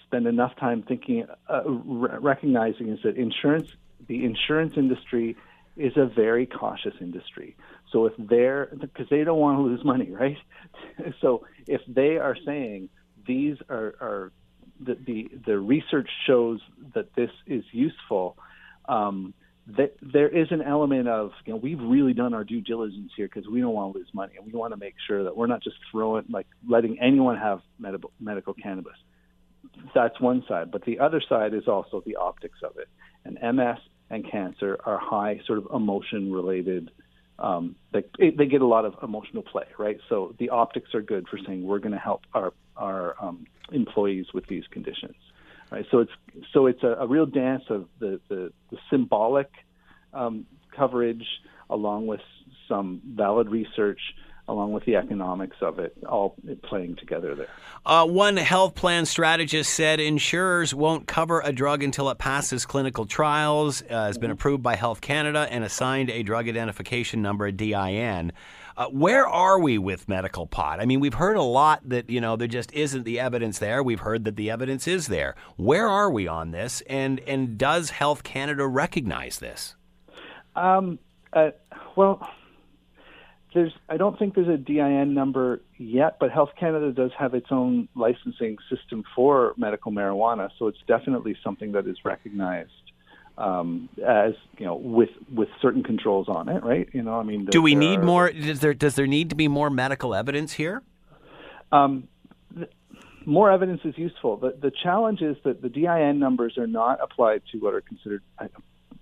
spend 0.05 0.27
enough 0.27 0.55
time 0.57 0.83
thinking, 0.83 1.25
uh, 1.49 1.63
re- 1.69 2.17
recognizing 2.19 2.89
is 2.89 2.99
that 3.03 3.15
insurance, 3.15 3.69
the 4.07 4.25
insurance 4.25 4.73
industry, 4.77 5.35
is 5.77 5.93
a 5.95 6.05
very 6.05 6.45
cautious 6.45 6.93
industry. 6.99 7.55
So 7.91 8.05
if 8.05 8.13
they're 8.17 8.69
because 8.79 9.07
they 9.09 9.23
don't 9.23 9.39
want 9.39 9.57
to 9.57 9.61
lose 9.63 9.83
money, 9.83 10.09
right? 10.11 10.37
so 11.21 11.45
if 11.67 11.81
they 11.87 12.17
are 12.17 12.35
saying 12.45 12.89
these 13.25 13.57
are, 13.69 13.95
are 14.01 14.31
the, 14.79 14.95
the 14.95 15.29
the 15.45 15.57
research 15.57 16.09
shows 16.25 16.59
that 16.93 17.13
this 17.15 17.31
is 17.45 17.63
useful. 17.71 18.37
Um, 18.89 19.33
that 19.67 19.95
there 20.01 20.27
is 20.27 20.47
an 20.51 20.61
element 20.61 21.07
of 21.07 21.31
you 21.45 21.53
know 21.53 21.57
we've 21.57 21.79
really 21.79 22.13
done 22.13 22.33
our 22.33 22.43
due 22.43 22.61
diligence 22.61 23.11
here 23.15 23.27
because 23.27 23.47
we 23.47 23.61
don't 23.61 23.73
want 23.73 23.93
to 23.93 23.99
lose 23.99 24.09
money 24.13 24.33
and 24.37 24.45
we 24.45 24.57
want 24.57 24.73
to 24.73 24.77
make 24.77 24.95
sure 25.07 25.23
that 25.23 25.37
we're 25.37 25.47
not 25.47 25.63
just 25.63 25.75
throwing 25.91 26.25
like 26.29 26.47
letting 26.67 26.99
anyone 26.99 27.37
have 27.37 27.61
medical 27.79 28.11
medical 28.19 28.53
cannabis. 28.53 28.95
That's 29.93 30.19
one 30.19 30.43
side, 30.47 30.71
but 30.71 30.85
the 30.85 30.99
other 30.99 31.21
side 31.27 31.53
is 31.53 31.67
also 31.67 32.01
the 32.05 32.15
optics 32.15 32.59
of 32.63 32.77
it. 32.77 32.87
And 33.23 33.37
MS 33.55 33.77
and 34.09 34.29
cancer 34.29 34.77
are 34.83 34.97
high 34.97 35.39
sort 35.45 35.59
of 35.59 35.67
emotion 35.73 36.31
related. 36.31 36.89
Um, 37.37 37.75
they, 37.93 38.03
they 38.19 38.47
get 38.47 38.61
a 38.61 38.67
lot 38.67 38.85
of 38.85 38.95
emotional 39.01 39.43
play, 39.43 39.65
right? 39.77 39.97
So 40.09 40.35
the 40.39 40.49
optics 40.49 40.93
are 40.93 41.01
good 41.01 41.27
for 41.27 41.39
saying 41.45 41.63
we're 41.63 41.79
going 41.79 41.93
to 41.93 41.99
help 41.99 42.23
our 42.33 42.53
our 42.75 43.15
um, 43.21 43.45
employees 43.71 44.25
with 44.33 44.47
these 44.47 44.63
conditions 44.71 45.15
right? 45.71 45.85
So 45.89 45.99
it's 45.99 46.11
so 46.53 46.67
it's 46.67 46.83
a, 46.83 46.97
a 46.99 47.07
real 47.07 47.25
dance 47.25 47.63
of 47.69 47.87
the 47.99 48.19
the, 48.27 48.51
the 48.69 48.77
symbolic 48.89 49.49
um, 50.13 50.45
coverage 50.75 51.25
along 51.69 52.05
with 52.05 52.21
some 52.67 53.01
valid 53.15 53.49
research, 53.49 53.99
along 54.47 54.73
with 54.73 54.83
the 54.85 54.95
economics 54.95 55.55
of 55.61 55.79
it, 55.79 55.95
all 56.07 56.35
playing 56.63 56.95
together 56.97 57.33
there. 57.33 57.47
Uh, 57.85 58.05
one 58.05 58.37
health 58.37 58.75
plan 58.75 59.05
strategist 59.05 59.73
said 59.73 59.99
insurers 59.99 60.75
won't 60.75 61.07
cover 61.07 61.41
a 61.41 61.53
drug 61.53 61.81
until 61.81 62.09
it 62.09 62.17
passes 62.17 62.65
clinical 62.65 63.05
trials, 63.05 63.81
uh, 63.83 64.05
has 64.05 64.17
been 64.17 64.31
approved 64.31 64.61
by 64.61 64.75
Health 64.75 65.01
Canada, 65.01 65.47
and 65.49 65.63
assigned 65.63 66.09
a 66.09 66.23
drug 66.23 66.49
identification 66.49 67.21
number, 67.21 67.45
a 67.45 67.51
DIN. 67.51 68.33
Uh, 68.77 68.87
where 68.87 69.27
are 69.27 69.59
we 69.59 69.77
with 69.77 70.07
medical 70.07 70.47
pot? 70.47 70.79
I 70.79 70.85
mean, 70.85 70.99
we've 70.99 71.13
heard 71.13 71.37
a 71.37 71.43
lot 71.43 71.81
that 71.89 72.09
you 72.09 72.21
know 72.21 72.35
there 72.35 72.47
just 72.47 72.73
isn't 72.73 73.03
the 73.03 73.19
evidence 73.19 73.59
there. 73.59 73.83
We've 73.83 73.99
heard 73.99 74.23
that 74.25 74.35
the 74.35 74.49
evidence 74.49 74.87
is 74.87 75.07
there. 75.07 75.35
Where 75.57 75.87
are 75.87 76.09
we 76.09 76.27
on 76.27 76.51
this? 76.51 76.81
And 76.81 77.19
and 77.21 77.57
does 77.57 77.91
Health 77.91 78.23
Canada 78.23 78.67
recognize 78.67 79.39
this? 79.39 79.75
Um, 80.55 80.99
uh, 81.33 81.51
well, 81.95 82.27
there's 83.53 83.73
I 83.89 83.97
don't 83.97 84.17
think 84.17 84.35
there's 84.35 84.47
a 84.47 84.57
DIN 84.57 85.13
number 85.13 85.61
yet, 85.77 86.17
but 86.19 86.31
Health 86.31 86.51
Canada 86.59 86.91
does 86.91 87.11
have 87.17 87.33
its 87.33 87.47
own 87.51 87.87
licensing 87.95 88.57
system 88.69 89.03
for 89.15 89.53
medical 89.57 89.91
marijuana, 89.91 90.49
so 90.57 90.67
it's 90.67 90.81
definitely 90.87 91.35
something 91.43 91.73
that 91.73 91.87
is 91.87 91.97
recognized 92.05 92.90
um, 93.41 93.89
as 94.05 94.33
you 94.57 94.65
know 94.65 94.75
with 94.75 95.09
with 95.33 95.49
certain 95.61 95.83
controls 95.83 96.27
on 96.29 96.47
it, 96.49 96.63
right? 96.63 96.87
You 96.93 97.01
know, 97.01 97.19
I 97.19 97.23
mean, 97.23 97.45
Do 97.45 97.61
we 97.61 97.75
need 97.75 97.99
are- 97.99 98.03
more? 98.03 98.31
Does 98.31 98.59
there 98.59 98.73
does 98.73 98.95
there 98.95 99.07
need 99.07 99.29
to 99.31 99.35
be 99.35 99.47
more 99.47 99.69
medical 99.69 100.13
evidence 100.15 100.53
here? 100.53 100.83
Um, 101.71 102.07
th- 102.55 102.69
more 103.25 103.51
evidence 103.51 103.81
is 103.83 103.97
useful. 103.97 104.37
The, 104.37 104.55
the 104.61 104.71
challenge 104.71 105.21
is 105.21 105.37
that 105.43 105.61
the 105.61 105.69
DIN 105.69 106.19
numbers 106.19 106.57
are 106.57 106.67
not 106.67 106.99
applied 107.01 107.41
to 107.51 107.59
what 107.59 107.73
are 107.73 107.81
considered, 107.81 108.21
I- 108.39 108.49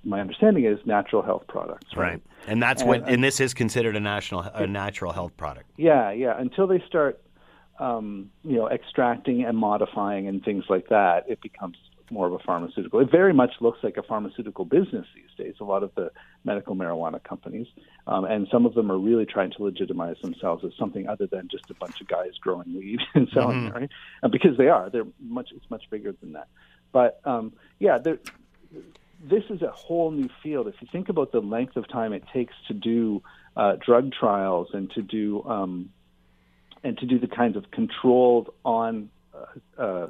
my 0.04 0.20
understanding 0.22 0.66
is, 0.66 0.78
natural 0.86 1.22
health 1.22 1.46
products. 1.48 1.96
Right, 1.96 2.22
and 2.48 2.62
that's 2.62 2.84
what, 2.84 3.00
And- 3.02 3.10
and 3.10 3.24
this 3.24 3.40
is 3.40 3.54
considered 3.54 3.96
a 3.96 4.00
national, 4.00 4.42
a 4.42 4.68
natural 4.68 5.12
health 5.14 5.36
product. 5.36 5.70
Yeah, 5.78 6.12
yeah. 6.12 6.40
Until 6.40 6.68
they 6.68 6.82
start, 6.88 7.20
um, 7.80 8.30
you 8.44 8.58
know, 8.58 8.70
extracting 8.70 9.44
and 9.46 9.58
modifying 9.58 10.28
and 10.28 10.44
things 10.44 10.66
like 10.70 10.90
that, 10.90 11.26
it 11.28 11.42
becomes 11.42 11.78
more 12.12 12.28
of 12.28 12.34
a 12.34 12.40
pharmaceutical. 12.40 13.00
It 13.00 13.12
very 13.12 13.34
much 13.34 13.52
looks 13.60 13.80
like 13.84 13.98
a 13.98 14.04
pharmaceutical 14.04 14.66
business 14.66 15.06
these 15.16 15.32
days. 15.38 15.56
A 15.60 15.64
lot 15.64 15.84
of 15.84 15.94
the 15.96 16.12
medical 16.44 16.76
marijuana 16.76 17.24
companies, 17.24 17.68
um, 18.08 18.26
and 18.26 18.48
some 18.52 18.66
of 18.66 18.74
them 18.74 18.92
are 18.92 18.98
really 18.98 19.26
trying 19.26 19.52
to 19.52 19.64
legitimize 19.64 20.18
themselves 20.22 20.64
as 20.66 20.72
something 20.78 21.08
other 21.08 21.28
than 21.28 21.48
just 21.50 21.70
a 21.70 21.74
bunch 21.76 22.02
of 22.02 22.08
guys 22.08 22.32
growing 22.42 22.74
weed 22.74 23.00
and 23.14 23.28
selling 23.34 23.66
it, 23.66 23.74
right? 23.74 23.90
Uh, 24.24 24.28
because 24.28 24.58
they 24.58 24.68
are. 24.68 24.90
They're 24.90 25.08
much. 25.20 25.50
It's 25.56 25.70
much 25.70 25.90
bigger 25.90 26.14
than 26.20 26.34
that. 26.34 26.48
But 26.92 27.22
um, 27.26 27.54
yeah, 27.80 27.98
there 27.98 28.20
this 29.22 29.44
is 29.50 29.62
a 29.62 29.72
whole 29.72 30.12
new 30.12 30.30
field. 30.42 30.68
If 30.68 30.76
you 30.82 30.88
think 30.92 31.10
about 31.10 31.32
the 31.32 31.42
length 31.42 31.76
of 31.76 31.88
time 31.88 32.14
it 32.14 32.24
takes 32.34 32.54
to 32.68 32.74
do 32.74 33.22
uh, 33.56 33.76
drug 33.86 34.12
trials 34.14 34.70
and 34.74 34.90
to 34.92 35.02
do 35.02 35.44
um, 35.44 35.90
and 36.84 36.98
to 36.98 37.06
do 37.06 37.20
the 37.20 37.28
kinds 37.28 37.58
of 37.58 37.70
controlled 37.72 38.54
on 38.64 39.10
uh, 39.34 39.82
uh, 39.82 40.08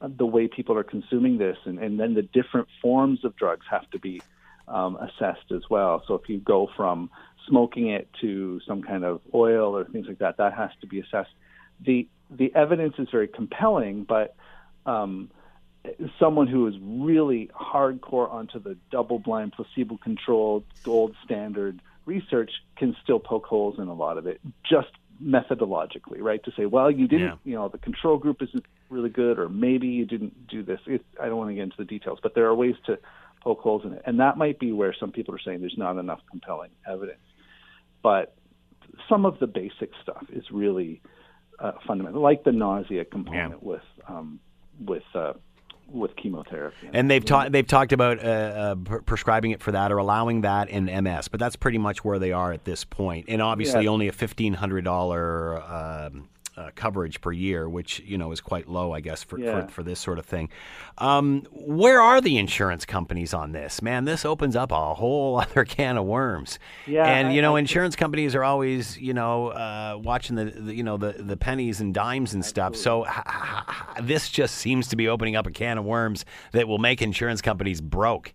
the 0.00 0.26
way 0.26 0.48
people 0.48 0.76
are 0.76 0.84
consuming 0.84 1.38
this, 1.38 1.58
and, 1.64 1.78
and 1.78 2.00
then 2.00 2.14
the 2.14 2.22
different 2.22 2.68
forms 2.80 3.24
of 3.24 3.36
drugs 3.36 3.66
have 3.70 3.90
to 3.90 3.98
be 3.98 4.22
um, 4.66 4.96
assessed 4.96 5.52
as 5.54 5.62
well. 5.68 6.02
So 6.06 6.14
if 6.14 6.28
you 6.28 6.38
go 6.38 6.70
from 6.76 7.10
smoking 7.46 7.88
it 7.88 8.08
to 8.22 8.60
some 8.66 8.82
kind 8.82 9.04
of 9.04 9.20
oil 9.34 9.76
or 9.76 9.84
things 9.84 10.06
like 10.08 10.18
that, 10.18 10.38
that 10.38 10.54
has 10.54 10.70
to 10.80 10.86
be 10.86 11.00
assessed. 11.00 11.34
the 11.80 12.08
The 12.30 12.54
evidence 12.54 12.94
is 12.98 13.08
very 13.10 13.28
compelling, 13.28 14.04
but 14.04 14.34
um, 14.86 15.30
someone 16.18 16.46
who 16.46 16.66
is 16.66 16.74
really 16.80 17.50
hardcore 17.54 18.30
onto 18.32 18.58
the 18.58 18.76
double-blind, 18.90 19.52
placebo-controlled, 19.52 20.64
gold 20.82 21.14
standard 21.24 21.82
research 22.06 22.50
can 22.76 22.96
still 23.02 23.18
poke 23.18 23.46
holes 23.46 23.78
in 23.78 23.88
a 23.88 23.94
lot 23.94 24.16
of 24.18 24.26
it, 24.26 24.40
just 24.62 24.88
methodologically, 25.24 26.20
right? 26.20 26.42
To 26.44 26.52
say, 26.56 26.66
well, 26.66 26.90
you 26.90 27.08
didn't, 27.08 27.26
Yeah. 27.28 27.36
you 27.44 27.54
know, 27.54 27.68
the 27.68 27.78
control 27.78 28.18
group 28.18 28.42
isn't 28.42 28.64
really 28.90 29.08
good, 29.08 29.38
or 29.38 29.48
maybe 29.48 29.88
you 29.88 30.04
didn't 30.04 30.46
do 30.48 30.62
this. 30.62 30.80
It, 30.86 31.04
I 31.20 31.26
don't 31.28 31.36
want 31.36 31.50
to 31.50 31.54
get 31.54 31.62
into 31.62 31.76
the 31.78 31.84
details, 31.84 32.18
but 32.22 32.34
there 32.34 32.46
are 32.46 32.54
ways 32.54 32.74
to 32.86 32.98
poke 33.42 33.60
holes 33.60 33.82
in 33.84 33.92
it, 33.92 34.02
and 34.06 34.20
that 34.20 34.36
might 34.36 34.58
be 34.58 34.72
where 34.72 34.94
some 34.98 35.12
people 35.12 35.34
are 35.34 35.38
saying 35.44 35.60
there's 35.60 35.78
not 35.78 35.98
enough 35.98 36.20
compelling 36.30 36.70
evidence. 36.86 37.20
But 38.02 38.34
some 39.08 39.24
of 39.24 39.38
the 39.38 39.46
basic 39.46 39.90
stuff 40.02 40.24
is 40.32 40.44
really 40.50 41.00
uh, 41.58 41.72
fundamental, 41.86 42.20
like 42.20 42.44
the 42.44 42.52
nausea 42.52 43.04
component 43.04 43.62
with 43.62 43.82
um, 44.08 44.40
with 44.84 45.04
uh, 45.14 45.34
with 45.94 46.16
chemotherapy. 46.16 46.88
And 46.92 47.10
they've 47.10 47.24
talked 47.24 47.52
they've 47.52 47.66
talked 47.66 47.92
about 47.92 48.18
uh, 48.18 48.28
uh, 48.28 48.74
pr- 48.76 48.98
prescribing 48.98 49.52
it 49.52 49.62
for 49.62 49.72
that 49.72 49.92
or 49.92 49.98
allowing 49.98 50.42
that 50.42 50.68
in 50.68 50.84
MS, 50.86 51.28
but 51.28 51.40
that's 51.40 51.56
pretty 51.56 51.78
much 51.78 52.04
where 52.04 52.18
they 52.18 52.32
are 52.32 52.52
at 52.52 52.64
this 52.64 52.84
point. 52.84 53.26
And 53.28 53.40
obviously, 53.40 53.84
Yeah. 53.84 53.90
only 53.90 54.08
a 54.08 54.12
fifteen 54.12 54.54
hundred 54.54 54.84
dollar 54.84 55.62
um, 55.62 56.28
uh, 56.56 56.70
coverage 56.76 57.20
per 57.20 57.32
year, 57.32 57.68
which 57.68 58.00
you 58.00 58.16
know 58.16 58.30
is 58.32 58.40
quite 58.40 58.68
low, 58.68 58.92
I 58.92 59.00
guess, 59.00 59.22
for 59.24 59.38
Yeah. 59.38 59.62
for, 59.66 59.68
for 59.72 59.82
this 59.82 59.98
sort 59.98 60.18
of 60.18 60.26
thing. 60.26 60.48
Um, 60.98 61.42
where 61.52 62.00
are 62.00 62.20
the 62.20 62.38
insurance 62.38 62.84
companies 62.84 63.34
on 63.34 63.52
this? 63.52 63.82
Man, 63.82 64.04
this 64.04 64.24
opens 64.24 64.54
up 64.54 64.70
a 64.70 64.94
whole 64.94 65.40
other 65.40 65.64
can 65.64 65.96
of 65.96 66.04
worms. 66.04 66.58
Yeah, 66.86 67.06
and 67.06 67.28
I- 67.28 67.32
you 67.32 67.42
know, 67.42 67.56
I- 67.56 67.60
insurance 67.60 67.96
companies 67.96 68.34
are 68.34 68.44
always 68.44 68.96
you 68.98 69.14
know 69.14 69.48
uh, 69.48 69.98
watching 70.02 70.36
the, 70.36 70.44
the 70.44 70.74
you 70.74 70.82
know 70.84 70.96
the 70.96 71.12
the 71.18 71.36
pennies 71.36 71.80
and 71.80 71.92
dimes 71.92 72.34
and 72.34 72.44
stuff. 72.44 72.76
So 72.76 73.04
this 74.02 74.28
just 74.28 74.56
seems 74.56 74.88
to 74.88 74.96
be 74.96 75.08
opening 75.08 75.36
up 75.36 75.46
a 75.46 75.50
can 75.50 75.78
of 75.78 75.84
worms 75.84 76.24
that 76.52 76.68
will 76.68 76.78
make 76.78 77.02
insurance 77.02 77.42
companies 77.42 77.80
broke. 77.80 78.32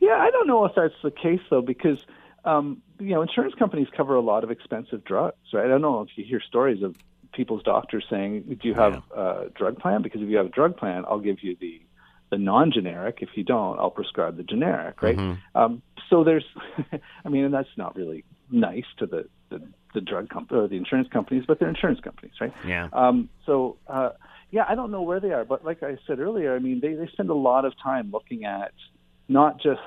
Yeah, 0.00 0.16
I 0.16 0.30
don't 0.30 0.46
know 0.46 0.64
if 0.64 0.72
that's 0.74 0.94
the 1.02 1.10
case 1.10 1.40
though, 1.48 1.62
because 1.62 1.98
um, 2.44 2.82
you 2.98 3.10
know 3.10 3.22
insurance 3.22 3.54
companies 3.54 3.88
cover 3.96 4.14
a 4.14 4.20
lot 4.20 4.44
of 4.44 4.50
expensive 4.50 5.04
drugs, 5.04 5.36
right? 5.52 5.64
I 5.64 5.68
don't 5.68 5.80
know 5.82 6.00
if 6.02 6.08
you 6.16 6.24
hear 6.24 6.40
stories 6.40 6.82
of 6.82 6.96
people's 7.36 7.62
doctors 7.62 8.04
saying, 8.10 8.58
"Do 8.60 8.68
you 8.68 8.74
have 8.74 9.02
a 9.14 9.50
drug 9.54 9.78
plan? 9.78 10.02
Because 10.02 10.22
if 10.22 10.28
you 10.28 10.36
have 10.38 10.46
a 10.46 10.50
drug 10.50 10.76
plan, 10.76 11.04
I'll 11.08 11.20
give 11.20 11.42
you 11.42 11.56
the 11.60 11.80
the 12.30 12.38
non-generic. 12.38 13.18
If 13.20 13.30
you 13.36 13.44
don't, 13.44 13.78
I'll 13.78 13.90
prescribe 13.90 14.36
the 14.36 14.42
generic, 14.42 15.02
right?" 15.02 15.16
Um, 15.54 15.82
so 16.10 16.24
there's, 16.24 16.44
I 17.24 17.28
mean, 17.28 17.44
and 17.44 17.54
that's 17.54 17.68
not 17.76 17.94
really 17.96 18.24
nice 18.50 18.84
to 18.98 19.06
the 19.06 19.28
the, 19.50 19.62
the 19.94 20.00
drug 20.00 20.28
company 20.28 20.60
or 20.60 20.68
the 20.68 20.76
insurance 20.76 21.08
companies, 21.12 21.44
but 21.46 21.58
they're 21.58 21.68
insurance 21.68 22.00
companies, 22.00 22.34
right? 22.40 22.52
Yeah. 22.66 22.88
Um, 22.92 23.28
so, 23.44 23.76
uh, 23.86 24.10
yeah, 24.50 24.64
I 24.68 24.74
don't 24.74 24.90
know 24.90 25.02
where 25.02 25.20
they 25.20 25.30
are, 25.30 25.44
but 25.44 25.64
like 25.64 25.82
I 25.82 25.96
said 26.06 26.18
earlier, 26.18 26.54
I 26.54 26.58
mean, 26.58 26.80
they, 26.80 26.94
they 26.94 27.08
spend 27.12 27.30
a 27.30 27.34
lot 27.34 27.64
of 27.64 27.74
time 27.82 28.10
looking 28.10 28.44
at 28.44 28.72
not 29.28 29.60
just 29.60 29.80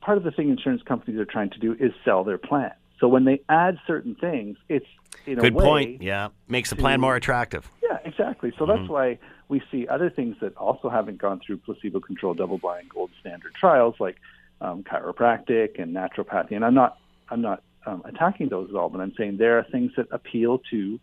part 0.00 0.18
of 0.18 0.24
the 0.24 0.30
thing 0.30 0.50
insurance 0.50 0.82
companies 0.82 1.18
are 1.18 1.24
trying 1.24 1.50
to 1.50 1.58
do 1.58 1.72
is 1.72 1.92
sell 2.04 2.24
their 2.24 2.38
plan. 2.38 2.72
So 3.02 3.08
when 3.08 3.24
they 3.24 3.40
add 3.48 3.80
certain 3.84 4.14
things, 4.14 4.56
it's 4.68 4.86
in 5.26 5.34
Good 5.34 5.54
point. 5.54 6.00
Yeah, 6.00 6.28
makes 6.46 6.70
the 6.70 6.76
plan 6.76 6.98
to- 6.98 7.02
more 7.02 7.16
attractive. 7.16 7.68
yeah, 7.82 7.98
exactly. 8.04 8.52
So 8.56 8.64
that's 8.64 8.88
why 8.88 9.18
we 9.48 9.60
see 9.72 9.88
other 9.88 10.08
things 10.08 10.36
that 10.40 10.56
also 10.56 10.88
haven't 10.88 11.18
gone 11.18 11.40
through 11.44 11.58
placebo-controlled, 11.58 12.38
double-blind, 12.38 12.88
gold 12.88 13.10
standard 13.20 13.54
trials, 13.56 13.96
like 13.98 14.18
um, 14.60 14.84
chiropractic 14.84 15.82
and 15.82 15.92
naturopathy. 15.94 16.52
And 16.52 16.64
I'm 16.64 16.74
not, 16.74 16.96
I'm 17.28 17.40
not 17.42 17.64
um, 17.86 18.02
attacking 18.04 18.50
those 18.50 18.70
at 18.70 18.76
all, 18.76 18.88
but 18.88 19.00
I'm 19.00 19.12
saying 19.18 19.38
there 19.38 19.58
are 19.58 19.64
things 19.64 19.90
that 19.96 20.06
appeal 20.12 20.60
to 20.70 21.00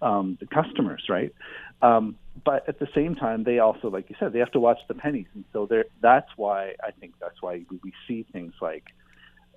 um, 0.00 0.38
the 0.38 0.46
customers, 0.46 1.02
right? 1.08 1.34
Um, 1.82 2.16
but 2.44 2.68
at 2.68 2.78
the 2.78 2.88
same 2.94 3.16
time, 3.16 3.42
they 3.42 3.58
also, 3.58 3.90
like 3.90 4.08
you 4.08 4.14
said, 4.20 4.32
they 4.32 4.38
have 4.38 4.52
to 4.52 4.60
watch 4.60 4.78
the 4.86 4.94
pennies, 4.94 5.26
and 5.34 5.44
so 5.52 5.66
there. 5.66 5.86
That's 6.00 6.30
why 6.36 6.76
I 6.82 6.92
think 6.92 7.14
that's 7.20 7.42
why 7.42 7.64
we 7.82 7.92
see 8.06 8.24
things 8.32 8.54
like 8.62 8.84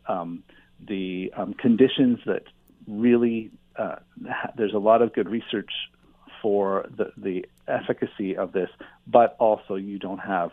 um, 0.08 0.44
the 0.86 1.32
um, 1.36 1.54
conditions 1.54 2.20
that 2.26 2.44
really 2.88 3.52
uh, 3.78 3.96
there's 4.58 4.74
a 4.74 4.78
lot 4.80 5.02
of 5.02 5.14
good 5.14 5.30
research 5.30 5.72
for 6.42 6.86
the, 6.96 7.12
the 7.18 7.46
efficacy 7.68 8.38
of 8.38 8.52
this, 8.52 8.70
but 9.08 9.36
also 9.40 9.76
you 9.76 10.00
don't 10.00 10.20
have 10.20 10.52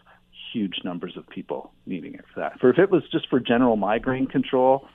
huge 0.53 0.77
numbers 0.85 1.17
of 1.17 1.29
people 1.29 1.73
needing 1.87 2.15
it 2.15 2.25
for 2.33 2.41
that. 2.41 2.59
For 2.61 2.71
if 2.71 2.79
it 2.79 2.91
was 2.91 3.03
just 3.11 3.29
for 3.29 3.41
general 3.41 3.77
migraine 3.77 4.27
control, 4.27 4.89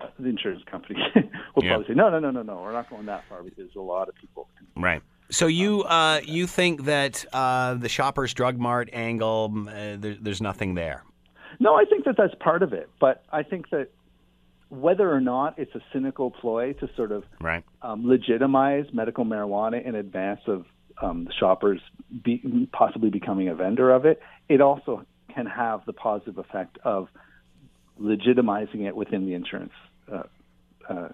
uh, 0.00 0.06
the 0.18 0.28
insurance 0.28 0.62
company 0.70 0.98
will 1.54 1.64
Yeah. 1.64 1.70
probably 1.76 1.86
say, 1.88 1.94
no, 1.94 2.10
no, 2.10 2.18
no, 2.18 2.30
no, 2.30 2.42
no, 2.42 2.62
we're 2.62 2.72
not 2.72 2.90
going 2.90 3.06
that 3.06 3.24
far 3.28 3.42
because 3.42 3.58
there's 3.58 3.76
a 3.76 3.80
lot 3.80 4.08
of 4.08 4.14
people. 4.16 4.48
Right. 4.76 5.02
So 5.30 5.46
you 5.46 5.82
uh, 5.84 6.20
you 6.24 6.46
think 6.46 6.84
that 6.84 7.24
uh, 7.32 7.74
the 7.74 7.88
Shoppers 7.88 8.34
Drug 8.34 8.58
Mart 8.58 8.90
angle, 8.92 9.52
uh, 9.68 9.96
there, 9.98 10.16
there's 10.20 10.42
nothing 10.42 10.74
there? 10.74 11.04
No, 11.58 11.74
I 11.74 11.84
think 11.84 12.04
that 12.04 12.16
that's 12.18 12.34
part 12.40 12.62
of 12.62 12.72
it, 12.72 12.90
but 13.00 13.24
I 13.32 13.42
think 13.42 13.70
that 13.70 13.88
whether 14.72 15.12
or 15.12 15.20
not 15.20 15.58
it's 15.58 15.74
a 15.74 15.80
cynical 15.92 16.30
ploy 16.30 16.72
to 16.72 16.88
sort 16.96 17.12
of 17.12 17.24
Right. 17.42 17.62
um, 17.82 18.08
legitimize 18.08 18.86
medical 18.94 19.26
marijuana 19.26 19.84
in 19.84 19.94
advance 19.94 20.40
of 20.46 20.64
um, 21.02 21.26
the 21.26 21.32
shoppers 21.32 21.80
be, 22.24 22.68
possibly 22.72 23.10
becoming 23.10 23.48
a 23.48 23.54
vendor 23.54 23.90
of 23.90 24.06
it, 24.06 24.22
it 24.48 24.62
also 24.62 25.04
can 25.34 25.44
have 25.44 25.84
the 25.84 25.92
positive 25.92 26.38
effect 26.38 26.78
of 26.84 27.08
legitimizing 28.00 28.86
it 28.86 28.96
within 28.96 29.26
the 29.26 29.34
insurance 29.34 29.72
uh, 30.10 30.22
uh, 30.88 31.08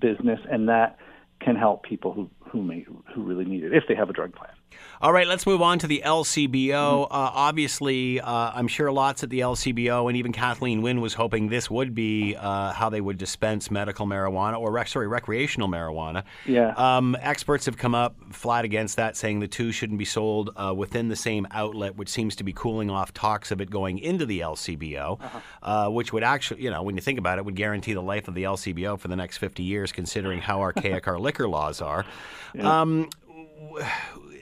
business, 0.00 0.40
and 0.50 0.68
that 0.68 0.98
can 1.40 1.54
help 1.54 1.84
people 1.84 2.12
who 2.12 2.28
who 2.50 2.62
may 2.62 2.84
who 3.14 3.22
really 3.22 3.44
need 3.44 3.62
it 3.62 3.72
if 3.72 3.84
they 3.88 3.94
have 3.94 4.10
a 4.10 4.12
drug 4.12 4.34
plan. 4.34 4.50
All 4.98 5.12
right, 5.12 5.26
let's 5.26 5.44
move 5.46 5.60
on 5.60 5.78
to 5.80 5.86
the 5.86 6.02
LCBO. 6.04 7.04
Uh, 7.04 7.06
obviously, 7.10 8.18
uh, 8.18 8.52
I'm 8.54 8.66
sure 8.66 8.90
lots 8.90 9.22
at 9.22 9.28
the 9.28 9.40
LCBO, 9.40 10.08
and 10.08 10.16
even 10.16 10.32
Kathleen 10.32 10.80
Wynne 10.80 11.02
was 11.02 11.12
hoping 11.12 11.48
this 11.48 11.70
would 11.70 11.94
be 11.94 12.34
uh, 12.34 12.72
how 12.72 12.88
they 12.88 13.02
would 13.02 13.18
dispense 13.18 13.70
medical 13.70 14.06
marijuana 14.06 14.58
or, 14.58 14.72
rec- 14.72 14.88
sorry, 14.88 15.06
recreational 15.06 15.68
marijuana. 15.68 16.24
Yeah. 16.46 16.70
Um, 16.76 17.14
experts 17.20 17.66
have 17.66 17.76
come 17.76 17.94
up 17.94 18.16
flat 18.32 18.64
against 18.64 18.96
that, 18.96 19.18
saying 19.18 19.40
the 19.40 19.48
two 19.48 19.70
shouldn't 19.70 19.98
be 19.98 20.06
sold 20.06 20.50
uh, 20.56 20.72
within 20.74 21.08
the 21.08 21.16
same 21.16 21.46
outlet, 21.50 21.96
which 21.96 22.08
seems 22.08 22.34
to 22.36 22.44
be 22.44 22.54
cooling 22.54 22.88
off 22.88 23.12
talks 23.12 23.50
of 23.50 23.60
it 23.60 23.68
going 23.68 23.98
into 23.98 24.24
the 24.24 24.40
LCBO, 24.40 25.20
uh 25.62 25.88
which 25.90 26.12
would 26.12 26.22
actually, 26.22 26.62
you 26.62 26.70
know, 26.70 26.82
when 26.82 26.94
you 26.94 27.02
think 27.02 27.18
about 27.18 27.38
it, 27.38 27.44
would 27.44 27.54
guarantee 27.56 27.92
the 27.92 28.02
life 28.02 28.28
of 28.28 28.34
the 28.34 28.44
LCBO 28.44 28.98
for 28.98 29.08
the 29.08 29.16
next 29.16 29.36
50 29.38 29.62
years, 29.62 29.92
considering 29.92 30.40
how 30.40 30.60
archaic 30.60 31.06
our 31.06 31.18
liquor 31.18 31.46
laws 31.46 31.82
are. 31.82 32.04
Um, 32.58 33.10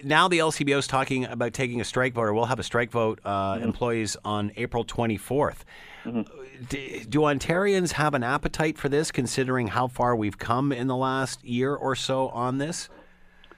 now 0.05 0.29
the 0.29 0.39
LCBO 0.39 0.79
is 0.79 0.87
talking 0.87 1.25
about 1.25 1.53
taking 1.53 1.81
a 1.81 1.85
strike 1.85 2.15
vote, 2.15 2.23
or 2.23 2.35
we'll 2.35 2.45
have 2.47 2.59
a 2.59 2.65
strike 2.65 2.91
vote, 2.91 3.21
uh, 3.25 3.59
employees 3.63 4.17
on 4.25 4.53
April 4.57 4.85
24th. 4.85 5.65
D- 6.69 7.05
do 7.09 7.21
Ontarians 7.21 7.93
have 7.93 8.15
an 8.15 8.23
appetite 8.23 8.79
for 8.79 8.89
this, 8.89 9.11
considering 9.11 9.69
how 9.69 9.89
far 9.89 10.15
we've 10.15 10.39
come 10.39 10.71
in 10.73 10.87
the 10.87 10.97
last 10.97 11.43
year 11.45 11.75
or 11.75 11.97
so 11.97 12.29
on 12.29 12.59
this? 12.59 12.89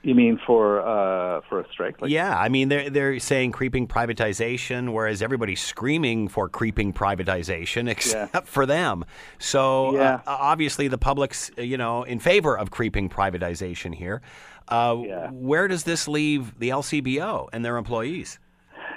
You 0.07 0.15
mean 0.15 0.39
for 0.47 0.79
uh, 0.87 1.41
for 1.49 1.59
a 1.59 1.65
strike? 1.69 2.01
Like, 2.01 2.09
Yeah, 2.09 2.33
I 2.39 2.47
mean 2.47 2.69
they're 2.69 2.89
they're 2.89 3.19
saying 3.19 3.51
creeping 3.51 3.89
privatization, 3.89 4.93
whereas 4.93 5.21
everybody's 5.21 5.59
screaming 5.61 6.29
for 6.29 6.47
creeping 6.47 6.93
privatization, 6.93 7.89
except 7.95 8.47
for 8.47 8.65
them. 8.65 9.03
So 9.37 9.93
Yeah. 9.95 10.21
uh, 10.25 10.37
obviously 10.53 10.87
the 10.87 10.97
public's 10.97 11.51
uh, 11.57 11.61
you 11.61 11.75
know 11.77 12.03
in 12.03 12.19
favor 12.19 12.57
of 12.57 12.71
creeping 12.71 13.09
privatization 13.09 13.93
here. 13.93 14.21
Uh, 14.69 14.95
Yeah. 15.03 15.29
Where 15.31 15.67
does 15.67 15.83
this 15.83 16.07
leave 16.07 16.57
the 16.57 16.69
LCBO 16.69 17.49
and 17.51 17.65
their 17.65 17.75
employees? 17.75 18.39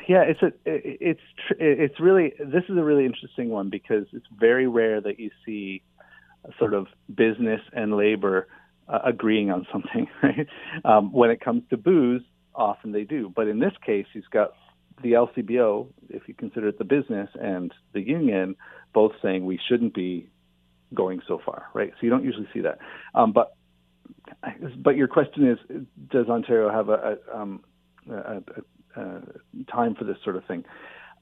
Yeah, 0.07 0.23
it's 0.23 0.43
a 0.43 0.53
it's 0.65 1.27
tr- 1.49 1.55
it's 1.59 1.99
really 1.99 2.35
this 2.39 2.63
is 2.69 2.77
a 2.79 2.85
really 2.85 3.05
interesting 3.05 3.49
one 3.49 3.69
because 3.69 4.07
it's 4.13 4.27
very 4.39 4.69
rare 4.69 5.01
that 5.01 5.19
you 5.19 5.31
see 5.45 5.83
sort 6.57 6.73
of 6.73 6.87
business 7.13 7.61
and 7.73 7.97
labor 7.97 8.47
uh, 8.91 8.99
agreeing 9.05 9.51
on 9.51 9.67
something. 9.73 10.09
Right? 10.23 10.47
Um, 10.85 11.13
when 11.13 11.31
it 11.31 11.41
comes 11.41 11.63
to 11.71 11.77
booze, 11.77 12.23
often 12.55 12.93
they 12.93 13.05
do, 13.05 13.33
but 13.35 13.49
in 13.49 13.59
this 13.59 13.73
case, 13.85 14.07
he's 14.13 14.27
got 14.31 14.53
the 15.03 15.13
LCBO, 15.13 15.87
if 16.11 16.29
you 16.29 16.35
consider 16.35 16.69
it 16.69 16.79
the 16.79 16.85
business, 16.85 17.31
and 17.41 17.73
the 17.95 18.01
union 18.01 18.57
both 18.93 19.13
saying 19.23 19.47
we 19.47 19.59
shouldn't 19.69 19.95
be 19.95 20.29
going 20.93 21.23
so 21.27 21.41
far. 21.45 21.69
Right? 21.73 21.93
So 21.93 21.99
you 22.03 22.11
don't 22.11 22.25
usually 22.25 22.49
see 22.53 22.61
that, 22.61 22.79
um, 23.15 23.33
but 23.33 23.55
but 24.77 24.97
your 24.97 25.09
question 25.09 25.49
is, 25.49 25.59
does 26.11 26.29
Ontario 26.29 26.71
have 26.71 26.89
a, 26.89 27.17
a, 27.33 27.37
um, 27.37 27.65
a, 28.11 28.43
a, 28.97 29.21
time 29.73 29.95
for 29.95 30.05
this 30.05 30.17
sort 30.23 30.37
of 30.37 30.45
thing? 30.45 30.65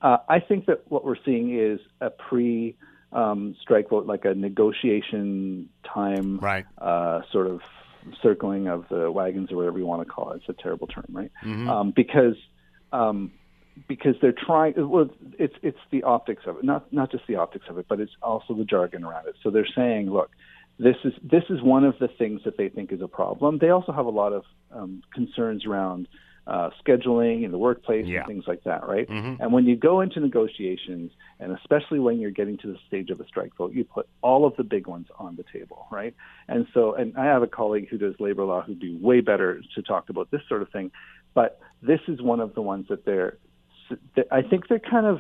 Uh, 0.03 0.19
I 0.29 0.41
think 0.41 0.67
that 0.67 0.83
what 0.89 1.05
we're 1.05 1.23
seeing 1.25 1.59
is 1.59 1.81
a 2.01 2.11
pre 2.11 2.77
um, 3.13 3.57
strike 3.61 3.91
vote, 3.91 4.07
like 4.07 4.25
a 4.25 4.35
negotiation 4.35 5.69
time, 5.85 6.39
Right. 6.39 6.67
uh, 6.79 7.23
sort 7.33 7.47
of 7.47 7.61
circling 8.23 8.69
of 8.69 8.87
the 8.89 9.11
wagons 9.11 9.51
or 9.53 9.57
whatever 9.57 9.79
you 9.79 9.87
want 9.87 10.07
to 10.07 10.13
call 10.13 10.33
it. 10.33 10.37
It's 10.37 10.49
a 10.49 10.63
terrible 10.63 10.87
term, 10.87 11.07
right? 11.11 11.31
Um, 11.69 11.93
because 11.95 12.37
um, 12.93 13.33
because 13.87 14.15
they're 14.21 14.33
trying. 14.33 14.75
Well, 14.89 15.11
it's 15.39 15.55
it's 15.63 15.79
the 15.91 16.03
optics 16.03 16.43
of 16.47 16.59
it, 16.59 16.65
not 16.65 16.93
not 16.93 17.11
just 17.11 17.27
the 17.27 17.37
optics 17.37 17.67
of 17.69 17.79
it, 17.79 17.87
but 17.89 18.01
it's 18.01 18.13
also 18.23 18.55
the 18.55 18.65
jargon 18.65 19.05
around 19.05 19.29
it. 19.29 19.37
So 19.43 19.51
they're 19.51 19.69
saying, 19.77 20.11
look, 20.11 20.31
this 20.79 20.97
is 21.05 21.13
this 21.23 21.45
is 21.51 21.63
one 21.63 21.85
of 21.85 21.99
the 21.99 22.09
things 22.09 22.43
that 22.45 22.57
they 22.57 22.69
think 22.69 22.93
is 22.93 23.01
a 23.01 23.09
problem. 23.09 23.59
They 23.59 23.71
also 23.71 23.93
have 23.93 24.07
a 24.07 24.11
lot 24.11 24.33
of 24.33 24.45
um, 24.73 25.03
concerns 25.13 25.67
around 25.67 26.09
uh, 26.55 26.71
scheduling 26.83 27.45
in 27.45 27.51
the 27.51 27.59
workplace 27.59 28.07
Yeah. 28.07 28.19
and 28.21 28.27
things 28.27 28.45
like 28.47 28.63
that, 28.65 28.81
right? 28.89 29.07
And 29.41 29.53
when 29.53 29.65
you 29.67 29.77
go 29.77 30.01
into 30.01 30.19
negotiations, 30.19 31.13
and 31.41 31.53
especially 31.61 32.01
when 32.07 32.19
you're 32.21 32.31
getting 32.41 32.57
to 32.59 32.69
the 32.73 32.79
stage 32.89 33.11
of 33.11 33.21
a 33.21 33.27
strike 33.27 33.55
vote, 33.57 33.73
you 33.75 33.85
put 33.85 34.07
all 34.23 34.47
of 34.47 34.57
the 34.57 34.65
big 34.65 34.87
ones 34.87 35.07
on 35.19 35.37
the 35.37 35.45
table, 35.53 35.87
right? 35.93 36.15
And 36.49 36.67
so, 36.75 36.95
and 36.95 37.09
I 37.19 37.27
have 37.27 37.43
a 37.43 37.47
colleague 37.47 37.89
who 37.91 37.99
does 37.99 38.15
labor 38.19 38.45
law 38.45 38.63
who'd 38.63 38.81
be 38.81 38.95
way 38.97 39.21
better 39.21 39.61
to 39.75 39.83
talk 39.83 40.09
about 40.09 40.31
this 40.31 40.41
sort 40.49 40.63
of 40.63 40.71
thing, 40.71 40.91
but 41.35 41.61
this 41.83 42.01
is 42.09 42.21
one 42.23 42.41
of 42.41 42.55
the 42.55 42.63
ones 42.63 42.87
that 42.89 43.05
they're. 43.05 43.37
that 44.17 44.27
I 44.33 44.43
think 44.43 44.69
they're 44.69 44.79
kind 44.81 45.07
of 45.07 45.19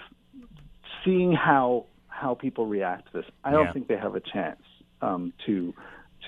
seeing 1.04 1.32
how 1.32 1.84
how 2.08 2.34
people 2.34 2.66
react 2.66 3.12
to 3.12 3.18
this. 3.18 3.26
I 3.44 3.52
don't 3.52 3.66
Yeah. 3.66 3.72
think 3.72 3.86
they 3.88 3.96
have 3.96 4.16
a 4.16 4.20
chance 4.20 4.62
um, 5.02 5.32
to 5.46 5.74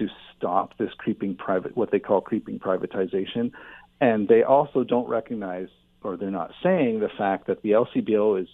to 0.01 0.09
stop 0.37 0.77
this 0.79 0.91
creeping 0.99 1.37
private 1.37 1.77
what 1.77 1.93
they 1.93 2.01
call 2.01 2.21
creeping 2.21 2.59
privatization, 2.59 3.53
and 4.01 4.27
they 4.27 4.43
also 4.43 4.83
don't 4.83 5.09
recognize 5.09 5.69
or 6.03 6.17
they're 6.17 6.31
not 6.31 6.51
saying 6.63 7.01
the 7.01 7.11
fact 7.17 7.47
that 7.47 7.63
the 7.63 7.71
LCBO 7.71 8.41
is 8.41 8.49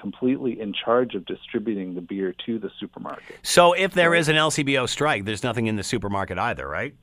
completely 0.00 0.60
in 0.60 0.72
charge 0.72 1.14
of 1.14 1.26
distributing 1.26 1.94
the 1.94 2.00
beer 2.00 2.34
to 2.46 2.58
the 2.58 2.70
supermarket. 2.80 3.36
So 3.42 3.72
if 3.72 3.92
there 3.92 4.14
is 4.14 4.28
an 4.28 4.36
LCBO 4.36 4.88
strike, 4.88 5.24
there's 5.24 5.42
nothing 5.42 5.66
in 5.66 5.76
the 5.76 5.82
supermarket 5.82 6.38
either, 6.38 6.66
right? 6.66 6.94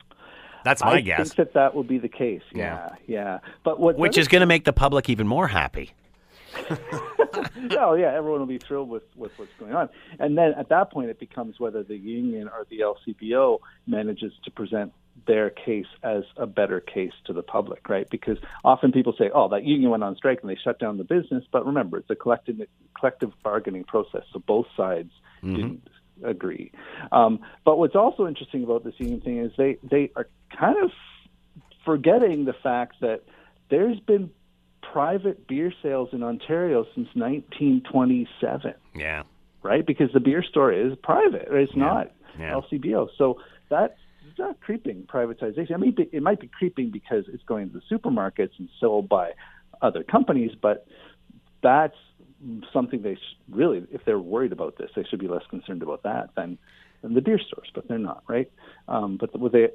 That's 0.64 0.82
my 0.82 0.92
I 0.92 1.00
guess. 1.00 1.28
think 1.28 1.36
that 1.36 1.54
that 1.54 1.74
will 1.74 1.84
be 1.84 1.98
the 1.98 2.08
case. 2.08 2.42
Yeah, 2.54 2.90
yeah. 3.06 3.38
But 3.64 3.80
what 3.80 3.96
Which 3.96 4.18
is 4.18 4.28
going 4.28 4.40
to 4.40 4.46
make 4.46 4.64
the 4.64 4.72
public 4.72 5.08
even 5.08 5.26
more 5.26 5.48
happy. 5.48 5.92
oh 7.78 7.94
yeah, 7.94 8.12
everyone 8.14 8.40
will 8.40 8.46
be 8.46 8.58
thrilled 8.58 8.88
with, 8.88 9.04
with 9.16 9.32
what's 9.38 9.52
going 9.58 9.74
on. 9.74 9.88
And 10.18 10.36
then 10.36 10.54
at 10.58 10.68
that 10.70 10.90
point, 10.90 11.10
it 11.10 11.18
becomes 11.18 11.58
whether 11.58 11.82
the 11.82 11.96
union 11.96 12.48
or 12.48 12.66
the 12.68 12.80
LCBO 12.80 13.58
manages 13.86 14.32
to 14.44 14.50
present 14.50 14.92
their 15.26 15.50
case 15.50 15.86
as 16.02 16.24
a 16.36 16.46
better 16.46 16.80
case 16.80 17.12
to 17.26 17.32
the 17.32 17.42
public, 17.42 17.88
right? 17.88 18.08
Because 18.10 18.38
often 18.64 18.92
people 18.92 19.14
say, 19.18 19.30
"Oh, 19.34 19.48
that 19.48 19.64
union 19.64 19.90
went 19.90 20.02
on 20.02 20.16
strike 20.16 20.40
and 20.40 20.50
they 20.50 20.56
shut 20.56 20.78
down 20.78 20.98
the 20.98 21.04
business," 21.04 21.44
but 21.50 21.66
remember, 21.66 21.98
it's 21.98 22.10
a 22.10 22.16
collective 22.16 22.56
collective 22.98 23.32
bargaining 23.42 23.84
process, 23.84 24.22
so 24.32 24.38
both 24.38 24.66
sides 24.76 25.12
mm-hmm. 25.42 25.56
didn't 25.56 25.88
agree. 26.24 26.72
Um, 27.12 27.40
but 27.64 27.78
what's 27.78 27.96
also 27.96 28.26
interesting 28.26 28.64
about 28.64 28.84
this 28.84 28.94
union 28.98 29.20
thing 29.20 29.38
is 29.38 29.52
they 29.56 29.78
they 29.82 30.10
are 30.16 30.28
kind 30.56 30.76
of 30.82 30.90
forgetting 31.84 32.44
the 32.44 32.52
fact 32.52 33.00
that 33.00 33.22
there's 33.68 34.00
been 34.00 34.30
private 34.82 35.46
beer 35.46 35.72
sales 35.82 36.08
in 36.12 36.22
Ontario 36.22 36.84
since 36.94 37.08
1927. 37.14 38.74
Yeah. 38.94 39.22
Right? 39.62 39.86
Because 39.86 40.10
the 40.12 40.20
beer 40.20 40.42
store 40.42 40.72
is 40.72 40.94
private. 41.02 41.48
It's 41.50 41.72
yeah. 41.74 41.82
not 41.82 42.12
yeah. 42.38 42.52
LCBO. 42.52 43.08
So 43.16 43.40
that's 43.68 43.94
not 44.38 44.60
creeping 44.60 45.06
privatization. 45.12 45.74
I 45.74 45.76
mean, 45.76 45.94
it 45.98 46.22
might 46.22 46.40
be 46.40 46.48
creeping 46.48 46.90
because 46.90 47.24
it's 47.28 47.42
going 47.44 47.70
to 47.70 47.80
the 47.80 47.96
supermarkets 47.96 48.58
and 48.58 48.68
sold 48.80 49.08
by 49.08 49.32
other 49.82 50.02
companies, 50.02 50.52
but 50.60 50.86
that's 51.62 51.96
something 52.72 53.02
they 53.02 53.18
really, 53.50 53.86
if 53.92 54.04
they're 54.04 54.18
worried 54.18 54.52
about 54.52 54.78
this, 54.78 54.90
they 54.96 55.04
should 55.04 55.20
be 55.20 55.28
less 55.28 55.42
concerned 55.50 55.82
about 55.82 56.02
that 56.04 56.30
than, 56.36 56.58
than 57.02 57.14
the 57.14 57.20
beer 57.20 57.38
stores, 57.38 57.68
but 57.74 57.86
they're 57.86 57.98
not, 57.98 58.22
right? 58.26 58.50
Um, 58.88 59.18
but 59.18 59.38
with 59.38 59.52
they, 59.52 59.68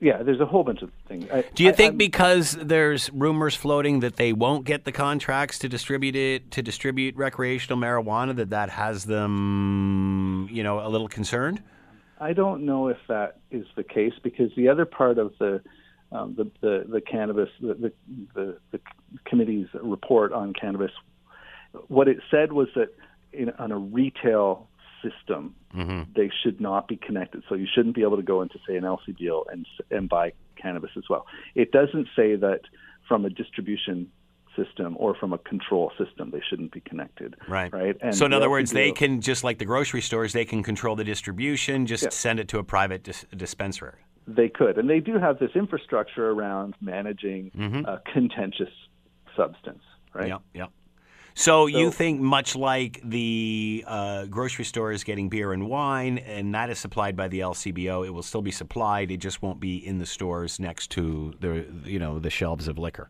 yeah, 0.00 0.22
there's 0.22 0.40
a 0.40 0.46
whole 0.46 0.64
bunch 0.64 0.80
of 0.80 0.90
things. 1.06 1.26
I, 1.30 1.44
Do 1.54 1.62
you 1.62 1.70
I, 1.70 1.72
think 1.72 1.92
I'm, 1.92 1.98
because 1.98 2.52
there's 2.52 3.10
rumors 3.12 3.54
floating 3.54 4.00
that 4.00 4.16
they 4.16 4.32
won't 4.32 4.64
get 4.64 4.84
the 4.84 4.92
contracts 4.92 5.58
to 5.60 5.68
distribute 5.68 6.16
it 6.16 6.50
to 6.52 6.62
distribute 6.62 7.16
recreational 7.16 7.78
marijuana 7.78 8.34
that 8.36 8.50
that 8.50 8.70
has 8.70 9.04
them, 9.04 10.48
you 10.50 10.62
know, 10.62 10.84
a 10.84 10.88
little 10.88 11.08
concerned? 11.08 11.62
I 12.18 12.32
don't 12.32 12.64
know 12.64 12.88
if 12.88 12.96
that 13.08 13.40
is 13.50 13.66
the 13.76 13.84
case 13.84 14.14
because 14.22 14.50
the 14.56 14.68
other 14.68 14.86
part 14.86 15.18
of 15.18 15.34
the 15.38 15.60
um, 16.12 16.34
the, 16.34 16.50
the, 16.60 16.86
the 16.88 17.00
cannabis 17.00 17.50
the, 17.60 17.74
the, 17.74 17.92
the 18.34 18.58
the 18.72 18.80
committee's 19.26 19.68
report 19.74 20.32
on 20.32 20.54
cannabis, 20.54 20.92
what 21.88 22.08
it 22.08 22.18
said 22.30 22.52
was 22.52 22.68
that 22.74 22.88
in, 23.32 23.50
on 23.50 23.70
a 23.70 23.78
retail 23.78 24.66
system, 25.02 25.54
mm-hmm. 25.74 26.02
they 26.14 26.30
should 26.42 26.60
not 26.60 26.88
be 26.88 26.96
connected. 26.96 27.42
So 27.48 27.54
you 27.54 27.66
shouldn't 27.72 27.94
be 27.94 28.02
able 28.02 28.16
to 28.16 28.22
go 28.22 28.42
into 28.42 28.58
say 28.66 28.76
an 28.76 28.84
LCBO 28.84 29.44
and 29.50 29.66
and 29.90 30.08
buy 30.08 30.32
cannabis 30.56 30.90
as 30.96 31.04
well. 31.08 31.26
It 31.54 31.72
doesn't 31.72 32.08
say 32.16 32.36
that 32.36 32.60
from 33.08 33.24
a 33.24 33.30
distribution 33.30 34.10
system 34.56 34.96
or 34.98 35.14
from 35.14 35.32
a 35.32 35.38
control 35.38 35.92
system 35.96 36.30
they 36.30 36.42
shouldn't 36.48 36.72
be 36.72 36.80
connected 36.80 37.36
right 37.48 37.72
right 37.72 37.96
and 38.00 38.14
so 38.14 38.26
in 38.26 38.32
other 38.32 38.50
words 38.50 38.72
they 38.72 38.90
can 38.90 39.20
just 39.20 39.44
like 39.44 39.58
the 39.58 39.64
grocery 39.64 40.00
stores 40.00 40.32
they 40.32 40.44
can 40.44 40.62
control 40.62 40.96
the 40.96 41.04
distribution 41.04 41.86
just 41.86 42.02
yeah. 42.02 42.10
send 42.10 42.40
it 42.40 42.48
to 42.48 42.58
a 42.58 42.64
private 42.64 43.04
dis- 43.04 43.24
dispensary 43.36 44.00
they 44.26 44.48
could 44.48 44.76
and 44.76 44.90
they 44.90 44.98
do 44.98 45.18
have 45.18 45.38
this 45.38 45.52
infrastructure 45.54 46.30
around 46.30 46.74
managing 46.80 47.50
mm-hmm. 47.56 47.84
a 47.86 48.02
contentious 48.12 48.72
substance 49.36 49.82
right 50.14 50.28
yeah 50.28 50.38
yeah 50.52 50.66
so, 51.34 51.66
so, 51.66 51.66
you 51.66 51.90
think 51.90 52.20
much 52.20 52.56
like 52.56 53.00
the 53.04 53.84
uh, 53.86 54.26
grocery 54.26 54.64
store 54.64 54.92
is 54.92 55.04
getting 55.04 55.28
beer 55.28 55.52
and 55.52 55.68
wine, 55.68 56.18
and 56.18 56.54
that 56.54 56.70
is 56.70 56.78
supplied 56.78 57.16
by 57.16 57.28
the 57.28 57.40
LCBO, 57.40 58.06
it 58.06 58.10
will 58.10 58.22
still 58.22 58.42
be 58.42 58.50
supplied. 58.50 59.10
It 59.10 59.18
just 59.18 59.42
won't 59.42 59.60
be 59.60 59.76
in 59.76 59.98
the 59.98 60.06
stores 60.06 60.58
next 60.58 60.90
to 60.92 61.34
the 61.40 61.66
you 61.84 61.98
know 61.98 62.18
the 62.18 62.30
shelves 62.30 62.68
of 62.68 62.78
liquor. 62.78 63.08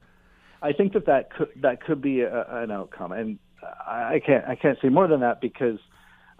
I 0.62 0.72
think 0.72 0.92
that 0.92 1.06
that 1.06 1.30
could 1.30 1.48
that 1.56 1.82
could 1.82 2.02
be 2.02 2.20
a, 2.20 2.46
an 2.48 2.70
outcome, 2.70 3.12
and 3.12 3.38
I 3.86 4.20
can't 4.24 4.44
I 4.46 4.54
can't 4.54 4.78
say 4.80 4.88
more 4.88 5.08
than 5.08 5.20
that 5.20 5.40
because 5.40 5.78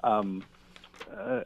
um, 0.05 0.45
uh, 1.16 1.41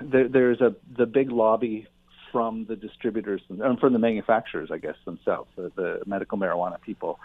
there, 0.00 0.28
there's 0.28 0.60
a 0.60 0.74
the 0.96 1.06
big 1.06 1.30
lobby 1.30 1.86
from 2.30 2.64
the 2.66 2.76
distributors 2.76 3.42
and 3.48 3.78
from 3.80 3.92
the 3.92 3.98
manufacturers, 3.98 4.70
I 4.70 4.78
guess 4.78 4.94
themselves, 5.04 5.50
the, 5.56 5.72
the 5.74 6.00
medical 6.06 6.38
marijuana 6.38 6.80
people 6.80 7.18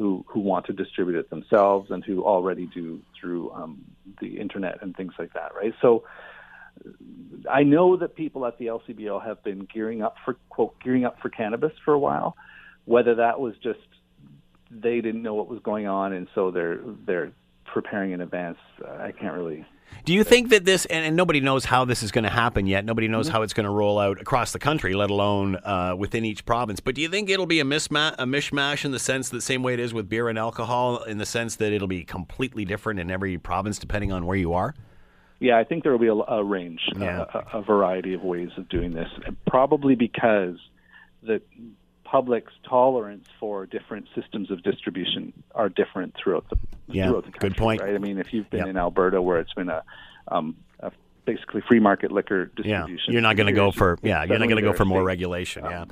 who 0.00 0.24
who 0.26 0.40
want 0.40 0.64
to 0.64 0.72
distribute 0.72 1.18
it 1.18 1.28
themselves 1.28 1.90
and 1.90 2.02
who 2.02 2.24
already 2.24 2.64
do 2.64 3.02
through 3.20 3.52
um, 3.52 3.84
the 4.18 4.38
internet 4.38 4.78
and 4.80 4.96
things 4.96 5.12
like 5.18 5.34
that, 5.34 5.54
right? 5.54 5.74
So. 5.82 6.04
I 7.50 7.64
know 7.64 7.96
that 7.96 8.14
people 8.14 8.46
at 8.46 8.56
the 8.58 8.66
LCBO 8.66 9.22
have 9.22 9.42
been 9.42 9.66
gearing 9.74 10.02
up 10.02 10.14
for 10.24 10.36
quote 10.48 10.80
gearing 10.82 11.04
up 11.04 11.20
for 11.20 11.28
cannabis 11.28 11.72
for 11.84 11.92
a 11.92 11.98
while. 11.98 12.36
Whether 12.86 13.16
that 13.16 13.38
was 13.38 13.54
just 13.62 13.80
they 14.70 15.00
didn't 15.00 15.22
know 15.22 15.34
what 15.34 15.48
was 15.48 15.60
going 15.62 15.86
on, 15.86 16.12
and 16.12 16.28
so 16.34 16.50
they're 16.50 16.80
they're 17.06 17.32
preparing 17.66 18.12
in 18.12 18.20
advance. 18.20 18.58
I 18.82 19.12
can't 19.12 19.34
really. 19.34 19.66
Do 20.04 20.14
you 20.14 20.24
think 20.24 20.50
that 20.50 20.64
this, 20.64 20.86
and, 20.86 21.04
and 21.04 21.16
nobody 21.16 21.40
knows 21.40 21.64
how 21.64 21.84
this 21.84 22.02
is 22.02 22.10
going 22.10 22.24
to 22.24 22.30
happen 22.30 22.66
yet? 22.66 22.84
Nobody 22.84 23.06
knows 23.06 23.26
mm-hmm. 23.26 23.36
how 23.36 23.42
it's 23.42 23.52
going 23.52 23.64
to 23.64 23.70
roll 23.70 23.98
out 23.98 24.20
across 24.20 24.52
the 24.52 24.58
country, 24.58 24.94
let 24.94 25.10
alone 25.10 25.56
uh, 25.56 25.94
within 25.96 26.24
each 26.24 26.44
province. 26.44 26.80
But 26.80 26.94
do 26.94 27.02
you 27.02 27.08
think 27.08 27.28
it'll 27.28 27.46
be 27.46 27.60
a, 27.60 27.64
misma- 27.64 28.14
a 28.18 28.24
mishmash 28.24 28.84
in 28.84 28.92
the 28.92 28.98
sense 28.98 29.28
that 29.28 29.42
same 29.42 29.62
way 29.62 29.74
it 29.74 29.80
is 29.80 29.92
with 29.92 30.08
beer 30.08 30.28
and 30.28 30.38
alcohol, 30.38 31.02
in 31.02 31.18
the 31.18 31.26
sense 31.26 31.56
that 31.56 31.72
it'll 31.72 31.88
be 31.88 32.04
completely 32.04 32.64
different 32.64 32.98
in 32.98 33.10
every 33.10 33.36
province 33.38 33.78
depending 33.78 34.10
on 34.10 34.26
where 34.26 34.36
you 34.36 34.52
are? 34.54 34.74
Yeah, 35.38 35.58
I 35.58 35.64
think 35.64 35.82
there 35.84 35.92
will 35.92 35.98
be 35.98 36.08
a, 36.08 36.14
a 36.14 36.44
range, 36.44 36.80
yeah. 36.96 37.24
a, 37.32 37.58
a 37.58 37.62
variety 37.62 38.14
of 38.14 38.22
ways 38.22 38.50
of 38.58 38.68
doing 38.68 38.92
this, 38.92 39.08
probably 39.46 39.94
because 39.94 40.56
the 41.22 41.40
public's 42.10 42.52
tolerance 42.68 43.26
for 43.38 43.66
different 43.66 44.06
systems 44.14 44.50
of 44.50 44.62
distribution 44.62 45.32
are 45.54 45.68
different 45.68 46.14
throughout 46.20 46.44
the 46.50 46.56
yeah, 46.88 47.06
throughout 47.06 47.24
the 47.24 47.30
country. 47.30 47.50
Good 47.50 47.56
point. 47.56 47.80
Right? 47.80 47.94
I 47.94 47.98
mean, 47.98 48.18
if 48.18 48.32
you've 48.32 48.50
been 48.50 48.60
yep. 48.60 48.68
in 48.68 48.76
Alberta 48.76 49.22
where 49.22 49.38
it's 49.38 49.54
been 49.54 49.68
a, 49.68 49.84
um, 50.28 50.56
a 50.80 50.90
basically 51.24 51.62
free 51.68 51.78
market 51.78 52.10
liquor 52.10 52.46
distribution. 52.46 52.98
Yeah, 53.06 53.12
you're 53.12 53.22
not 53.22 53.36
going 53.36 53.46
to 53.46 53.52
go 53.52 53.70
for 53.70 53.96
yeah, 54.02 54.24
you're 54.24 54.38
not 54.38 54.48
going 54.48 54.62
to 54.62 54.68
go 54.68 54.72
for 54.72 54.84
more 54.84 55.04
regulation. 55.04 55.64
Um, 55.64 55.70
yeah. 55.70 55.84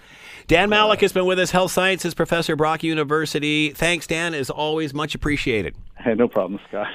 Dan 0.49 0.71
Malleck 0.71 1.01
has 1.03 1.13
been 1.13 1.27
with 1.27 1.39
us, 1.39 1.53
health 1.53 1.71
sciences 1.71 2.15
professor, 2.15 2.57
Brock 2.57 2.83
University. 2.83 3.71
Thanks, 3.71 4.07
Dan. 4.07 4.35
As 4.35 4.51
always, 4.51 4.93
much 4.93 5.15
appreciated. 5.15 5.77
Hey, 5.99 6.15
no 6.15 6.27
problem, 6.27 6.59
Scott. 6.69 6.89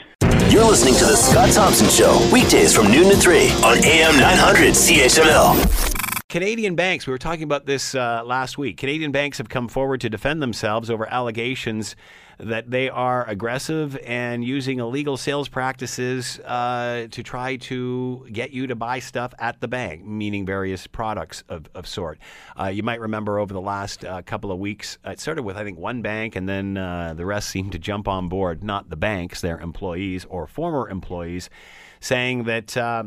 You're 0.51 0.65
listening 0.65 0.95
to 0.95 1.05
the 1.05 1.15
Scott 1.15 1.51
Thompson 1.53 1.87
Show 1.89 2.29
weekdays 2.31 2.75
from 2.75 2.91
noon 2.91 3.09
to 3.09 3.15
three 3.15 3.49
on 3.63 3.77
AM 3.85 4.19
900 4.19 4.73
CHML. 4.73 6.02
Canadian 6.33 6.73
banks, 6.73 7.05
we 7.05 7.11
were 7.11 7.19
talking 7.19 7.43
about 7.43 7.67
this 7.67 7.93
uh, 7.93 8.23
last 8.25 8.57
week. 8.57 8.77
Canadian 8.77 9.11
banks 9.11 9.37
have 9.37 9.49
come 9.49 9.67
forward 9.67 10.01
to 10.01 10.09
defend 10.09 10.41
themselves 10.41 10.89
over 10.89 11.07
allegations 11.13 11.95
that 12.39 12.71
they 12.71 12.89
are 12.89 13.23
aggressive 13.29 13.95
and 14.03 14.43
using 14.43 14.79
illegal 14.79 15.15
sales 15.15 15.47
practices 15.47 16.39
uh, 16.39 17.05
to 17.11 17.21
try 17.21 17.55
to 17.57 18.25
get 18.31 18.49
you 18.49 18.65
to 18.65 18.73
buy 18.73 18.97
stuff 18.97 19.31
at 19.37 19.61
the 19.61 19.67
bank, 19.67 20.03
meaning 20.03 20.43
various 20.43 20.87
products 20.87 21.43
of, 21.49 21.69
of 21.75 21.85
sort. 21.85 22.17
Uh, 22.59 22.65
you 22.65 22.81
might 22.81 22.99
remember 22.99 23.37
over 23.37 23.53
the 23.53 23.61
last 23.61 24.03
uh, 24.03 24.23
couple 24.23 24.51
of 24.51 24.57
weeks, 24.57 24.97
it 25.05 25.19
started 25.19 25.43
with, 25.43 25.55
I 25.55 25.63
think, 25.63 25.77
one 25.77 26.01
bank, 26.01 26.35
and 26.35 26.49
then 26.49 26.77
uh, 26.77 27.13
the 27.13 27.27
rest 27.27 27.51
seemed 27.51 27.73
to 27.73 27.77
jump 27.77 28.07
on 28.07 28.27
board, 28.27 28.63
not 28.63 28.89
the 28.89 28.97
banks, 28.97 29.41
their 29.41 29.59
employees 29.59 30.25
or 30.25 30.47
former 30.47 30.89
employees, 30.89 31.51
saying 31.99 32.45
that 32.45 32.75
uh, 32.75 33.03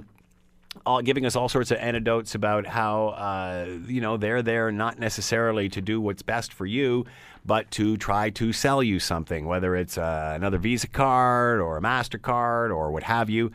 all, 0.87 1.03
giving 1.03 1.27
us 1.27 1.37
all 1.37 1.49
sorts 1.49 1.71
of 1.71 1.79
anecdotes 1.79 2.35
about 2.35 2.67
how 2.67 3.09
uh, 3.09 3.67
you 3.87 4.01
know 4.01 4.17
they're 4.17 4.43
there 4.43 4.71
not 4.73 4.99
necessarily 4.99 5.69
to 5.71 5.81
do 5.81 6.01
what's 6.01 6.23
best 6.23 6.53
for 6.53 6.65
you, 6.65 7.05
but 7.45 7.71
to 7.73 7.97
try 7.97 8.31
to 8.31 8.53
sell 8.53 8.83
you 8.83 8.99
something, 8.99 9.47
whether 9.47 9.77
it's 9.77 9.99
uh, 9.99 10.33
another 10.35 10.59
Visa 10.59 10.89
card 10.89 11.61
or 11.61 11.77
a 11.77 11.83
Mastercard 11.83 12.75
or 12.75 12.91
what 12.91 13.03
have 13.03 13.29
you 13.29 13.53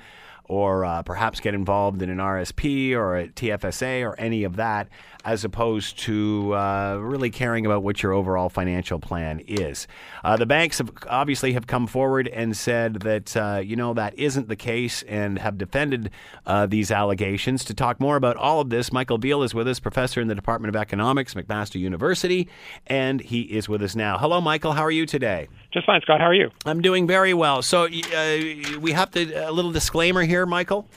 or 0.52 0.84
uh, 0.84 1.02
perhaps 1.02 1.40
get 1.40 1.54
involved 1.54 2.02
in 2.02 2.10
an 2.10 2.18
RSP 2.18 2.92
or 2.92 3.16
a 3.16 3.28
TFSA 3.30 4.06
or 4.06 4.20
any 4.20 4.44
of 4.44 4.58
that, 4.58 4.90
as 5.26 5.44
opposed 5.44 5.98
to 6.00 6.54
uh, 6.56 6.98
really 7.00 7.30
caring 7.30 7.66
about 7.66 7.84
what 7.84 8.02
your 8.02 8.14
overall 8.14 8.50
financial 8.50 9.00
plan 9.00 9.40
is. 9.48 9.88
Uh, 10.24 10.38
the 10.38 10.46
banks 10.46 10.78
have 10.78 10.92
obviously 11.08 11.54
have 11.54 11.68
come 11.68 11.88
forward 11.88 12.28
and 12.28 12.56
said 12.56 12.96
that 13.02 13.36
uh, 13.38 13.62
you 13.64 13.76
know 13.76 13.94
that 13.94 14.18
isn't 14.18 14.48
the 14.48 14.56
case 14.56 15.04
and 15.04 15.40
have 15.40 15.58
defended 15.58 16.10
uh, 16.46 16.66
these 16.66 16.92
allegations. 16.92 17.64
To 17.66 17.74
talk 17.74 18.00
more 18.00 18.16
about 18.16 18.38
all 18.38 18.62
of 18.62 18.70
this, 18.70 18.92
Michael 18.92 19.20
Veall 19.20 19.44
is 19.46 19.54
with 19.54 19.68
us, 19.68 19.80
professor 19.80 20.22
in 20.22 20.28
the 20.28 20.36
Department 20.36 20.76
of 20.76 20.80
Economics, 20.80 21.34
McMaster 21.34 21.80
University, 21.80 22.48
and 22.88 23.22
he 23.22 23.42
is 23.42 23.70
with 23.70 23.82
us 23.82 23.96
now. 23.96 24.18
Hello, 24.18 24.42
Michael. 24.42 24.74
How 24.74 24.84
are 24.84 24.92
you 24.92 25.06
today? 25.06 25.48
Just 25.72 25.86
fine, 25.86 26.02
Scott. 26.02 26.20
How 26.20 26.28
are 26.28 26.34
you? 26.34 26.50
I'm 26.66 26.82
doing 26.82 27.08
very 27.08 27.34
well. 27.34 27.62
So 27.62 27.86
uh, 27.86 28.38
we 28.80 28.92
have 28.92 29.12
to 29.12 29.22
a 29.48 29.52
little 29.52 29.72
disclaimer 29.72 30.24
here, 30.24 30.46
Michael. 30.46 30.88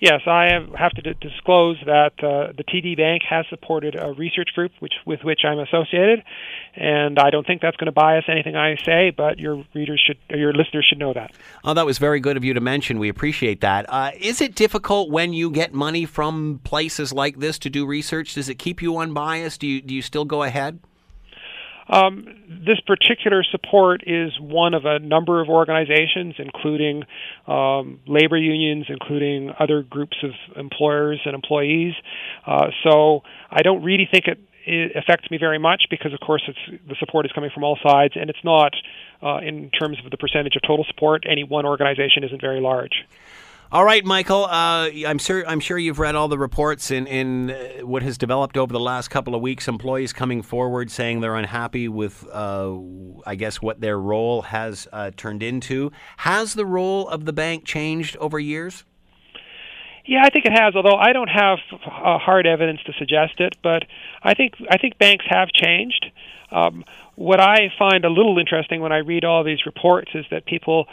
Yes, 0.00 0.22
I 0.26 0.50
have 0.76 0.92
to 0.92 1.02
d- 1.02 1.14
disclose 1.20 1.76
that 1.86 2.12
uh, 2.18 2.52
the 2.56 2.64
TD 2.64 2.96
Bank 2.96 3.22
has 3.28 3.46
supported 3.48 3.94
a 3.94 4.12
research 4.12 4.50
group 4.54 4.72
which, 4.80 4.94
with 5.06 5.20
which 5.22 5.40
I'm 5.44 5.58
associated, 5.58 6.22
and 6.74 7.18
I 7.18 7.30
don't 7.30 7.46
think 7.46 7.62
that's 7.62 7.76
going 7.76 7.86
to 7.86 7.92
bias 7.92 8.24
anything 8.28 8.56
I 8.56 8.76
say. 8.84 9.10
But 9.10 9.38
your 9.38 9.64
readers 9.74 10.02
should, 10.04 10.18
your 10.36 10.52
listeners 10.52 10.86
should 10.88 10.98
know 10.98 11.12
that. 11.12 11.32
Oh, 11.64 11.74
that 11.74 11.86
was 11.86 11.98
very 11.98 12.20
good 12.20 12.36
of 12.36 12.44
you 12.44 12.54
to 12.54 12.60
mention. 12.60 12.98
We 12.98 13.08
appreciate 13.08 13.60
that. 13.60 13.86
Uh, 13.88 14.10
is 14.18 14.40
it 14.40 14.54
difficult 14.54 15.10
when 15.10 15.32
you 15.32 15.50
get 15.50 15.72
money 15.72 16.04
from 16.04 16.60
places 16.64 17.12
like 17.12 17.38
this 17.38 17.58
to 17.60 17.70
do 17.70 17.86
research? 17.86 18.34
Does 18.34 18.48
it 18.48 18.56
keep 18.56 18.82
you 18.82 18.98
unbiased? 18.98 19.60
Do 19.60 19.66
you 19.66 19.80
do 19.80 19.94
you 19.94 20.02
still 20.02 20.24
go 20.24 20.42
ahead? 20.42 20.80
Um, 21.88 22.26
this 22.66 22.80
particular 22.86 23.42
support 23.50 24.02
is 24.06 24.32
one 24.40 24.74
of 24.74 24.84
a 24.84 24.98
number 24.98 25.40
of 25.40 25.48
organizations, 25.48 26.34
including 26.38 27.04
um, 27.46 28.00
labor 28.06 28.38
unions, 28.38 28.86
including 28.88 29.52
other 29.58 29.82
groups 29.82 30.16
of 30.22 30.30
employers 30.56 31.20
and 31.24 31.34
employees. 31.34 31.94
Uh, 32.46 32.68
so 32.82 33.22
I 33.50 33.62
don't 33.62 33.82
really 33.82 34.08
think 34.10 34.26
it, 34.26 34.40
it, 34.66 34.96
affects 34.96 35.30
me 35.30 35.38
very 35.38 35.58
much 35.58 35.84
because, 35.90 36.12
of 36.12 36.20
course, 36.20 36.42
it's, 36.48 36.82
the 36.88 36.96
support 36.98 37.26
is 37.26 37.32
coming 37.32 37.50
from 37.52 37.64
all 37.64 37.78
sides, 37.82 38.14
and 38.16 38.30
it's 38.30 38.44
not, 38.44 38.72
uh, 39.22 39.38
in 39.38 39.70
terms 39.70 39.98
of 40.02 40.10
the 40.10 40.16
percentage 40.16 40.56
of 40.56 40.62
total 40.62 40.84
support, 40.88 41.24
any 41.28 41.44
one 41.44 41.66
organization 41.66 42.24
isn't 42.24 42.40
very 42.40 42.60
large. 42.60 43.04
All 43.74 43.84
right, 43.84 44.04
Michael. 44.04 44.44
Uh, 44.44 44.88
I'm 45.04 45.18
sure. 45.18 45.44
I'm 45.48 45.58
sure 45.58 45.76
you've 45.76 45.98
read 45.98 46.14
all 46.14 46.28
the 46.28 46.38
reports 46.38 46.92
in 46.92 47.08
in 47.08 47.50
uh, 47.50 47.84
what 47.84 48.04
has 48.04 48.16
developed 48.16 48.56
over 48.56 48.72
the 48.72 48.78
last 48.78 49.08
couple 49.08 49.34
of 49.34 49.42
weeks. 49.42 49.66
Employees 49.66 50.12
coming 50.12 50.42
forward 50.42 50.92
saying 50.92 51.22
they're 51.22 51.34
unhappy 51.34 51.88
with, 51.88 52.24
uh, 52.32 52.72
I 53.26 53.34
guess, 53.34 53.60
what 53.60 53.80
their 53.80 53.98
role 53.98 54.42
has 54.42 54.86
uh, 54.92 55.10
turned 55.16 55.42
into. 55.42 55.90
Has 56.18 56.54
the 56.54 56.64
role 56.64 57.08
of 57.08 57.24
the 57.24 57.32
bank 57.32 57.64
changed 57.64 58.16
over 58.18 58.38
years? 58.38 58.84
Yeah, 60.06 60.22
I 60.22 60.30
think 60.30 60.44
it 60.44 60.52
has. 60.52 60.74
Although 60.76 60.96
I 60.96 61.12
don't 61.12 61.28
have 61.28 61.58
uh, 61.72 62.18
hard 62.18 62.46
evidence 62.46 62.80
to 62.86 62.92
suggest 62.98 63.40
it, 63.40 63.56
but 63.62 63.84
I 64.22 64.34
think 64.34 64.54
I 64.70 64.76
think 64.78 64.98
banks 64.98 65.24
have 65.28 65.48
changed. 65.48 66.06
Um, 66.50 66.84
what 67.16 67.40
I 67.40 67.72
find 67.78 68.04
a 68.04 68.10
little 68.10 68.38
interesting 68.38 68.80
when 68.80 68.92
I 68.92 68.98
read 68.98 69.24
all 69.24 69.44
these 69.44 69.66
reports 69.66 70.10
is 70.14 70.24
that 70.30 70.46
people 70.46 70.86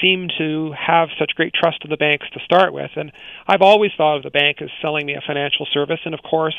seem 0.00 0.28
to 0.38 0.72
have 0.72 1.08
such 1.18 1.32
great 1.34 1.52
trust 1.54 1.78
in 1.84 1.90
the 1.90 1.96
banks 1.96 2.26
to 2.34 2.40
start 2.44 2.72
with. 2.72 2.90
And 2.96 3.12
I've 3.46 3.62
always 3.62 3.90
thought 3.96 4.16
of 4.18 4.22
the 4.22 4.30
bank 4.30 4.62
as 4.62 4.70
selling 4.80 5.06
me 5.06 5.14
a 5.14 5.22
financial 5.26 5.66
service, 5.72 6.00
and 6.04 6.14
of 6.14 6.20
course, 6.22 6.56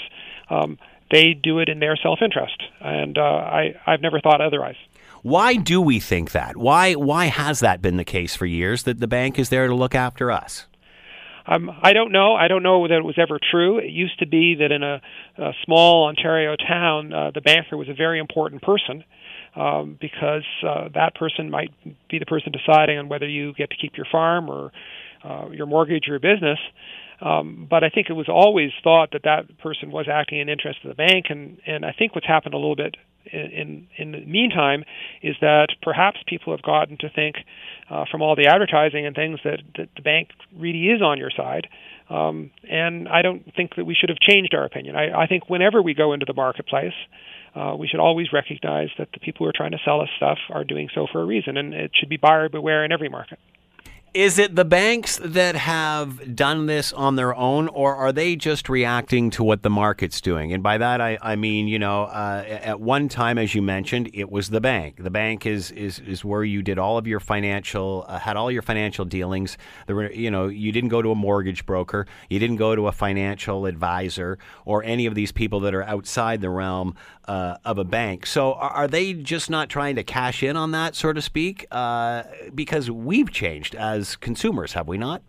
um, 0.49 0.77
they 1.11 1.33
do 1.33 1.59
it 1.59 1.69
in 1.69 1.79
their 1.79 1.95
self-interest. 1.95 2.61
And 2.81 3.17
uh, 3.17 3.21
I, 3.21 3.75
I've 3.85 4.01
never 4.01 4.19
thought 4.19 4.41
otherwise. 4.41 4.75
Why 5.21 5.55
do 5.55 5.79
we 5.79 5.99
think 5.99 6.31
that? 6.31 6.57
Why 6.57 6.93
why 6.95 7.25
has 7.25 7.61
that 7.61 7.81
been 7.81 7.95
the 7.95 8.03
case 8.03 8.35
for 8.35 8.45
years? 8.45 8.83
That 8.83 8.99
the 8.99 9.07
bank 9.07 9.39
is 9.39 9.49
there 9.49 9.67
to 9.67 9.75
look 9.75 9.95
after 9.95 10.31
us? 10.31 10.65
Um, 11.45 11.69
I 11.81 11.93
don't 11.93 12.11
know. 12.11 12.35
I 12.35 12.47
don't 12.47 12.63
know 12.63 12.87
that 12.87 12.97
it 12.97 13.03
was 13.03 13.17
ever 13.17 13.39
true. 13.51 13.77
It 13.77 13.89
used 13.89 14.19
to 14.19 14.27
be 14.27 14.55
that 14.55 14.71
in 14.71 14.83
a, 14.83 15.01
a 15.37 15.51
small 15.65 16.07
Ontario 16.07 16.55
town, 16.55 17.13
uh, 17.13 17.31
the 17.33 17.41
banker 17.41 17.75
was 17.75 17.89
a 17.89 17.93
very 17.93 18.19
important 18.19 18.61
person 18.61 19.03
um, 19.55 19.97
because 19.99 20.45
uh, 20.65 20.89
that 20.93 21.15
person 21.15 21.49
might 21.49 21.71
be 22.09 22.19
the 22.19 22.25
person 22.25 22.51
deciding 22.51 22.97
on 22.97 23.09
whether 23.09 23.27
you 23.27 23.53
get 23.53 23.69
to 23.71 23.75
keep 23.75 23.97
your 23.97 24.07
farm 24.11 24.49
or 24.49 24.71
uh, 25.23 25.49
your 25.49 25.65
mortgage 25.65 26.07
or 26.07 26.11
your 26.11 26.19
business. 26.19 26.59
Um, 27.21 27.67
but 27.69 27.83
I 27.83 27.89
think 27.89 28.09
it 28.09 28.13
was 28.13 28.27
always 28.27 28.71
thought 28.83 29.11
that 29.11 29.23
that 29.23 29.59
person 29.59 29.91
was 29.91 30.07
acting 30.11 30.39
in 30.39 30.49
interest 30.49 30.79
of 30.83 30.89
the 30.89 30.95
bank, 30.95 31.27
and 31.29 31.57
and 31.65 31.85
I 31.85 31.93
think 31.97 32.15
what's 32.15 32.27
happened 32.27 32.53
a 32.53 32.57
little 32.57 32.75
bit 32.75 32.95
in 33.31 33.87
in, 33.97 34.11
the 34.11 34.25
meantime 34.25 34.83
is 35.21 35.35
that 35.41 35.67
perhaps 35.81 36.19
people 36.27 36.53
have 36.53 36.61
gotten 36.61 36.97
to 36.97 37.09
think 37.09 37.35
uh, 37.89 38.05
from 38.09 38.21
all 38.21 38.35
the 38.35 38.47
advertising 38.47 39.05
and 39.05 39.15
things 39.15 39.39
that, 39.43 39.59
that 39.77 39.89
the 39.95 40.01
bank 40.01 40.29
really 40.57 40.87
is 40.87 41.01
on 41.01 41.17
your 41.17 41.31
side. 41.31 41.67
Um, 42.09 42.51
and 42.69 43.07
I 43.07 43.21
don't 43.21 43.43
think 43.55 43.75
that 43.75 43.85
we 43.85 43.95
should 43.95 44.09
have 44.09 44.19
changed 44.19 44.53
our 44.53 44.65
opinion. 44.65 44.95
I, 44.95 45.23
I 45.23 45.27
think 45.27 45.49
whenever 45.49 45.81
we 45.81 45.93
go 45.93 46.13
into 46.13 46.25
the 46.25 46.33
marketplace, 46.33 46.93
uh, 47.55 47.75
we 47.77 47.87
should 47.87 47.99
always 47.99 48.33
recognize 48.33 48.89
that 48.97 49.09
the 49.13 49.19
people 49.19 49.45
who 49.45 49.49
are 49.49 49.53
trying 49.55 49.71
to 49.71 49.79
sell 49.85 50.01
us 50.01 50.09
stuff 50.17 50.37
are 50.49 50.63
doing 50.63 50.89
so 50.93 51.07
for 51.11 51.21
a 51.21 51.25
reason, 51.25 51.55
and 51.55 51.73
it 51.73 51.91
should 51.93 52.09
be 52.09 52.17
buyer 52.17 52.49
beware 52.49 52.83
in 52.83 52.91
every 52.91 53.09
market. 53.09 53.39
Is 54.13 54.37
it 54.37 54.55
the 54.55 54.63
banks 54.63 55.19
that 55.23 55.55
have 55.55 56.35
done 56.35 56.67
this 56.67 56.93
on 56.93 57.15
their 57.15 57.33
own, 57.33 57.67
or 57.69 57.95
are 57.95 58.11
they 58.11 58.35
just 58.35 58.69
reacting 58.69 59.31
to 59.31 59.43
what 59.43 59.63
the 59.63 59.71
market's 59.71 60.21
doing? 60.21 60.53
And 60.53 60.61
by 60.61 60.77
that, 60.77 61.01
I, 61.01 61.17
I 61.19 61.35
mean, 61.35 61.67
you 61.67 61.79
know, 61.79 62.03
uh, 62.03 62.45
at 62.47 62.79
one 62.79 63.09
time, 63.09 63.39
as 63.39 63.55
you 63.55 63.63
mentioned, 63.63 64.11
it 64.13 64.31
was 64.31 64.51
the 64.51 64.61
bank. 64.61 65.03
The 65.03 65.09
bank 65.09 65.47
is 65.47 65.71
is, 65.71 65.97
is 65.97 66.23
where 66.23 66.43
you 66.43 66.61
did 66.61 66.77
all 66.77 66.99
of 66.99 67.07
your 67.07 67.19
financial, 67.19 68.05
uh, 68.07 68.19
had 68.19 68.37
all 68.37 68.51
your 68.51 68.61
financial 68.61 69.03
dealings. 69.03 69.57
There 69.87 69.95
were, 69.95 70.11
you 70.11 70.29
know, 70.29 70.45
you 70.45 70.71
didn't 70.71 70.89
go 70.89 71.01
to 71.01 71.09
a 71.09 71.15
mortgage 71.15 71.65
broker, 71.65 72.05
you 72.29 72.37
didn't 72.37 72.57
go 72.57 72.75
to 72.75 72.85
a 72.85 72.91
financial 72.91 73.65
advisor, 73.65 74.37
or 74.63 74.83
any 74.83 75.07
of 75.07 75.15
these 75.15 75.31
people 75.31 75.59
that 75.61 75.73
are 75.73 75.83
outside 75.83 76.39
the 76.39 76.51
realm 76.51 76.93
uh, 77.27 77.57
of 77.65 77.77
a 77.79 77.83
bank. 77.83 78.25
So, 78.25 78.53
are, 78.53 78.69
are, 78.69 78.87
they 78.87 79.13
just 79.13 79.49
not 79.49 79.69
trying 79.69 79.95
to 79.95 80.03
cash 80.03 80.43
in 80.43 80.57
on 80.57 80.71
that, 80.71 80.95
so 80.95 81.13
to 81.13 81.21
speak? 81.21 81.65
Uh, 81.71 82.23
because 82.53 82.91
we've 82.91 83.31
changed 83.31 83.73
as 83.75 84.02
as 84.03 84.15
consumers, 84.15 84.73
have 84.73 84.87
we 84.87 84.97
not? 84.97 85.21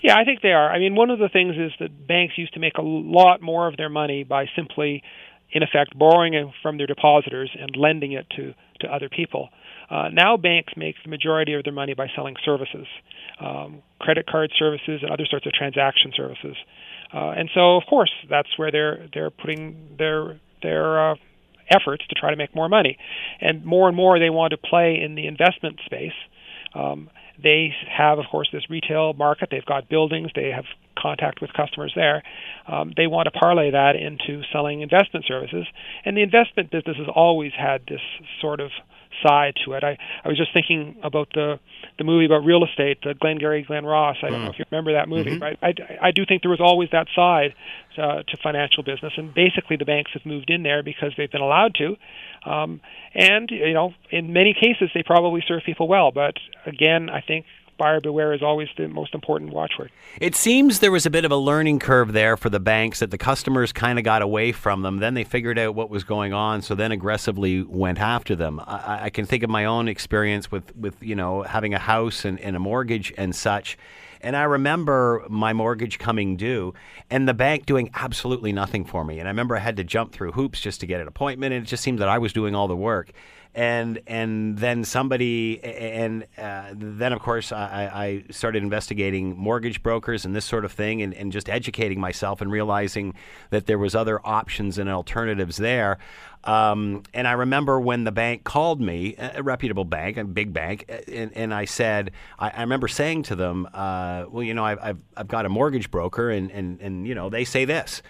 Yeah, 0.00 0.16
I 0.16 0.24
think 0.24 0.42
they 0.42 0.52
are. 0.52 0.70
I 0.70 0.78
mean, 0.78 0.94
one 0.94 1.10
of 1.10 1.18
the 1.18 1.28
things 1.28 1.54
is 1.56 1.72
that 1.80 2.06
banks 2.06 2.34
used 2.36 2.54
to 2.54 2.60
make 2.60 2.76
a 2.78 2.82
lot 2.82 3.40
more 3.40 3.68
of 3.68 3.76
their 3.76 3.88
money 3.88 4.24
by 4.24 4.46
simply, 4.56 5.02
in 5.50 5.62
effect, 5.62 5.96
borrowing 5.96 6.52
from 6.62 6.76
their 6.76 6.86
depositors 6.86 7.50
and 7.58 7.76
lending 7.76 8.12
it 8.12 8.26
to, 8.36 8.54
to 8.80 8.86
other 8.88 9.08
people. 9.08 9.48
Uh, 9.90 10.08
now 10.12 10.36
banks 10.36 10.72
make 10.76 10.96
the 11.04 11.10
majority 11.10 11.52
of 11.54 11.64
their 11.64 11.72
money 11.72 11.94
by 11.94 12.06
selling 12.16 12.34
services, 12.44 12.86
um, 13.40 13.82
credit 14.00 14.26
card 14.26 14.50
services, 14.58 15.00
and 15.02 15.10
other 15.10 15.26
sorts 15.28 15.46
of 15.46 15.52
transaction 15.52 16.12
services. 16.16 16.56
Uh, 17.12 17.30
and 17.30 17.50
so, 17.54 17.76
of 17.76 17.82
course, 17.88 18.12
that's 18.30 18.48
where 18.56 18.70
they're 18.72 19.06
they're 19.12 19.30
putting 19.30 19.96
their 19.98 20.40
their 20.62 21.10
uh, 21.10 21.14
efforts 21.68 22.04
to 22.08 22.14
try 22.14 22.30
to 22.30 22.36
make 22.36 22.54
more 22.54 22.68
money. 22.68 22.96
And 23.40 23.64
more 23.64 23.86
and 23.88 23.96
more, 23.96 24.18
they 24.18 24.30
want 24.30 24.52
to 24.52 24.56
play 24.56 25.00
in 25.04 25.14
the 25.14 25.26
investment 25.26 25.80
space. 25.84 26.18
Um, 26.74 27.10
they 27.40 27.74
have, 27.88 28.18
of 28.18 28.26
course, 28.30 28.48
this 28.52 28.68
retail 28.68 29.12
market. 29.12 29.48
They've 29.50 29.64
got 29.64 29.88
buildings. 29.88 30.30
They 30.34 30.50
have 30.50 30.64
contact 30.98 31.40
with 31.40 31.52
customers 31.52 31.92
there. 31.94 32.22
Um, 32.66 32.92
they 32.96 33.06
want 33.06 33.26
to 33.26 33.30
parlay 33.30 33.70
that 33.70 33.96
into 33.96 34.42
selling 34.52 34.82
investment 34.82 35.24
services. 35.26 35.66
And 36.04 36.16
the 36.16 36.22
investment 36.22 36.70
business 36.70 36.96
has 36.98 37.08
always 37.14 37.52
had 37.56 37.82
this 37.86 38.00
sort 38.40 38.60
of 38.60 38.70
side 39.26 39.54
to 39.64 39.72
it. 39.72 39.84
I, 39.84 39.98
I 40.24 40.28
was 40.28 40.36
just 40.36 40.52
thinking 40.52 40.96
about 41.02 41.28
the 41.34 41.58
the 41.98 42.04
movie 42.04 42.24
about 42.24 42.44
real 42.44 42.64
estate, 42.64 42.98
the 43.02 43.14
Glengarry 43.14 43.62
Glen 43.62 43.84
Ross. 43.84 44.16
I 44.22 44.30
don't 44.30 44.44
know 44.44 44.50
if 44.50 44.58
you 44.58 44.64
remember 44.70 44.94
that 44.94 45.08
movie, 45.08 45.32
mm-hmm. 45.32 45.42
right? 45.42 45.58
I, 45.62 46.08
I 46.08 46.10
do 46.10 46.24
think 46.26 46.42
there 46.42 46.50
was 46.50 46.60
always 46.60 46.88
that 46.92 47.06
side 47.14 47.54
uh, 47.98 48.22
to 48.22 48.36
financial 48.42 48.82
business, 48.82 49.12
and 49.16 49.34
basically 49.34 49.76
the 49.76 49.84
banks 49.84 50.10
have 50.14 50.24
moved 50.24 50.50
in 50.50 50.62
there 50.62 50.82
because 50.82 51.12
they've 51.16 51.30
been 51.30 51.42
allowed 51.42 51.74
to. 51.76 51.96
Um, 52.50 52.80
and 53.14 53.50
you 53.50 53.74
know, 53.74 53.92
in 54.10 54.32
many 54.32 54.54
cases, 54.54 54.90
they 54.94 55.02
probably 55.02 55.44
serve 55.46 55.62
people 55.64 55.86
well. 55.86 56.10
But 56.10 56.34
again, 56.66 57.10
I 57.10 57.20
think 57.20 57.44
buyer 57.78 58.00
beware 58.00 58.32
is 58.32 58.42
always 58.42 58.68
the 58.76 58.88
most 58.88 59.14
important 59.14 59.52
watchword. 59.52 59.90
It 60.20 60.34
seems 60.34 60.80
there 60.80 60.92
was 60.92 61.06
a 61.06 61.10
bit 61.10 61.24
of 61.24 61.30
a 61.30 61.36
learning 61.36 61.78
curve 61.78 62.12
there 62.12 62.36
for 62.36 62.50
the 62.50 62.60
banks 62.60 63.00
that 63.00 63.10
the 63.10 63.18
customers 63.18 63.72
kind 63.72 63.98
of 63.98 64.04
got 64.04 64.22
away 64.22 64.52
from 64.52 64.82
them. 64.82 64.98
Then 64.98 65.14
they 65.14 65.24
figured 65.24 65.58
out 65.58 65.74
what 65.74 65.90
was 65.90 66.04
going 66.04 66.32
on, 66.32 66.62
so 66.62 66.74
then 66.74 66.92
aggressively 66.92 67.62
went 67.62 68.00
after 68.00 68.36
them. 68.36 68.60
I, 68.66 69.04
I 69.04 69.10
can 69.10 69.26
think 69.26 69.42
of 69.42 69.50
my 69.50 69.64
own 69.64 69.88
experience 69.88 70.50
with, 70.50 70.74
with 70.76 71.02
you 71.02 71.14
know 71.14 71.42
having 71.42 71.74
a 71.74 71.78
house 71.78 72.24
and, 72.24 72.38
and 72.40 72.56
a 72.56 72.60
mortgage 72.60 73.12
and 73.16 73.34
such. 73.34 73.76
And 74.22 74.36
I 74.36 74.44
remember 74.44 75.24
my 75.28 75.52
mortgage 75.52 75.98
coming 75.98 76.36
due 76.36 76.74
and 77.10 77.28
the 77.28 77.34
bank 77.34 77.66
doing 77.66 77.90
absolutely 77.92 78.52
nothing 78.52 78.84
for 78.84 79.04
me. 79.04 79.18
And 79.18 79.26
I 79.26 79.32
remember 79.32 79.56
I 79.56 79.60
had 79.60 79.76
to 79.78 79.84
jump 79.84 80.12
through 80.12 80.32
hoops 80.32 80.60
just 80.60 80.78
to 80.80 80.86
get 80.86 81.00
an 81.00 81.08
appointment. 81.08 81.52
And 81.52 81.64
it 81.64 81.68
just 81.68 81.82
seemed 81.82 81.98
that 81.98 82.08
I 82.08 82.18
was 82.18 82.32
doing 82.32 82.54
all 82.54 82.68
the 82.68 82.76
work 82.76 83.10
and 83.54 84.00
and 84.06 84.58
then 84.58 84.84
somebody 84.84 85.62
and 85.62 86.26
uh, 86.38 86.70
then 86.74 87.12
of 87.12 87.20
course 87.20 87.52
I, 87.52 87.90
I, 87.92 88.32
started 88.32 88.62
investigating 88.62 89.36
mortgage 89.36 89.82
brokers 89.82 90.24
and 90.24 90.34
this 90.34 90.46
sort 90.46 90.64
of 90.64 90.72
thing 90.72 91.02
and, 91.02 91.12
and 91.12 91.30
just 91.30 91.50
educating 91.50 92.00
myself 92.00 92.40
and 92.40 92.50
realizing 92.50 93.14
that 93.50 93.66
there 93.66 93.78
was 93.78 93.94
other 93.94 94.20
options 94.24 94.78
and 94.78 94.88
alternatives 94.88 95.58
there 95.58 95.98
um, 96.44 97.04
and 97.14 97.28
I 97.28 97.32
remember 97.32 97.78
when 97.78 98.04
the 98.04 98.10
bank 98.10 98.42
called 98.42 98.80
me, 98.80 99.14
a 99.16 99.42
reputable 99.42 99.84
bank, 99.84 100.16
a 100.16 100.24
big 100.24 100.52
bank, 100.52 100.90
and, 101.06 101.30
and 101.36 101.54
I 101.54 101.66
said, 101.66 102.10
I, 102.38 102.50
I, 102.50 102.60
remember 102.62 102.88
saying 102.88 103.24
to 103.24 103.36
them, 103.36 103.68
uh, 103.72 104.24
well, 104.28 104.42
you 104.42 104.52
know, 104.52 104.64
I've, 104.64 104.78
I've, 104.82 104.98
I've 105.16 105.28
got 105.28 105.46
a 105.46 105.48
mortgage 105.48 105.90
broker, 105.90 106.30
and, 106.30 106.50
and, 106.50 106.80
and, 106.80 107.06
you 107.06 107.14
know, 107.14 107.30
they 107.30 107.44
say 107.44 107.64
this. 107.64 108.02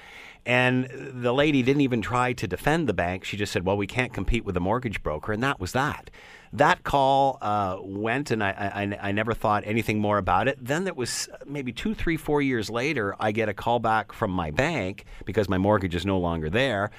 And 0.44 0.88
the 0.90 1.32
lady 1.32 1.62
didn't 1.62 1.82
even 1.82 2.02
try 2.02 2.32
to 2.32 2.48
defend 2.48 2.88
the 2.88 2.92
bank. 2.92 3.24
She 3.24 3.36
just 3.36 3.52
said, 3.52 3.64
well, 3.64 3.76
we 3.76 3.86
can't 3.86 4.12
compete 4.12 4.44
with 4.44 4.56
a 4.56 4.60
mortgage 4.60 5.02
broker. 5.02 5.32
And 5.32 5.42
that 5.42 5.60
was 5.60 5.72
that. 5.72 6.10
That 6.54 6.82
call 6.82 7.38
uh, 7.40 7.78
went, 7.80 8.30
and 8.30 8.42
I, 8.44 8.50
I, 8.50 9.08
I, 9.08 9.12
never 9.12 9.32
thought 9.32 9.62
anything 9.64 9.98
more 10.00 10.18
about 10.18 10.48
it. 10.48 10.58
Then 10.60 10.86
it 10.86 10.96
was 10.96 11.30
maybe 11.46 11.72
two, 11.72 11.94
three, 11.94 12.18
four 12.18 12.42
years 12.42 12.68
later, 12.68 13.16
I 13.18 13.32
get 13.32 13.48
a 13.48 13.54
call 13.54 13.78
back 13.78 14.12
from 14.12 14.32
my 14.32 14.50
bank 14.50 15.06
because 15.24 15.48
my 15.48 15.56
mortgage 15.56 15.94
is 15.94 16.04
no 16.04 16.18
longer 16.18 16.50
there. 16.50 16.90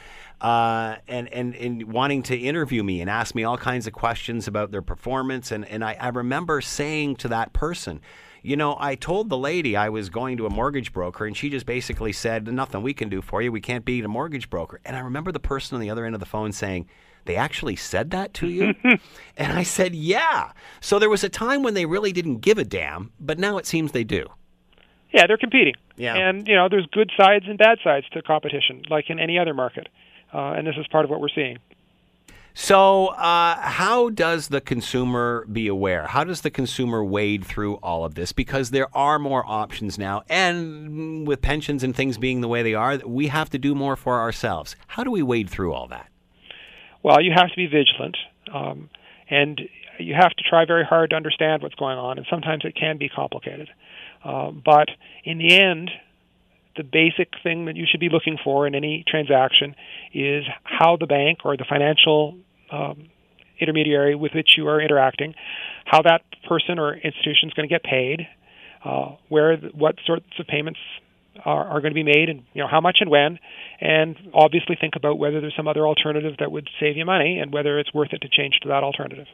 Uh, 0.42 0.96
and, 1.08 1.32
and, 1.32 1.54
and 1.56 1.84
wanting 1.84 2.24
to 2.24 2.36
interview 2.36 2.82
me 2.82 3.00
and 3.02 3.10
ask 3.12 3.36
me 3.36 3.44
all 3.44 3.58
kinds 3.58 3.86
of 3.86 3.94
questions 3.94 4.48
about 4.48 4.72
their 4.72 4.82
performance. 4.82 5.52
And, 5.52 5.66
and 5.66 5.84
I, 5.84 5.98
I 6.00 6.10
remember 6.10 6.60
saying 6.60 7.18
to 7.18 7.28
that 7.28 7.54
person, 7.54 8.02
you 8.44 8.58
know, 8.58 8.76
I 8.78 8.96
told 8.96 9.30
the 9.30 9.38
lady 9.38 9.76
I 9.78 9.88
was 9.88 10.10
going 10.10 10.36
to 10.38 10.46
a 10.46 10.50
mortgage 10.50 10.92
broker, 10.92 11.26
and 11.26 11.36
she 11.36 11.50
just 11.50 11.66
basically 11.66 12.12
said, 12.12 12.46
nothing 12.46 12.84
we 12.84 12.94
can 12.94 13.08
do 13.08 13.22
for 13.22 13.42
you. 13.42 13.54
We 13.54 13.62
can't 13.62 13.86
beat 13.86 14.04
a 14.04 14.10
mortgage 14.10 14.50
broker. 14.50 14.82
And 14.84 14.98
I 14.98 15.00
remember 15.00 15.32
the 15.32 15.40
person 15.40 15.76
on 15.76 15.82
the 15.82 15.90
other 15.90 16.06
end 16.06 16.14
of 16.14 16.20
the 16.20 16.26
phone 16.26 16.52
saying, 16.52 16.88
they 17.24 17.38
actually 17.38 17.78
said 17.78 18.12
that 18.12 18.34
to 18.36 18.50
you? 18.50 18.74
and 19.38 19.54
I 19.54 19.64
said, 19.64 19.96
yeah. 19.96 20.52
So 20.82 21.00
there 21.00 21.10
was 21.10 21.24
a 21.24 21.30
time 21.30 21.64
when 21.64 21.74
they 21.74 21.86
really 21.86 22.12
didn't 22.12 22.40
give 22.40 22.58
a 22.58 22.66
damn, 22.66 23.14
but 23.18 23.40
now 23.40 23.58
it 23.58 23.66
seems 23.66 23.94
they 23.94 24.04
do. 24.04 24.28
Yeah, 25.14 25.26
they're 25.26 25.38
competing. 25.38 25.76
Yeah. 25.96 26.16
And, 26.16 26.46
you 26.46 26.56
know, 26.56 26.68
there's 26.70 26.88
good 26.88 27.12
sides 27.18 27.46
and 27.48 27.58
bad 27.58 27.78
sides 27.82 28.08
to 28.12 28.22
competition, 28.22 28.84
like 28.90 29.10
in 29.10 29.20
any 29.20 29.40
other 29.40 29.54
market. 29.54 29.88
Uh, 30.34 30.54
and 30.54 30.68
this 30.68 30.76
is 30.78 30.86
part 30.88 31.06
of 31.06 31.12
what 31.12 31.22
we're 31.22 31.30
seeing. 31.30 31.60
So, 32.56 33.08
uh, 33.08 33.60
how 33.60 34.10
does 34.10 34.50
the 34.50 34.62
consumer 34.62 35.46
be 35.52 35.68
aware? 35.68 36.06
How 36.06 36.24
does 36.24 36.42
the 36.42 36.52
consumer 36.52 37.04
wade 37.04 37.44
through 37.44 37.76
all 37.76 38.06
of 38.06 38.14
this? 38.14 38.32
Because 38.32 38.70
there 38.70 38.96
are 38.96 39.18
more 39.18 39.44
options 39.48 39.98
now, 39.98 40.22
and 40.30 41.28
with 41.28 41.42
pensions 41.42 41.84
and 41.84 41.96
things 41.96 42.20
being 42.20 42.42
the 42.42 42.48
way 42.48 42.62
they 42.62 42.76
are, 42.76 42.98
we 43.06 43.28
have 43.28 43.50
to 43.52 43.58
do 43.58 43.74
more 43.74 43.96
for 43.96 44.20
ourselves. 44.20 44.76
How 44.86 45.04
do 45.04 45.10
we 45.10 45.24
wade 45.24 45.50
through 45.50 45.74
all 45.74 45.88
that? 45.88 46.10
Well, 47.02 47.22
you 47.22 47.32
have 47.36 47.50
to 47.50 47.56
be 47.56 47.66
vigilant, 47.66 48.18
um, 48.54 48.90
and 49.32 49.60
you 49.98 50.14
have 50.14 50.32
to 50.32 50.44
try 50.48 50.66
very 50.66 50.86
hard 50.86 51.10
to 51.10 51.16
understand 51.16 51.64
what's 51.64 51.76
going 51.76 51.98
on, 51.98 52.20
and 52.20 52.28
sometimes 52.30 52.66
it 52.66 52.76
can 52.76 53.00
be 53.00 53.10
complicated. 53.10 53.70
Uh, 54.24 54.52
but 54.52 54.90
in 55.24 55.40
the 55.40 55.58
end, 55.58 55.90
the 56.76 56.84
basic 56.84 57.30
thing 57.44 57.66
that 57.66 57.76
you 57.76 57.86
should 57.90 58.00
be 58.00 58.10
looking 58.10 58.38
for 58.44 58.66
in 58.68 58.76
any 58.76 59.04
transaction 59.08 59.76
is 60.14 60.44
how 60.64 60.98
the 60.98 61.08
bank 61.08 61.40
or 61.46 61.56
the 61.58 61.66
financial 61.68 62.38
um, 62.72 63.10
intermediary 63.60 64.16
with 64.16 64.34
which 64.34 64.52
you 64.58 64.68
are 64.68 64.82
interacting, 64.82 65.34
how 65.86 66.02
that 66.02 66.22
person 66.48 66.80
or 66.80 66.94
institution 66.96 67.50
is 67.50 67.54
going 67.54 67.68
to 67.68 67.74
get 67.74 67.84
paid, 67.84 68.28
uh, 68.84 69.16
where 69.30 69.58
what 69.58 69.96
sorts 70.06 70.26
of 70.40 70.48
payments 70.48 70.80
are, 71.46 71.66
are, 71.66 71.82
going 71.82 71.92
to 71.92 71.96
be 71.96 72.04
made, 72.04 72.30
and 72.30 72.44
you 72.54 72.62
know 72.62 72.68
how 72.68 72.82
much 72.82 72.98
and 73.00 73.10
when, 73.10 73.40
and 73.80 74.16
obviously 74.34 74.78
think 74.80 74.96
about 74.96 75.18
whether 75.18 75.42
there's 75.42 75.56
some 75.56 75.68
other 75.68 75.88
alternative 75.88 76.36
that 76.40 76.52
would 76.52 76.70
save 76.80 76.98
you 76.98 77.06
money 77.06 77.40
and 77.40 77.52
whether 77.52 77.80
it's 77.80 77.94
worth 77.94 78.14
it 78.14 78.20
to 78.22 78.30
change 78.30 78.56
to 78.62 78.70
that 78.70 78.84
alternative. 78.84 79.28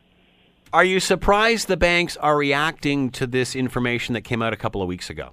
Are 0.72 0.84
you 0.84 1.00
surprised 1.00 1.68
the 1.68 1.78
banks 1.78 2.16
are 2.18 2.38
reacting 2.38 3.10
to 3.12 3.26
this 3.26 3.56
information 3.56 4.14
that 4.14 4.22
came 4.22 4.42
out 4.42 4.54
a 4.54 4.58
couple 4.58 4.82
of 4.82 4.88
weeks 4.88 5.10
ago? 5.10 5.32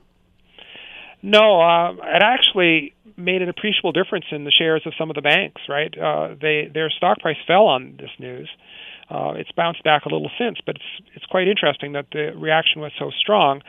No, 1.27 1.61
uh, 1.61 1.93
it 1.93 2.23
actually 2.23 2.95
made 3.17 3.43
an 3.43 3.49
appreciable 3.49 3.91
difference 3.91 4.27
in 4.31 4.45
the 4.45 4.53
shares 4.53 4.83
of 4.87 4.93
some 4.97 5.11
of 5.11 5.17
the 5.17 5.23
banks. 5.23 5.61
Right, 5.69 5.93
uh, 5.99 6.37
they 6.41 6.71
their 6.73 6.89
stock 6.89 7.19
price 7.19 7.37
fell 7.49 7.67
on 7.67 7.97
this 7.99 8.11
news. 8.21 8.49
Uh, 9.11 9.33
it's 9.37 9.51
bounced 9.51 9.83
back 9.83 10.05
a 10.05 10.09
little 10.09 10.31
since, 10.39 10.59
but 10.65 10.77
it's 10.77 11.09
it's 11.17 11.27
quite 11.27 11.49
interesting 11.49 11.95
that 11.95 12.07
the 12.13 12.33
reaction 12.37 12.81
was 12.81 12.93
so 12.97 13.11
strong. 13.11 13.63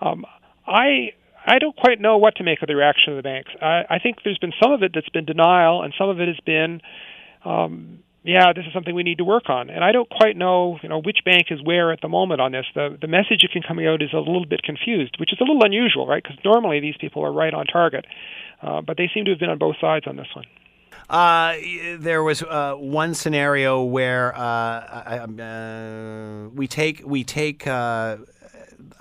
Um, 0.00 0.24
I 0.66 1.12
I 1.46 1.58
don't 1.58 1.76
quite 1.76 2.00
know 2.00 2.16
what 2.16 2.36
to 2.36 2.44
make 2.44 2.62
of 2.62 2.68
the 2.68 2.76
reaction 2.76 3.12
of 3.12 3.16
the 3.18 3.22
banks. 3.22 3.50
I, 3.60 3.84
I 3.90 3.98
think 3.98 4.22
there's 4.24 4.38
been 4.38 4.54
some 4.62 4.72
of 4.72 4.82
it 4.82 4.92
that's 4.94 5.10
been 5.10 5.26
denial, 5.26 5.82
and 5.82 5.92
some 5.98 6.08
of 6.08 6.18
it 6.18 6.28
has 6.28 6.40
been 6.46 6.80
um, 7.44 7.98
yeah, 8.26 8.52
this 8.52 8.64
is 8.66 8.72
something 8.72 8.94
we 8.94 9.04
need 9.04 9.18
to 9.18 9.24
work 9.24 9.48
on. 9.48 9.70
And 9.70 9.84
I 9.84 9.92
don't 9.92 10.08
quite 10.08 10.36
know, 10.36 10.78
you 10.82 10.88
know, 10.88 11.00
which 11.00 11.18
bank 11.24 11.46
is 11.50 11.62
where 11.62 11.92
at 11.92 12.00
the 12.00 12.08
moment 12.08 12.40
on 12.40 12.52
this. 12.52 12.66
The 12.74 12.98
the 13.00 13.06
message 13.06 13.42
that 13.42 13.52
can 13.52 13.62
coming 13.62 13.86
out 13.86 14.02
is 14.02 14.12
a 14.12 14.18
little 14.18 14.46
bit 14.46 14.62
confused, 14.62 15.16
which 15.20 15.32
is 15.32 15.38
a 15.40 15.44
little 15.44 15.64
unusual, 15.64 16.06
right? 16.06 16.22
Because 16.22 16.38
normally 16.44 16.80
these 16.80 16.96
people 17.00 17.24
are 17.24 17.32
right 17.32 17.54
on 17.54 17.66
target, 17.66 18.04
uh, 18.62 18.82
but 18.82 18.96
they 18.96 19.10
seem 19.14 19.24
to 19.26 19.30
have 19.30 19.40
been 19.40 19.50
on 19.50 19.58
both 19.58 19.76
sides 19.80 20.06
on 20.06 20.16
this 20.16 20.28
one. 20.34 20.46
Uh, 21.08 21.54
there 21.98 22.24
was 22.24 22.42
uh, 22.42 22.74
one 22.74 23.14
scenario 23.14 23.84
where 23.84 24.36
uh, 24.36 24.40
uh 24.40 26.48
we 26.52 26.66
take 26.66 27.02
we 27.04 27.22
take 27.22 27.64
uh, 27.66 28.16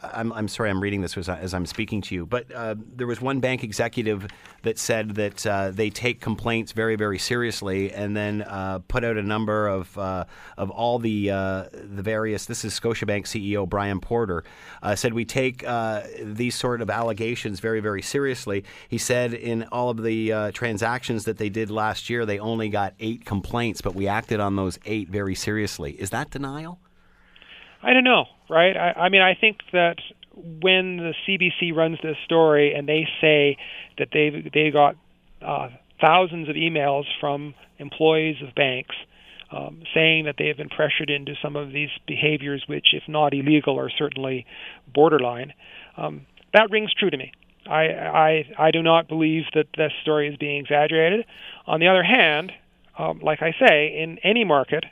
I'm, 0.02 0.34
I'm 0.34 0.48
sorry, 0.48 0.70
I'm 0.70 0.82
reading 0.82 1.02
this 1.02 1.18
as, 1.18 1.30
as 1.30 1.54
I'm 1.54 1.66
speaking 1.66 2.02
to 2.04 2.16
you, 2.16 2.26
but 2.26 2.52
uh, 2.54 2.76
there 2.96 3.08
was 3.08 3.22
one 3.22 3.40
bank 3.40 3.64
executive 3.64 4.28
that 4.64 4.78
said 4.78 5.16
that 5.16 5.46
uh, 5.46 5.72
they 5.72 5.90
take 5.90 6.22
complaints 6.22 6.72
very, 6.72 6.96
very 6.96 7.18
seriously, 7.18 7.92
and 7.92 8.16
then 8.16 8.42
uh, 8.42 8.80
put 8.88 9.04
out 9.04 9.18
a 9.18 9.22
number 9.22 9.68
of 9.68 9.98
uh, 9.98 10.26
of 10.58 10.70
all 10.70 11.00
the 11.00 11.32
uh, 11.32 11.66
the 11.72 12.02
various. 12.02 12.46
This 12.46 12.66
is 12.66 12.78
Scotiabank 12.78 13.24
CEO 13.24 13.68
Brian 13.68 14.00
Porter 14.00 14.44
uh, 14.82 14.96
said 14.96 15.14
we 15.14 15.26
take 15.26 15.66
these 16.22 16.56
sort 16.56 16.82
of 16.82 16.90
allegations 16.90 17.60
very, 17.60 17.80
very 17.80 18.02
seriously. 18.02 18.64
He 18.90 18.98
said 18.98 19.34
in 19.34 19.64
all 19.72 19.90
of 19.90 20.04
the 20.04 20.52
transactions 20.54 21.26
that 21.26 21.38
they 21.38 21.50
did 21.50 21.70
last 21.70 22.10
year, 22.10 22.26
they 22.26 22.40
only 22.40 22.70
got 22.70 22.94
eight 23.00 23.26
complaints, 23.26 23.82
but 23.82 23.96
we 23.96 24.08
acted 24.08 24.40
on 24.40 24.56
those 24.56 24.78
eight 24.86 25.10
very 25.10 25.36
seriously. 25.36 25.94
Is 25.94 26.10
that 26.10 26.32
denial? 26.32 26.80
I 27.86 27.94
don't 27.94 28.04
know, 28.04 28.26
right? 28.50 28.76
I, 28.76 29.02
I 29.02 29.10
mean, 29.10 29.22
I 29.22 29.36
think 29.40 29.60
that 29.72 29.98
when 30.36 30.98
the 30.98 31.14
CBC 31.28 31.74
runs 31.76 32.00
this 32.02 32.18
story 32.26 32.74
and 32.74 32.90
they 32.90 33.08
say 33.22 33.58
that 34.00 34.10
they 34.12 34.50
they 34.54 34.72
got 34.72 34.96
uh, 35.42 35.70
thousands 36.02 36.50
of 36.50 36.56
emails 36.56 37.06
from 37.20 37.54
employees 37.78 38.38
of 38.42 38.56
banks 38.56 38.96
um, 39.52 39.84
saying 39.94 40.26
that 40.26 40.36
they 40.38 40.48
have 40.48 40.58
been 40.58 40.70
pressured 40.70 41.12
into 41.12 41.36
some 41.42 41.56
of 41.56 41.72
these 41.72 41.90
behaviors, 42.08 42.64
which, 42.68 42.88
if 42.94 43.04
not 43.08 43.34
illegal, 43.34 43.80
are 43.80 43.92
certainly 43.92 44.48
borderline. 44.92 45.54
Um, 45.96 46.26
that 46.54 46.72
rings 46.72 46.92
true 46.94 47.12
to 47.12 47.18
me. 47.18 47.32
I, 47.68 47.84
I 47.86 48.46
I 48.58 48.72
do 48.72 48.82
not 48.82 49.08
believe 49.08 49.44
that 49.54 49.68
this 49.78 49.92
story 50.02 50.28
is 50.28 50.38
being 50.38 50.60
exaggerated. 50.60 51.26
On 51.68 51.80
the 51.80 51.88
other 51.88 52.04
hand, 52.04 52.52
um, 52.98 53.20
like 53.20 53.42
I 53.42 53.54
say, 53.60 53.96
in 54.02 54.18
any 54.24 54.44
market, 54.44 54.86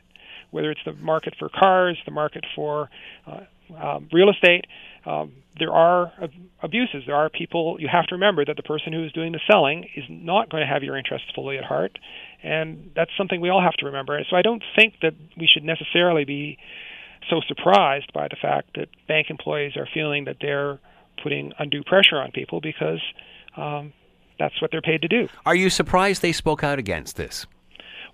whether 0.53 0.71
it's 0.71 0.81
the 0.85 0.93
market 0.93 1.33
for 1.37 1.49
cars, 1.49 1.97
the 2.05 2.11
market 2.11 2.45
for 2.55 2.89
uh, 3.27 3.41
um, 3.75 4.07
real 4.13 4.29
estate. 4.29 4.65
Um, 5.05 5.33
there 5.59 5.73
are 5.73 6.13
abuses. 6.61 7.03
There 7.07 7.15
are 7.15 7.29
people. 7.29 7.77
You 7.79 7.87
have 7.91 8.05
to 8.07 8.15
remember 8.15 8.45
that 8.45 8.55
the 8.55 8.63
person 8.63 8.93
who 8.93 9.03
is 9.03 9.11
doing 9.11 9.31
the 9.31 9.39
selling 9.51 9.89
is 9.95 10.03
not 10.09 10.49
going 10.49 10.61
to 10.61 10.71
have 10.71 10.83
your 10.83 10.95
interests 10.95 11.27
fully 11.35 11.57
at 11.57 11.63
heart, 11.63 11.97
and 12.43 12.91
that's 12.95 13.11
something 13.17 13.41
we 13.41 13.49
all 13.49 13.61
have 13.61 13.73
to 13.73 13.85
remember. 13.85 14.19
So 14.29 14.35
I 14.35 14.41
don't 14.43 14.63
think 14.75 14.95
that 15.01 15.13
we 15.37 15.49
should 15.51 15.63
necessarily 15.63 16.23
be 16.23 16.57
so 17.29 17.41
surprised 17.47 18.13
by 18.13 18.27
the 18.27 18.37
fact 18.41 18.75
that 18.75 18.89
bank 19.07 19.27
employees 19.29 19.75
are 19.75 19.87
feeling 19.91 20.25
that 20.25 20.37
they're 20.39 20.79
putting 21.21 21.51
undue 21.57 21.83
pressure 21.83 22.17
on 22.17 22.31
people 22.31 22.61
because 22.61 23.01
um, 23.57 23.93
that's 24.39 24.61
what 24.61 24.71
they're 24.71 24.81
paid 24.81 25.01
to 25.01 25.07
do. 25.07 25.27
Are 25.45 25.55
you 25.55 25.69
surprised 25.69 26.21
they 26.21 26.31
spoke 26.31 26.63
out 26.63 26.79
against 26.79 27.15
this? 27.15 27.45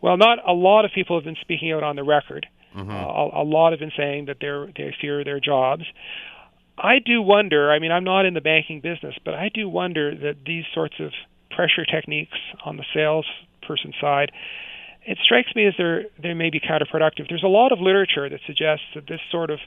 Well, 0.01 0.17
not 0.17 0.39
a 0.47 0.53
lot 0.53 0.85
of 0.85 0.91
people 0.93 1.17
have 1.17 1.25
been 1.25 1.37
speaking 1.41 1.71
out 1.71 1.83
on 1.83 1.95
the 1.95 2.03
record. 2.03 2.47
Mm-hmm. 2.75 2.89
Uh, 2.89 2.93
a, 2.93 3.41
a 3.41 3.45
lot 3.45 3.71
have 3.71 3.79
been 3.79 3.91
saying 3.97 4.25
that 4.25 4.37
they're 4.39 4.67
they 4.67 4.95
fear 5.01 5.23
their 5.23 5.39
jobs. 5.39 5.83
I 6.77 6.99
do 6.99 7.21
wonder. 7.21 7.71
I 7.71 7.79
mean, 7.79 7.91
I'm 7.91 8.03
not 8.03 8.25
in 8.25 8.33
the 8.33 8.41
banking 8.41 8.79
business, 8.79 9.15
but 9.25 9.33
I 9.33 9.49
do 9.53 9.67
wonder 9.67 10.15
that 10.15 10.35
these 10.45 10.63
sorts 10.73 10.95
of 10.99 11.11
pressure 11.51 11.85
techniques 11.85 12.37
on 12.63 12.77
the 12.77 12.85
salesperson 12.93 13.93
side, 13.99 14.31
it 15.05 15.17
strikes 15.23 15.53
me 15.55 15.65
as 15.67 15.73
they're 15.77 16.03
they 16.21 16.33
may 16.33 16.49
be 16.49 16.59
counterproductive. 16.59 17.27
There's 17.27 17.43
a 17.43 17.47
lot 17.47 17.71
of 17.71 17.79
literature 17.79 18.29
that 18.29 18.39
suggests 18.45 18.85
that 18.95 19.07
this 19.07 19.19
sort 19.31 19.49
of 19.49 19.59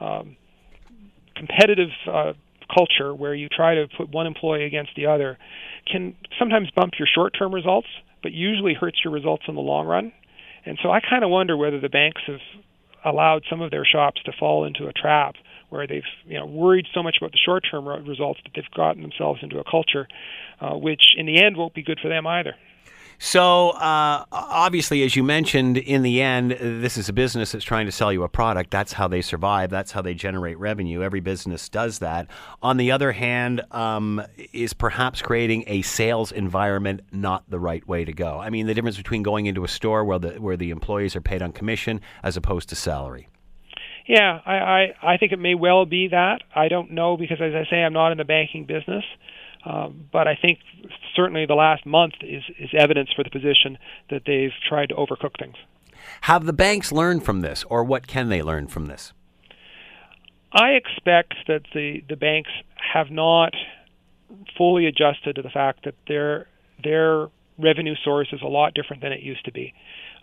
um, 0.00 0.36
competitive 1.36 1.90
uh, 2.06 2.32
culture, 2.74 3.14
where 3.14 3.34
you 3.34 3.48
try 3.48 3.76
to 3.76 3.86
put 3.96 4.10
one 4.10 4.26
employee 4.26 4.64
against 4.64 4.90
the 4.96 5.06
other, 5.06 5.38
can 5.90 6.14
sometimes 6.38 6.68
bump 6.76 6.94
your 6.98 7.08
short-term 7.12 7.54
results 7.54 7.88
but 8.22 8.32
usually 8.32 8.74
hurts 8.74 8.98
your 9.04 9.12
results 9.12 9.44
in 9.48 9.54
the 9.54 9.60
long 9.60 9.86
run. 9.86 10.12
And 10.64 10.78
so 10.82 10.90
I 10.90 11.00
kind 11.00 11.24
of 11.24 11.30
wonder 11.30 11.56
whether 11.56 11.80
the 11.80 11.88
banks 11.88 12.20
have 12.26 12.40
allowed 13.04 13.42
some 13.48 13.60
of 13.60 13.70
their 13.70 13.84
shops 13.84 14.20
to 14.24 14.32
fall 14.38 14.64
into 14.64 14.86
a 14.86 14.92
trap 14.92 15.34
where 15.70 15.86
they've 15.86 16.02
you 16.26 16.38
know 16.38 16.46
worried 16.46 16.86
so 16.94 17.02
much 17.02 17.16
about 17.20 17.32
the 17.32 17.38
short-term 17.44 17.86
results 18.06 18.40
that 18.42 18.52
they've 18.54 18.70
gotten 18.74 19.02
themselves 19.02 19.40
into 19.42 19.58
a 19.58 19.64
culture 19.64 20.08
uh, 20.60 20.74
which 20.74 21.14
in 21.16 21.26
the 21.26 21.42
end 21.42 21.56
won't 21.56 21.74
be 21.74 21.82
good 21.82 21.98
for 22.00 22.08
them 22.08 22.26
either. 22.26 22.54
So, 23.20 23.70
uh, 23.70 24.24
obviously, 24.30 25.02
as 25.02 25.16
you 25.16 25.24
mentioned, 25.24 25.76
in 25.76 26.02
the 26.02 26.22
end, 26.22 26.52
this 26.52 26.96
is 26.96 27.08
a 27.08 27.12
business 27.12 27.50
that's 27.50 27.64
trying 27.64 27.86
to 27.86 27.92
sell 27.92 28.12
you 28.12 28.22
a 28.22 28.28
product. 28.28 28.70
That's 28.70 28.92
how 28.92 29.08
they 29.08 29.22
survive. 29.22 29.70
That's 29.70 29.90
how 29.90 30.02
they 30.02 30.14
generate 30.14 30.56
revenue. 30.58 31.02
Every 31.02 31.18
business 31.18 31.68
does 31.68 31.98
that. 31.98 32.28
On 32.62 32.76
the 32.76 32.92
other 32.92 33.10
hand, 33.10 33.62
um, 33.72 34.22
is 34.52 34.72
perhaps 34.72 35.20
creating 35.20 35.64
a 35.66 35.82
sales 35.82 36.30
environment 36.30 37.00
not 37.10 37.42
the 37.48 37.58
right 37.58 37.86
way 37.88 38.04
to 38.04 38.12
go? 38.12 38.38
I 38.38 38.50
mean, 38.50 38.68
the 38.68 38.74
difference 38.74 38.96
between 38.96 39.24
going 39.24 39.46
into 39.46 39.64
a 39.64 39.68
store 39.68 40.04
where 40.04 40.20
the 40.20 40.40
where 40.40 40.56
the 40.56 40.70
employees 40.70 41.16
are 41.16 41.20
paid 41.20 41.42
on 41.42 41.50
commission 41.50 42.00
as 42.22 42.36
opposed 42.36 42.68
to 42.68 42.76
salary. 42.76 43.28
Yeah, 44.06 44.40
I, 44.46 44.54
I, 44.54 44.94
I 45.02 45.16
think 45.18 45.32
it 45.32 45.38
may 45.38 45.54
well 45.54 45.84
be 45.84 46.08
that. 46.08 46.42
I 46.54 46.68
don't 46.68 46.92
know 46.92 47.16
because, 47.18 47.42
as 47.42 47.52
I 47.54 47.68
say, 47.68 47.82
I'm 47.82 47.92
not 47.92 48.10
in 48.10 48.16
the 48.16 48.24
banking 48.24 48.64
business. 48.64 49.04
Um, 49.64 50.08
but 50.12 50.28
I 50.28 50.36
think 50.40 50.60
certainly 51.14 51.46
the 51.46 51.54
last 51.54 51.84
month 51.84 52.14
is, 52.22 52.42
is 52.58 52.70
evidence 52.72 53.10
for 53.14 53.24
the 53.24 53.30
position 53.30 53.78
that 54.10 54.22
they've 54.26 54.52
tried 54.68 54.90
to 54.90 54.94
overcook 54.94 55.38
things. 55.38 55.56
Have 56.22 56.46
the 56.46 56.52
banks 56.52 56.92
learned 56.92 57.24
from 57.24 57.40
this, 57.40 57.64
or 57.68 57.82
what 57.84 58.06
can 58.06 58.28
they 58.28 58.42
learn 58.42 58.68
from 58.68 58.86
this? 58.86 59.12
I 60.52 60.70
expect 60.70 61.34
that 61.48 61.62
the, 61.74 62.02
the 62.08 62.16
banks 62.16 62.50
have 62.92 63.10
not 63.10 63.52
fully 64.56 64.86
adjusted 64.86 65.36
to 65.36 65.42
the 65.42 65.50
fact 65.50 65.84
that 65.84 65.94
their 66.06 66.46
their 66.82 67.28
revenue 67.58 67.94
source 68.04 68.28
is 68.32 68.40
a 68.40 68.46
lot 68.46 68.72
different 68.72 69.02
than 69.02 69.12
it 69.12 69.20
used 69.20 69.44
to 69.44 69.52
be. 69.52 69.74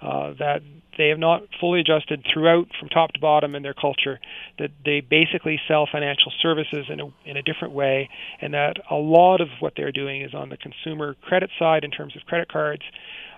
Uh, 0.06 0.34
that 0.40 0.62
they 0.98 1.10
have 1.10 1.20
not 1.20 1.44
fully 1.60 1.82
adjusted 1.82 2.26
throughout 2.32 2.68
from 2.80 2.90
top 2.90 3.12
to 3.14 3.20
bottom 3.20 3.56
in 3.56 3.64
their 3.64 3.74
culture, 3.74 4.20
that 4.60 4.72
they 4.86 5.02
basically 5.02 5.60
sell 5.68 5.88
financial 5.92 6.32
services 6.42 6.86
in 6.90 7.00
a, 7.02 7.08
in 7.26 7.38
a 7.38 7.42
different 7.42 7.74
way, 7.74 8.10
and 8.42 8.54
that 8.54 8.78
a 8.90 8.96
lot 8.96 9.42
of 9.42 9.50
what 9.60 9.74
they're 9.76 9.92
doing 9.92 10.22
is 10.22 10.34
on 10.34 10.50
the 10.50 10.58
consumer 10.58 11.16
credit 11.22 11.50
side 11.60 11.84
in 11.84 11.92
terms 11.92 12.16
of 12.16 12.22
credit 12.26 12.48
cards 12.48 12.84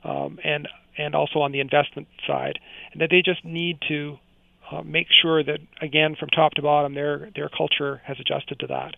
um, 0.04 0.40
and, 0.44 0.68
and 0.98 1.16
also 1.16 1.40
on 1.40 1.52
the 1.52 1.60
investment 1.60 2.08
side, 2.28 2.60
and 2.92 3.02
that 3.02 3.10
they 3.10 3.22
just 3.22 3.44
need 3.44 3.80
to 3.88 4.18
uh, 4.72 4.82
make 4.84 5.08
sure 5.22 5.44
that 5.44 5.60
again 5.82 6.16
from 6.20 6.30
top 6.30 6.54
to 6.54 6.62
bottom 6.62 6.94
their 6.94 7.30
their 7.36 7.50
culture 7.50 8.02
has 8.06 8.18
adjusted 8.20 8.60
to 8.60 8.68
that. 8.68 8.96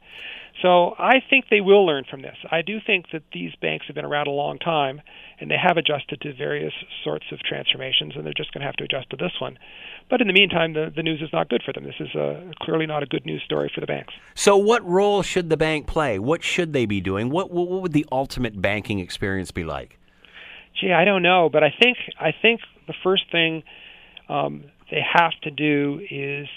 So 0.61 0.95
I 0.97 1.21
think 1.29 1.45
they 1.49 1.61
will 1.61 1.85
learn 1.85 2.03
from 2.09 2.21
this. 2.21 2.35
I 2.51 2.61
do 2.61 2.79
think 2.85 3.05
that 3.13 3.23
these 3.31 3.51
banks 3.61 3.85
have 3.87 3.95
been 3.95 4.05
around 4.05 4.27
a 4.27 4.31
long 4.31 4.59
time 4.59 5.01
and 5.39 5.49
they 5.49 5.55
have 5.55 5.77
adjusted 5.77 6.19
to 6.21 6.33
various 6.33 6.73
sorts 7.03 7.25
of 7.31 7.39
transformations 7.39 8.13
and 8.15 8.25
they're 8.25 8.33
just 8.35 8.51
going 8.51 8.61
to 8.61 8.65
have 8.65 8.75
to 8.77 8.83
adjust 8.83 9.09
to 9.11 9.15
this 9.15 9.31
one. 9.39 9.57
But 10.09 10.21
in 10.21 10.27
the 10.27 10.33
meantime, 10.33 10.73
the, 10.73 10.91
the 10.93 11.03
news 11.03 11.21
is 11.21 11.29
not 11.31 11.49
good 11.49 11.61
for 11.63 11.71
them. 11.71 11.85
This 11.85 11.95
is 11.99 12.13
a, 12.15 12.51
clearly 12.61 12.87
not 12.87 13.03
a 13.03 13.05
good 13.05 13.25
news 13.25 13.41
story 13.43 13.71
for 13.73 13.79
the 13.79 13.87
banks. 13.87 14.13
So, 14.35 14.57
what 14.57 14.85
role 14.85 15.21
should 15.21 15.49
the 15.49 15.57
bank 15.57 15.87
play? 15.87 16.19
What 16.19 16.43
should 16.43 16.73
they 16.73 16.85
be 16.85 16.99
doing? 16.99 17.29
What, 17.29 17.51
what, 17.51 17.69
what 17.69 17.81
would 17.81 17.93
the 17.93 18.05
ultimate 18.11 18.61
banking 18.61 18.99
experience 18.99 19.51
be 19.51 19.63
like? 19.63 19.97
Gee, 20.79 20.91
I 20.91 21.05
don't 21.05 21.21
know, 21.21 21.49
but 21.51 21.63
I 21.63 21.73
think 21.77 21.97
I 22.19 22.31
think 22.31 22.61
the 22.87 22.93
first 23.03 23.23
thing 23.31 23.63
um, 24.29 24.65
they 24.91 25.01
have 25.01 25.31
to 25.43 25.51
do 25.51 26.01
is 26.09 26.47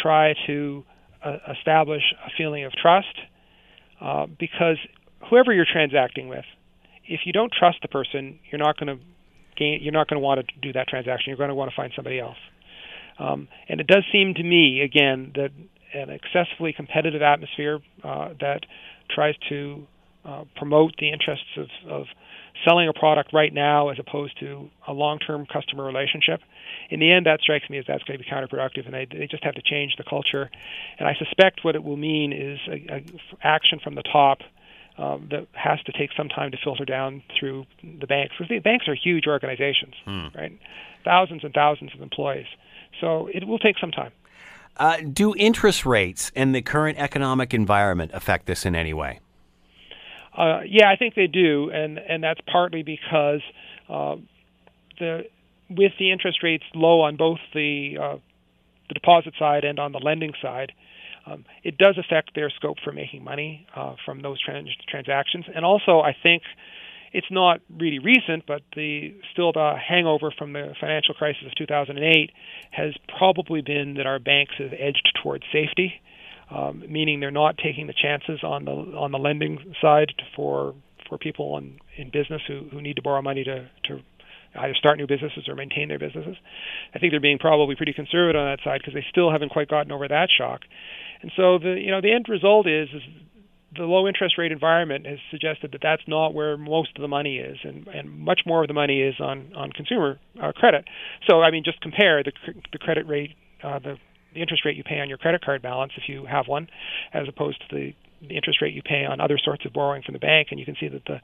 try 0.00 0.34
to 0.46 0.84
uh, 1.24 1.38
establish 1.58 2.02
a 2.24 2.30
feeling 2.36 2.64
of 2.64 2.72
trust 2.72 3.14
uh, 4.00 4.26
because 4.38 4.76
whoever 5.28 5.52
you're 5.52 5.66
transacting 5.70 6.28
with, 6.28 6.44
if 7.04 7.20
you 7.24 7.32
don't 7.32 7.52
trust 7.52 7.78
the 7.82 7.88
person, 7.88 8.38
you're 8.50 8.58
not 8.58 8.78
going 8.78 8.98
to 8.98 9.04
gain. 9.56 9.80
You're 9.82 9.92
not 9.92 10.08
going 10.08 10.20
to 10.20 10.24
want 10.24 10.46
to 10.46 10.60
do 10.60 10.72
that 10.74 10.88
transaction. 10.88 11.30
You're 11.30 11.38
going 11.38 11.48
to 11.48 11.54
want 11.54 11.70
to 11.70 11.76
find 11.76 11.92
somebody 11.96 12.20
else. 12.20 12.36
Um, 13.18 13.48
and 13.68 13.80
it 13.80 13.86
does 13.86 14.04
seem 14.12 14.34
to 14.34 14.42
me, 14.42 14.80
again, 14.82 15.32
that 15.34 15.50
an 15.94 16.10
excessively 16.10 16.72
competitive 16.72 17.22
atmosphere 17.22 17.80
uh, 18.04 18.30
that 18.40 18.60
tries 19.10 19.34
to 19.48 19.86
uh, 20.28 20.44
promote 20.56 20.94
the 20.98 21.10
interests 21.10 21.56
of, 21.56 21.68
of 21.88 22.06
selling 22.66 22.88
a 22.88 22.92
product 22.92 23.32
right 23.32 23.52
now 23.52 23.88
as 23.88 23.98
opposed 23.98 24.38
to 24.40 24.68
a 24.86 24.92
long-term 24.92 25.46
customer 25.46 25.84
relationship. 25.84 26.40
In 26.90 27.00
the 27.00 27.10
end, 27.10 27.24
that 27.26 27.40
strikes 27.40 27.68
me 27.70 27.78
as 27.78 27.86
that's 27.88 28.02
going 28.04 28.18
to 28.18 28.24
be 28.24 28.30
counterproductive, 28.30 28.84
and 28.84 28.92
they, 28.92 29.06
they 29.06 29.26
just 29.26 29.42
have 29.44 29.54
to 29.54 29.62
change 29.62 29.94
the 29.96 30.04
culture. 30.04 30.50
And 30.98 31.08
I 31.08 31.14
suspect 31.14 31.64
what 31.64 31.76
it 31.76 31.82
will 31.82 31.96
mean 31.96 32.32
is 32.32 32.58
a, 32.68 32.96
a 32.96 33.04
action 33.42 33.78
from 33.82 33.94
the 33.94 34.02
top 34.02 34.40
um, 34.98 35.28
that 35.30 35.46
has 35.52 35.80
to 35.86 35.92
take 35.92 36.10
some 36.16 36.28
time 36.28 36.50
to 36.50 36.58
filter 36.62 36.84
down 36.84 37.22
through 37.38 37.64
the 37.82 38.06
banks. 38.06 38.34
Because 38.36 38.50
the 38.50 38.58
banks 38.58 38.86
are 38.88 38.94
huge 38.94 39.26
organizations, 39.26 39.94
hmm. 40.04 40.26
right? 40.34 40.58
Thousands 41.04 41.44
and 41.44 41.54
thousands 41.54 41.94
of 41.94 42.02
employees. 42.02 42.46
So 43.00 43.28
it 43.32 43.46
will 43.46 43.58
take 43.58 43.78
some 43.78 43.92
time. 43.92 44.12
Uh, 44.76 44.98
do 44.98 45.34
interest 45.36 45.86
rates 45.86 46.30
and 46.36 46.54
the 46.54 46.62
current 46.62 46.98
economic 46.98 47.54
environment 47.54 48.10
affect 48.12 48.46
this 48.46 48.66
in 48.66 48.74
any 48.74 48.92
way? 48.92 49.20
Uh, 50.38 50.60
yeah, 50.68 50.88
I 50.88 50.96
think 50.96 51.14
they 51.16 51.26
do, 51.26 51.70
and 51.70 51.98
and 51.98 52.22
that's 52.22 52.40
partly 52.50 52.84
because 52.84 53.40
uh, 53.88 54.16
the 55.00 55.24
with 55.68 55.92
the 55.98 56.12
interest 56.12 56.42
rates 56.44 56.64
low 56.74 57.00
on 57.00 57.16
both 57.16 57.40
the 57.54 57.96
uh, 58.00 58.16
the 58.88 58.94
deposit 58.94 59.34
side 59.36 59.64
and 59.64 59.80
on 59.80 59.90
the 59.90 59.98
lending 59.98 60.32
side, 60.40 60.72
um, 61.26 61.44
it 61.64 61.76
does 61.76 61.98
affect 61.98 62.36
their 62.36 62.50
scope 62.50 62.76
for 62.84 62.92
making 62.92 63.24
money 63.24 63.66
uh, 63.74 63.96
from 64.04 64.22
those 64.22 64.40
trans- 64.40 64.70
transactions. 64.88 65.44
And 65.52 65.64
also, 65.64 66.00
I 66.00 66.14
think 66.22 66.44
it's 67.12 67.26
not 67.32 67.60
really 67.76 67.98
recent, 67.98 68.46
but 68.46 68.62
the 68.76 69.14
still 69.32 69.52
the 69.52 69.74
hangover 69.76 70.32
from 70.38 70.52
the 70.52 70.72
financial 70.80 71.14
crisis 71.14 71.42
of 71.46 71.54
2008 71.56 72.30
has 72.70 72.94
probably 73.18 73.60
been 73.60 73.94
that 73.94 74.06
our 74.06 74.20
banks 74.20 74.52
have 74.58 74.72
edged 74.72 75.18
towards 75.20 75.42
safety 75.52 76.00
um, 76.50 76.82
meaning 76.88 77.20
they're 77.20 77.30
not 77.30 77.56
taking 77.58 77.86
the 77.86 77.94
chances 77.94 78.42
on 78.42 78.64
the 78.64 78.72
on 78.72 79.12
the 79.12 79.18
lending 79.18 79.74
side 79.80 80.12
for 80.34 80.74
for 81.08 81.18
people 81.18 81.56
in, 81.58 81.78
in 81.96 82.10
business 82.10 82.42
who, 82.46 82.68
who 82.70 82.82
need 82.82 82.96
to 82.96 83.02
borrow 83.02 83.22
money 83.22 83.44
to, 83.44 83.68
to 83.84 84.00
either 84.56 84.74
start 84.74 84.98
new 84.98 85.06
businesses 85.06 85.48
or 85.48 85.54
maintain 85.54 85.88
their 85.88 85.98
businesses. 85.98 86.36
I 86.94 86.98
think 86.98 87.12
they're 87.12 87.20
being 87.20 87.38
probably 87.38 87.76
pretty 87.76 87.92
conservative 87.92 88.38
on 88.38 88.46
that 88.46 88.60
side 88.64 88.80
because 88.80 88.94
they 88.94 89.04
still 89.10 89.30
haven't 89.30 89.50
quite 89.50 89.68
gotten 89.68 89.92
over 89.92 90.06
that 90.08 90.28
shock. 90.36 90.62
And 91.22 91.32
so 91.36 91.58
the 91.58 91.76
you 91.80 91.90
know 91.90 92.00
the 92.00 92.12
end 92.12 92.26
result 92.28 92.66
is, 92.66 92.88
is 92.94 93.02
the 93.76 93.84
low 93.84 94.06
interest 94.06 94.38
rate 94.38 94.52
environment 94.52 95.06
has 95.06 95.18
suggested 95.30 95.72
that 95.72 95.80
that's 95.82 96.02
not 96.06 96.32
where 96.32 96.56
most 96.56 96.90
of 96.96 97.02
the 97.02 97.08
money 97.08 97.36
is, 97.38 97.58
and, 97.64 97.86
and 97.88 98.10
much 98.18 98.40
more 98.46 98.62
of 98.62 98.68
the 98.68 98.74
money 98.74 99.00
is 99.00 99.14
on 99.20 99.52
on 99.54 99.72
consumer 99.72 100.18
uh, 100.42 100.52
credit. 100.52 100.84
So 101.28 101.42
I 101.42 101.50
mean, 101.50 101.64
just 101.64 101.80
compare 101.80 102.22
the 102.22 102.32
the 102.72 102.78
credit 102.78 103.06
rate, 103.06 103.36
uh, 103.62 103.78
the 103.78 103.96
the 104.34 104.40
interest 104.40 104.64
rate 104.64 104.76
you 104.76 104.84
pay 104.84 105.00
on 105.00 105.08
your 105.08 105.18
credit 105.18 105.44
card 105.44 105.62
balance 105.62 105.92
if 105.96 106.08
you 106.08 106.26
have 106.26 106.48
one, 106.48 106.68
as 107.12 107.28
opposed 107.28 107.60
to 107.68 107.74
the, 107.74 107.94
the 108.26 108.34
interest 108.34 108.60
rate 108.60 108.74
you 108.74 108.82
pay 108.82 109.04
on 109.04 109.20
other 109.20 109.38
sorts 109.38 109.64
of 109.64 109.72
borrowing 109.72 110.02
from 110.02 110.12
the 110.12 110.18
bank, 110.18 110.48
and 110.50 110.60
you 110.60 110.66
can 110.66 110.76
see 110.78 110.88
that 110.88 111.04
the 111.06 111.20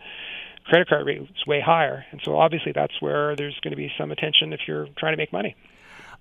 credit 0.65 0.89
card 0.89 1.07
rate 1.07 1.21
is 1.21 1.47
way 1.47 1.61
higher. 1.61 2.05
And 2.11 2.21
so 2.25 2.37
obviously 2.37 2.73
that's 2.73 3.01
where 3.01 3.37
there's 3.37 3.59
going 3.63 3.73
to 3.73 3.77
be 3.77 3.93
some 3.99 4.11
attention 4.11 4.53
if 4.53 4.61
you're 4.67 4.89
trying 4.97 5.13
to 5.13 5.19
make 5.19 5.33
money. 5.33 5.55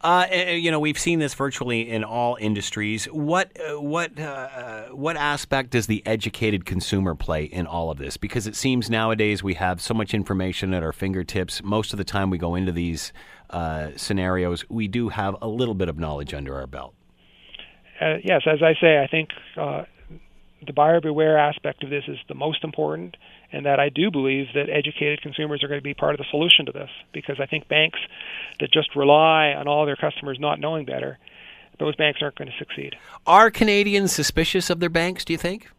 Uh, 0.01 0.27
you 0.33 0.69
know, 0.69 0.81
we've 0.81 0.99
seen 0.99 1.19
this 1.19 1.33
virtually 1.33 1.89
in 1.89 2.03
all 2.03 2.37
industries. 2.41 3.05
What 3.05 3.57
uh, 3.57 3.79
what 3.79 4.19
uh, 4.19 4.87
what 4.87 5.15
aspect 5.15 5.69
does 5.69 5.87
the 5.87 6.05
educated 6.05 6.65
consumer 6.65 7.15
play 7.15 7.45
in 7.45 7.65
all 7.65 7.89
of 7.89 7.97
this? 7.97 8.17
Because 8.17 8.45
it 8.45 8.57
seems 8.57 8.89
nowadays 8.89 9.41
we 9.41 9.53
have 9.53 9.79
so 9.79 9.93
much 9.93 10.13
information 10.13 10.73
at 10.73 10.83
our 10.83 10.91
fingertips. 10.91 11.63
Most 11.63 11.93
of 11.93 11.97
the 11.97 12.03
time 12.03 12.29
we 12.29 12.37
go 12.37 12.53
into 12.53 12.73
these 12.73 13.13
uh, 13.53 13.91
scenarios, 13.95 14.65
we 14.69 14.87
do 14.87 15.09
have 15.09 15.35
a 15.41 15.47
little 15.47 15.75
bit 15.75 15.87
of 15.87 15.97
knowledge 15.97 16.33
under 16.33 16.55
our 16.55 16.67
belt. 16.67 16.93
Uh, 18.01 18.15
yes, 18.23 18.41
as 18.45 18.61
I 18.61 18.73
say, 18.81 19.01
I 19.01 19.07
think 19.07 19.29
uh, 19.55 19.83
the 20.65 20.73
buyer 20.73 20.99
beware 20.99 21.37
aspect 21.37 21.83
of 21.83 21.89
this 21.89 22.03
is 22.07 22.17
the 22.27 22.35
most 22.35 22.63
important, 22.63 23.15
and 23.51 23.65
that 23.65 23.79
I 23.79 23.89
do 23.89 24.09
believe 24.09 24.47
that 24.55 24.69
educated 24.69 25.21
consumers 25.21 25.63
are 25.63 25.67
going 25.67 25.79
to 25.79 25.83
be 25.83 25.93
part 25.93 26.15
of 26.15 26.17
the 26.17 26.25
solution 26.31 26.65
to 26.65 26.71
this 26.71 26.89
because 27.13 27.39
I 27.39 27.45
think 27.45 27.67
banks 27.67 27.99
that 28.59 28.71
just 28.71 28.95
rely 28.95 29.53
on 29.53 29.67
all 29.67 29.85
their 29.85 29.95
customers 29.95 30.37
not 30.39 30.59
knowing 30.59 30.85
better, 30.85 31.19
those 31.79 31.95
banks 31.95 32.19
aren't 32.21 32.35
going 32.35 32.49
to 32.49 32.57
succeed. 32.57 32.95
Are 33.27 33.51
Canadians 33.51 34.11
suspicious 34.11 34.69
of 34.69 34.79
their 34.79 34.89
banks, 34.89 35.23
do 35.23 35.33
you 35.33 35.39
think? 35.39 35.69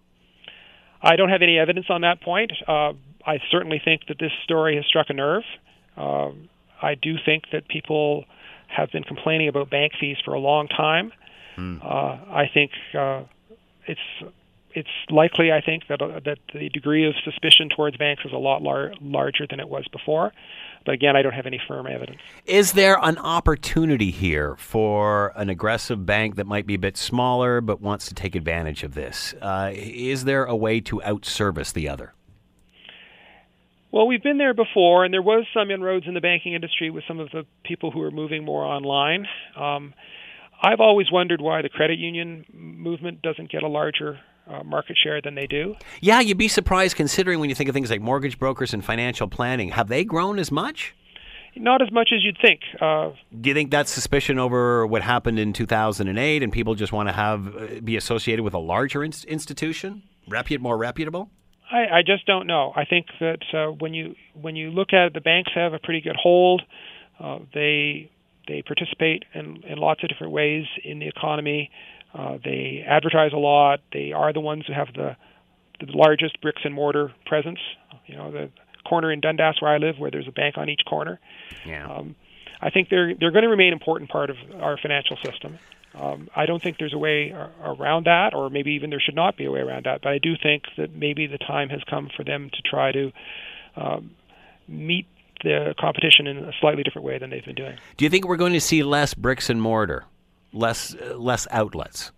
I 1.03 1.17
don't 1.17 1.29
have 1.29 1.43
any 1.43 1.59
evidence 1.59 1.87
on 1.91 2.03
that 2.03 2.21
point. 2.21 2.53
Uh, 2.67 2.93
I 3.27 3.39
certainly 3.51 3.81
think 3.85 4.03
that 4.09 4.19
this 4.19 4.33
story 4.45 4.77
has 4.77 4.87
struck 4.87 5.11
a 5.11 5.13
nerve. 5.13 5.43
Uh, 5.97 6.31
I 6.85 6.95
do 6.95 7.17
think 7.25 7.45
that 7.53 7.69
people 7.69 8.25
have 8.69 8.91
been 8.91 9.05
complaining 9.05 9.49
about 9.49 9.71
bank 9.71 9.93
fees 9.99 10.17
for 10.25 10.35
a 10.35 10.41
long 10.41 10.69
time. 10.69 11.13
Mm. 11.57 11.85
Uh, 11.85 12.17
I 12.31 12.51
think 12.53 12.73
uh, 12.99 13.23
it's 13.87 14.01
it's 14.75 14.89
likely, 15.09 15.53
I 15.53 15.61
think, 15.61 15.85
that 15.89 16.03
uh, 16.03 16.21
that 16.25 16.39
the 16.53 16.69
degree 16.69 17.07
of 17.07 17.15
suspicion 17.25 17.69
towards 17.69 17.97
banks 17.97 18.25
is 18.25 18.33
a 18.33 18.39
lot 18.39 18.63
lar- 18.63 18.93
larger 19.01 19.47
than 19.49 19.61
it 19.61 19.69
was 19.69 19.87
before. 19.93 20.33
But 20.85 20.93
again, 20.93 21.17
I 21.17 21.23
don't 21.23 21.33
have 21.33 21.47
any 21.47 21.61
firm 21.67 21.87
evidence. 21.87 22.21
Is 22.45 22.73
there 22.73 22.99
an 23.03 23.17
opportunity 23.19 24.11
here 24.11 24.57
for 24.57 25.33
an 25.35 25.49
aggressive 25.49 26.05
bank 26.05 26.37
that 26.37 26.47
might 26.47 26.67
be 26.67 26.75
a 26.75 26.79
bit 26.79 26.97
smaller 26.99 27.63
but 27.63 27.81
wants 27.81 28.07
to 28.09 28.15
take 28.15 28.35
advantage 28.35 28.83
of 28.83 28.95
this? 28.95 29.35
Uh, 29.41 29.71
is 29.73 30.25
there 30.25 30.45
a 30.45 30.57
way 30.57 30.81
to 30.81 31.01
outservice 31.05 31.73
the 31.73 31.89
other? 31.89 32.13
Well, 33.95 34.09
we've 34.09 34.25
been 34.25 34.39
there 34.39 34.55
before, 34.55 35.05
and 35.05 35.15
there 35.15 35.23
was 35.23 35.47
some 35.55 35.71
inroads 35.71 36.07
in 36.09 36.15
the 36.15 36.21
banking 36.21 36.53
industry 36.53 36.91
with 36.91 37.05
some 37.07 37.21
of 37.21 37.31
the 37.31 37.45
people 37.63 37.93
who 37.93 38.03
are 38.03 38.11
moving 38.11 38.45
more 38.45 38.65
online. 38.65 39.29
Um, 39.57 39.95
I've 40.61 40.81
always 40.81 41.13
wondered 41.13 41.41
why 41.41 41.63
the 41.63 41.69
credit 41.69 42.01
union 42.01 42.45
movement 42.53 43.23
doesn't 43.23 43.53
get 43.53 43.63
a 43.63 43.69
larger 43.69 44.19
uh, 44.49 44.65
market 44.65 44.97
share 45.01 45.23
than 45.23 45.37
they 45.37 45.47
do. 45.47 45.77
Yeah, 46.01 46.19
you'd 46.19 46.39
be 46.39 46.49
surprised 46.49 46.97
considering 46.97 47.39
when 47.39 47.51
you 47.51 47.55
think 47.55 47.69
of 47.69 47.73
things 47.73 47.89
like 47.89 48.01
mortgage 48.01 48.37
brokers 48.37 48.75
and 48.75 48.85
financial 48.85 49.29
planning. 49.29 49.69
Have 49.69 49.87
they 49.87 50.03
grown 50.03 50.41
as 50.41 50.51
much? 50.51 50.93
Not 51.55 51.81
as 51.81 51.93
much 51.93 52.09
as 52.13 52.25
you'd 52.25 52.39
think. 52.43 52.63
Uh, 52.81 53.11
do 53.41 53.49
you 53.49 53.55
think 53.55 53.71
that's 53.71 53.93
suspicion 53.93 54.41
over 54.41 54.89
what 54.89 55.03
happened 55.03 55.39
in 55.39 55.53
2008, 55.53 56.43
and 56.43 56.53
people 56.53 56.75
just 56.75 56.93
want 56.93 57.09
to 57.09 57.13
have 57.13 57.57
uh, 57.57 57.67
be 57.85 57.97
associated 57.97 58.43
with 58.43 58.55
a 58.55 58.59
larger 58.59 59.05
in- 59.05 59.13
institution, 59.29 60.03
reput 60.29 60.59
more 60.59 60.77
reputable? 60.77 61.31
I, 61.71 61.99
I 61.99 62.03
just 62.07 62.27
don't 62.27 62.47
know. 62.47 62.73
I 62.77 62.85
think 62.85 63.07
that 63.21 63.43
uh, 63.53 63.73
when 63.73 63.95
you 63.95 64.15
when 64.41 64.57
you 64.57 64.71
look 64.71 64.93
at 64.93 65.07
it, 65.07 65.15
the 65.15 65.21
banks 65.21 65.51
have 65.55 65.73
a 65.73 65.79
pretty 65.79 66.01
good 66.01 66.17
hold. 66.17 66.63
Uh, 67.19 67.39
they 67.53 68.11
they 68.47 68.63
participate 68.63 69.25
in, 69.35 69.63
in 69.65 69.79
lots 69.79 70.03
of 70.03 70.09
different 70.09 70.33
ways 70.33 70.67
in 70.83 70.99
the 70.99 71.09
economy. 71.09 71.71
Uh, 72.13 72.39
they 72.45 72.85
advertise 72.87 73.33
a 73.33 73.39
lot. 73.39 73.81
They 73.93 74.13
are 74.13 74.33
the 74.33 74.41
ones 74.41 74.65
who 74.67 74.73
have 74.73 74.89
the 74.95 75.17
the 75.81 75.87
largest 75.93 76.41
bricks 76.41 76.63
and 76.65 76.75
mortar 76.75 77.13
presence. 77.27 77.59
You 78.07 78.17
know, 78.17 78.31
the 78.31 78.51
corner 78.85 79.11
in 79.11 79.21
Dundas 79.21 79.61
where 79.61 79.73
I 79.73 79.79
live, 79.79 79.99
where 79.99 80.11
there's 80.11 80.29
a 80.29 80.33
bank 80.33 80.57
on 80.59 80.69
each 80.69 80.83
corner. 80.87 81.19
Yeah. 81.67 81.91
Um, 81.91 82.15
I 82.61 82.71
think 82.71 82.89
they're 82.89 83.15
they're 83.15 83.33
going 83.33 83.45
to 83.45 83.51
remain 83.51 83.69
an 83.69 83.73
important 83.75 84.11
part 84.11 84.31
of 84.31 84.37
our 84.61 84.77
financial 84.79 85.17
system. 85.17 85.59
Um, 85.95 86.29
I 86.35 86.47
don't 86.47 86.63
think 86.63 86.79
there's 86.79 86.95
a 86.95 86.99
way 86.99 87.33
around 87.63 88.07
that, 88.07 88.35
or 88.35 88.51
maybe 88.51 88.73
even 88.73 88.91
there 88.91 89.01
should 89.01 89.15
not 89.15 89.37
be 89.37 89.45
a 89.45 89.51
way 89.51 89.61
around 89.61 89.87
that. 89.87 90.03
But 90.03 90.13
I 90.13 90.19
do 90.19 90.35
think 90.41 90.65
that 90.77 90.95
maybe 90.95 91.27
the 91.27 91.39
time 91.39 91.69
has 91.69 91.81
come 91.89 92.11
for 92.17 92.25
them 92.25 92.51
to 92.51 92.63
try 92.63 92.91
to 92.93 93.13
um, 93.77 94.11
meet 94.67 95.07
the 95.43 95.75
competition 95.79 96.27
in 96.27 96.39
a 96.39 96.53
slightly 96.61 96.83
different 96.83 97.07
way 97.07 97.19
than 97.19 97.31
they've 97.31 97.45
been 97.45 97.55
doing. 97.55 97.77
Do 97.97 98.05
you 98.05 98.11
think 98.11 98.27
we're 98.27 98.37
going 98.37 98.55
to 98.55 98.61
see 98.61 98.83
less 98.83 99.15
bricks 99.15 99.51
and 99.51 99.61
mortar, 99.61 100.05
less 100.53 100.95
uh, 100.95 101.17
less 101.17 101.47
outlets? 101.51 102.11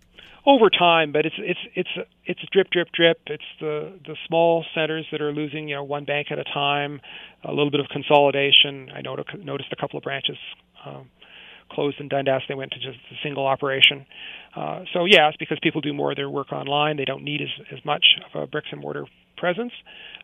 Over 0.45 0.69
time, 0.69 1.11
but 1.11 1.25
it's 1.25 1.35
it's 1.37 1.59
it's 1.75 1.89
it's 2.25 2.39
drip 2.51 2.69
drip 2.71 2.87
drip. 2.93 3.19
It's 3.27 3.43
the 3.59 3.99
the 4.05 4.15
small 4.27 4.65
centers 4.73 5.05
that 5.11 5.21
are 5.21 5.33
losing, 5.33 5.67
you 5.67 5.75
know, 5.75 5.83
one 5.83 6.05
bank 6.05 6.27
at 6.31 6.39
a 6.39 6.45
time. 6.45 7.01
A 7.43 7.49
little 7.51 7.69
bit 7.69 7.81
of 7.81 7.87
consolidation. 7.89 8.89
I 8.95 9.01
noticed 9.01 9.71
a 9.71 9.75
couple 9.75 9.97
of 9.97 10.03
branches 10.03 10.37
um, 10.85 11.09
closed 11.69 11.99
in 11.99 12.07
Dundas. 12.07 12.43
They 12.47 12.55
went 12.55 12.71
to 12.71 12.79
just 12.79 12.97
a 13.11 13.15
single 13.23 13.45
operation. 13.45 14.05
Uh, 14.55 14.83
so 14.93 15.05
yes, 15.05 15.33
because 15.39 15.59
people 15.61 15.81
do 15.81 15.93
more 15.93 16.11
of 16.11 16.17
their 16.17 16.29
work 16.29 16.51
online, 16.51 16.97
they 16.97 17.05
don't 17.05 17.23
need 17.23 17.41
as 17.41 17.49
as 17.71 17.83
much 17.85 18.05
of 18.25 18.43
a 18.43 18.47
bricks 18.47 18.69
and 18.71 18.81
mortar 18.81 19.05
presence. 19.37 19.73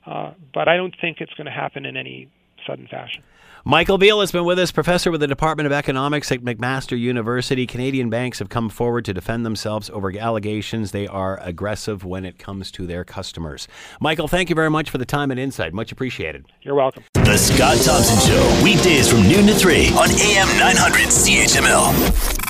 Uh, 0.06 0.34
but 0.54 0.68
I 0.68 0.76
don't 0.76 0.96
think 1.00 1.22
it's 1.22 1.34
going 1.34 1.46
to 1.46 1.52
happen 1.52 1.86
in 1.86 1.96
any 1.96 2.30
sudden 2.68 2.88
fashion. 2.88 3.24
Michael 3.66 3.98
Veall 3.98 4.20
has 4.20 4.34
been 4.34 4.44
with 4.44 4.60
us, 4.60 4.74
professor 4.74 5.10
with 5.10 5.22
the 5.22 5.28
Department 5.28 5.68
of 5.68 5.72
Economics 5.72 6.30
at 6.34 6.42
McMaster 6.42 7.00
University. 7.00 7.66
Canadian 7.66 8.10
banks 8.10 8.40
have 8.40 8.50
come 8.50 8.68
forward 8.68 9.06
to 9.06 9.14
defend 9.14 9.46
themselves 9.46 9.90
over 9.92 10.12
allegations 10.18 10.92
they 10.92 11.08
are 11.08 11.40
aggressive 11.42 12.04
when 12.04 12.26
it 12.26 12.38
comes 12.38 12.72
to 12.72 12.86
their 12.86 13.06
customers. 13.06 13.70
Michael, 14.02 14.28
thank 14.28 14.50
you 14.50 14.56
very 14.56 14.70
much 14.70 14.90
for 14.90 14.98
the 14.98 15.06
time 15.06 15.32
and 15.32 15.40
insight. 15.40 15.74
Much 15.74 15.94
appreciated. 15.94 16.46
You're 16.62 16.76
welcome. 16.76 17.06
The 17.14 17.38
Scott 17.38 17.78
Thompson 17.78 18.20
Show, 18.30 18.62
weekdays 18.62 19.10
from 19.10 19.22
noon 19.30 19.48
to 19.48 19.56
3 19.56 19.88
on 19.92 20.10
AM 20.10 20.50
900 20.60 21.08
CHML. 21.08 22.43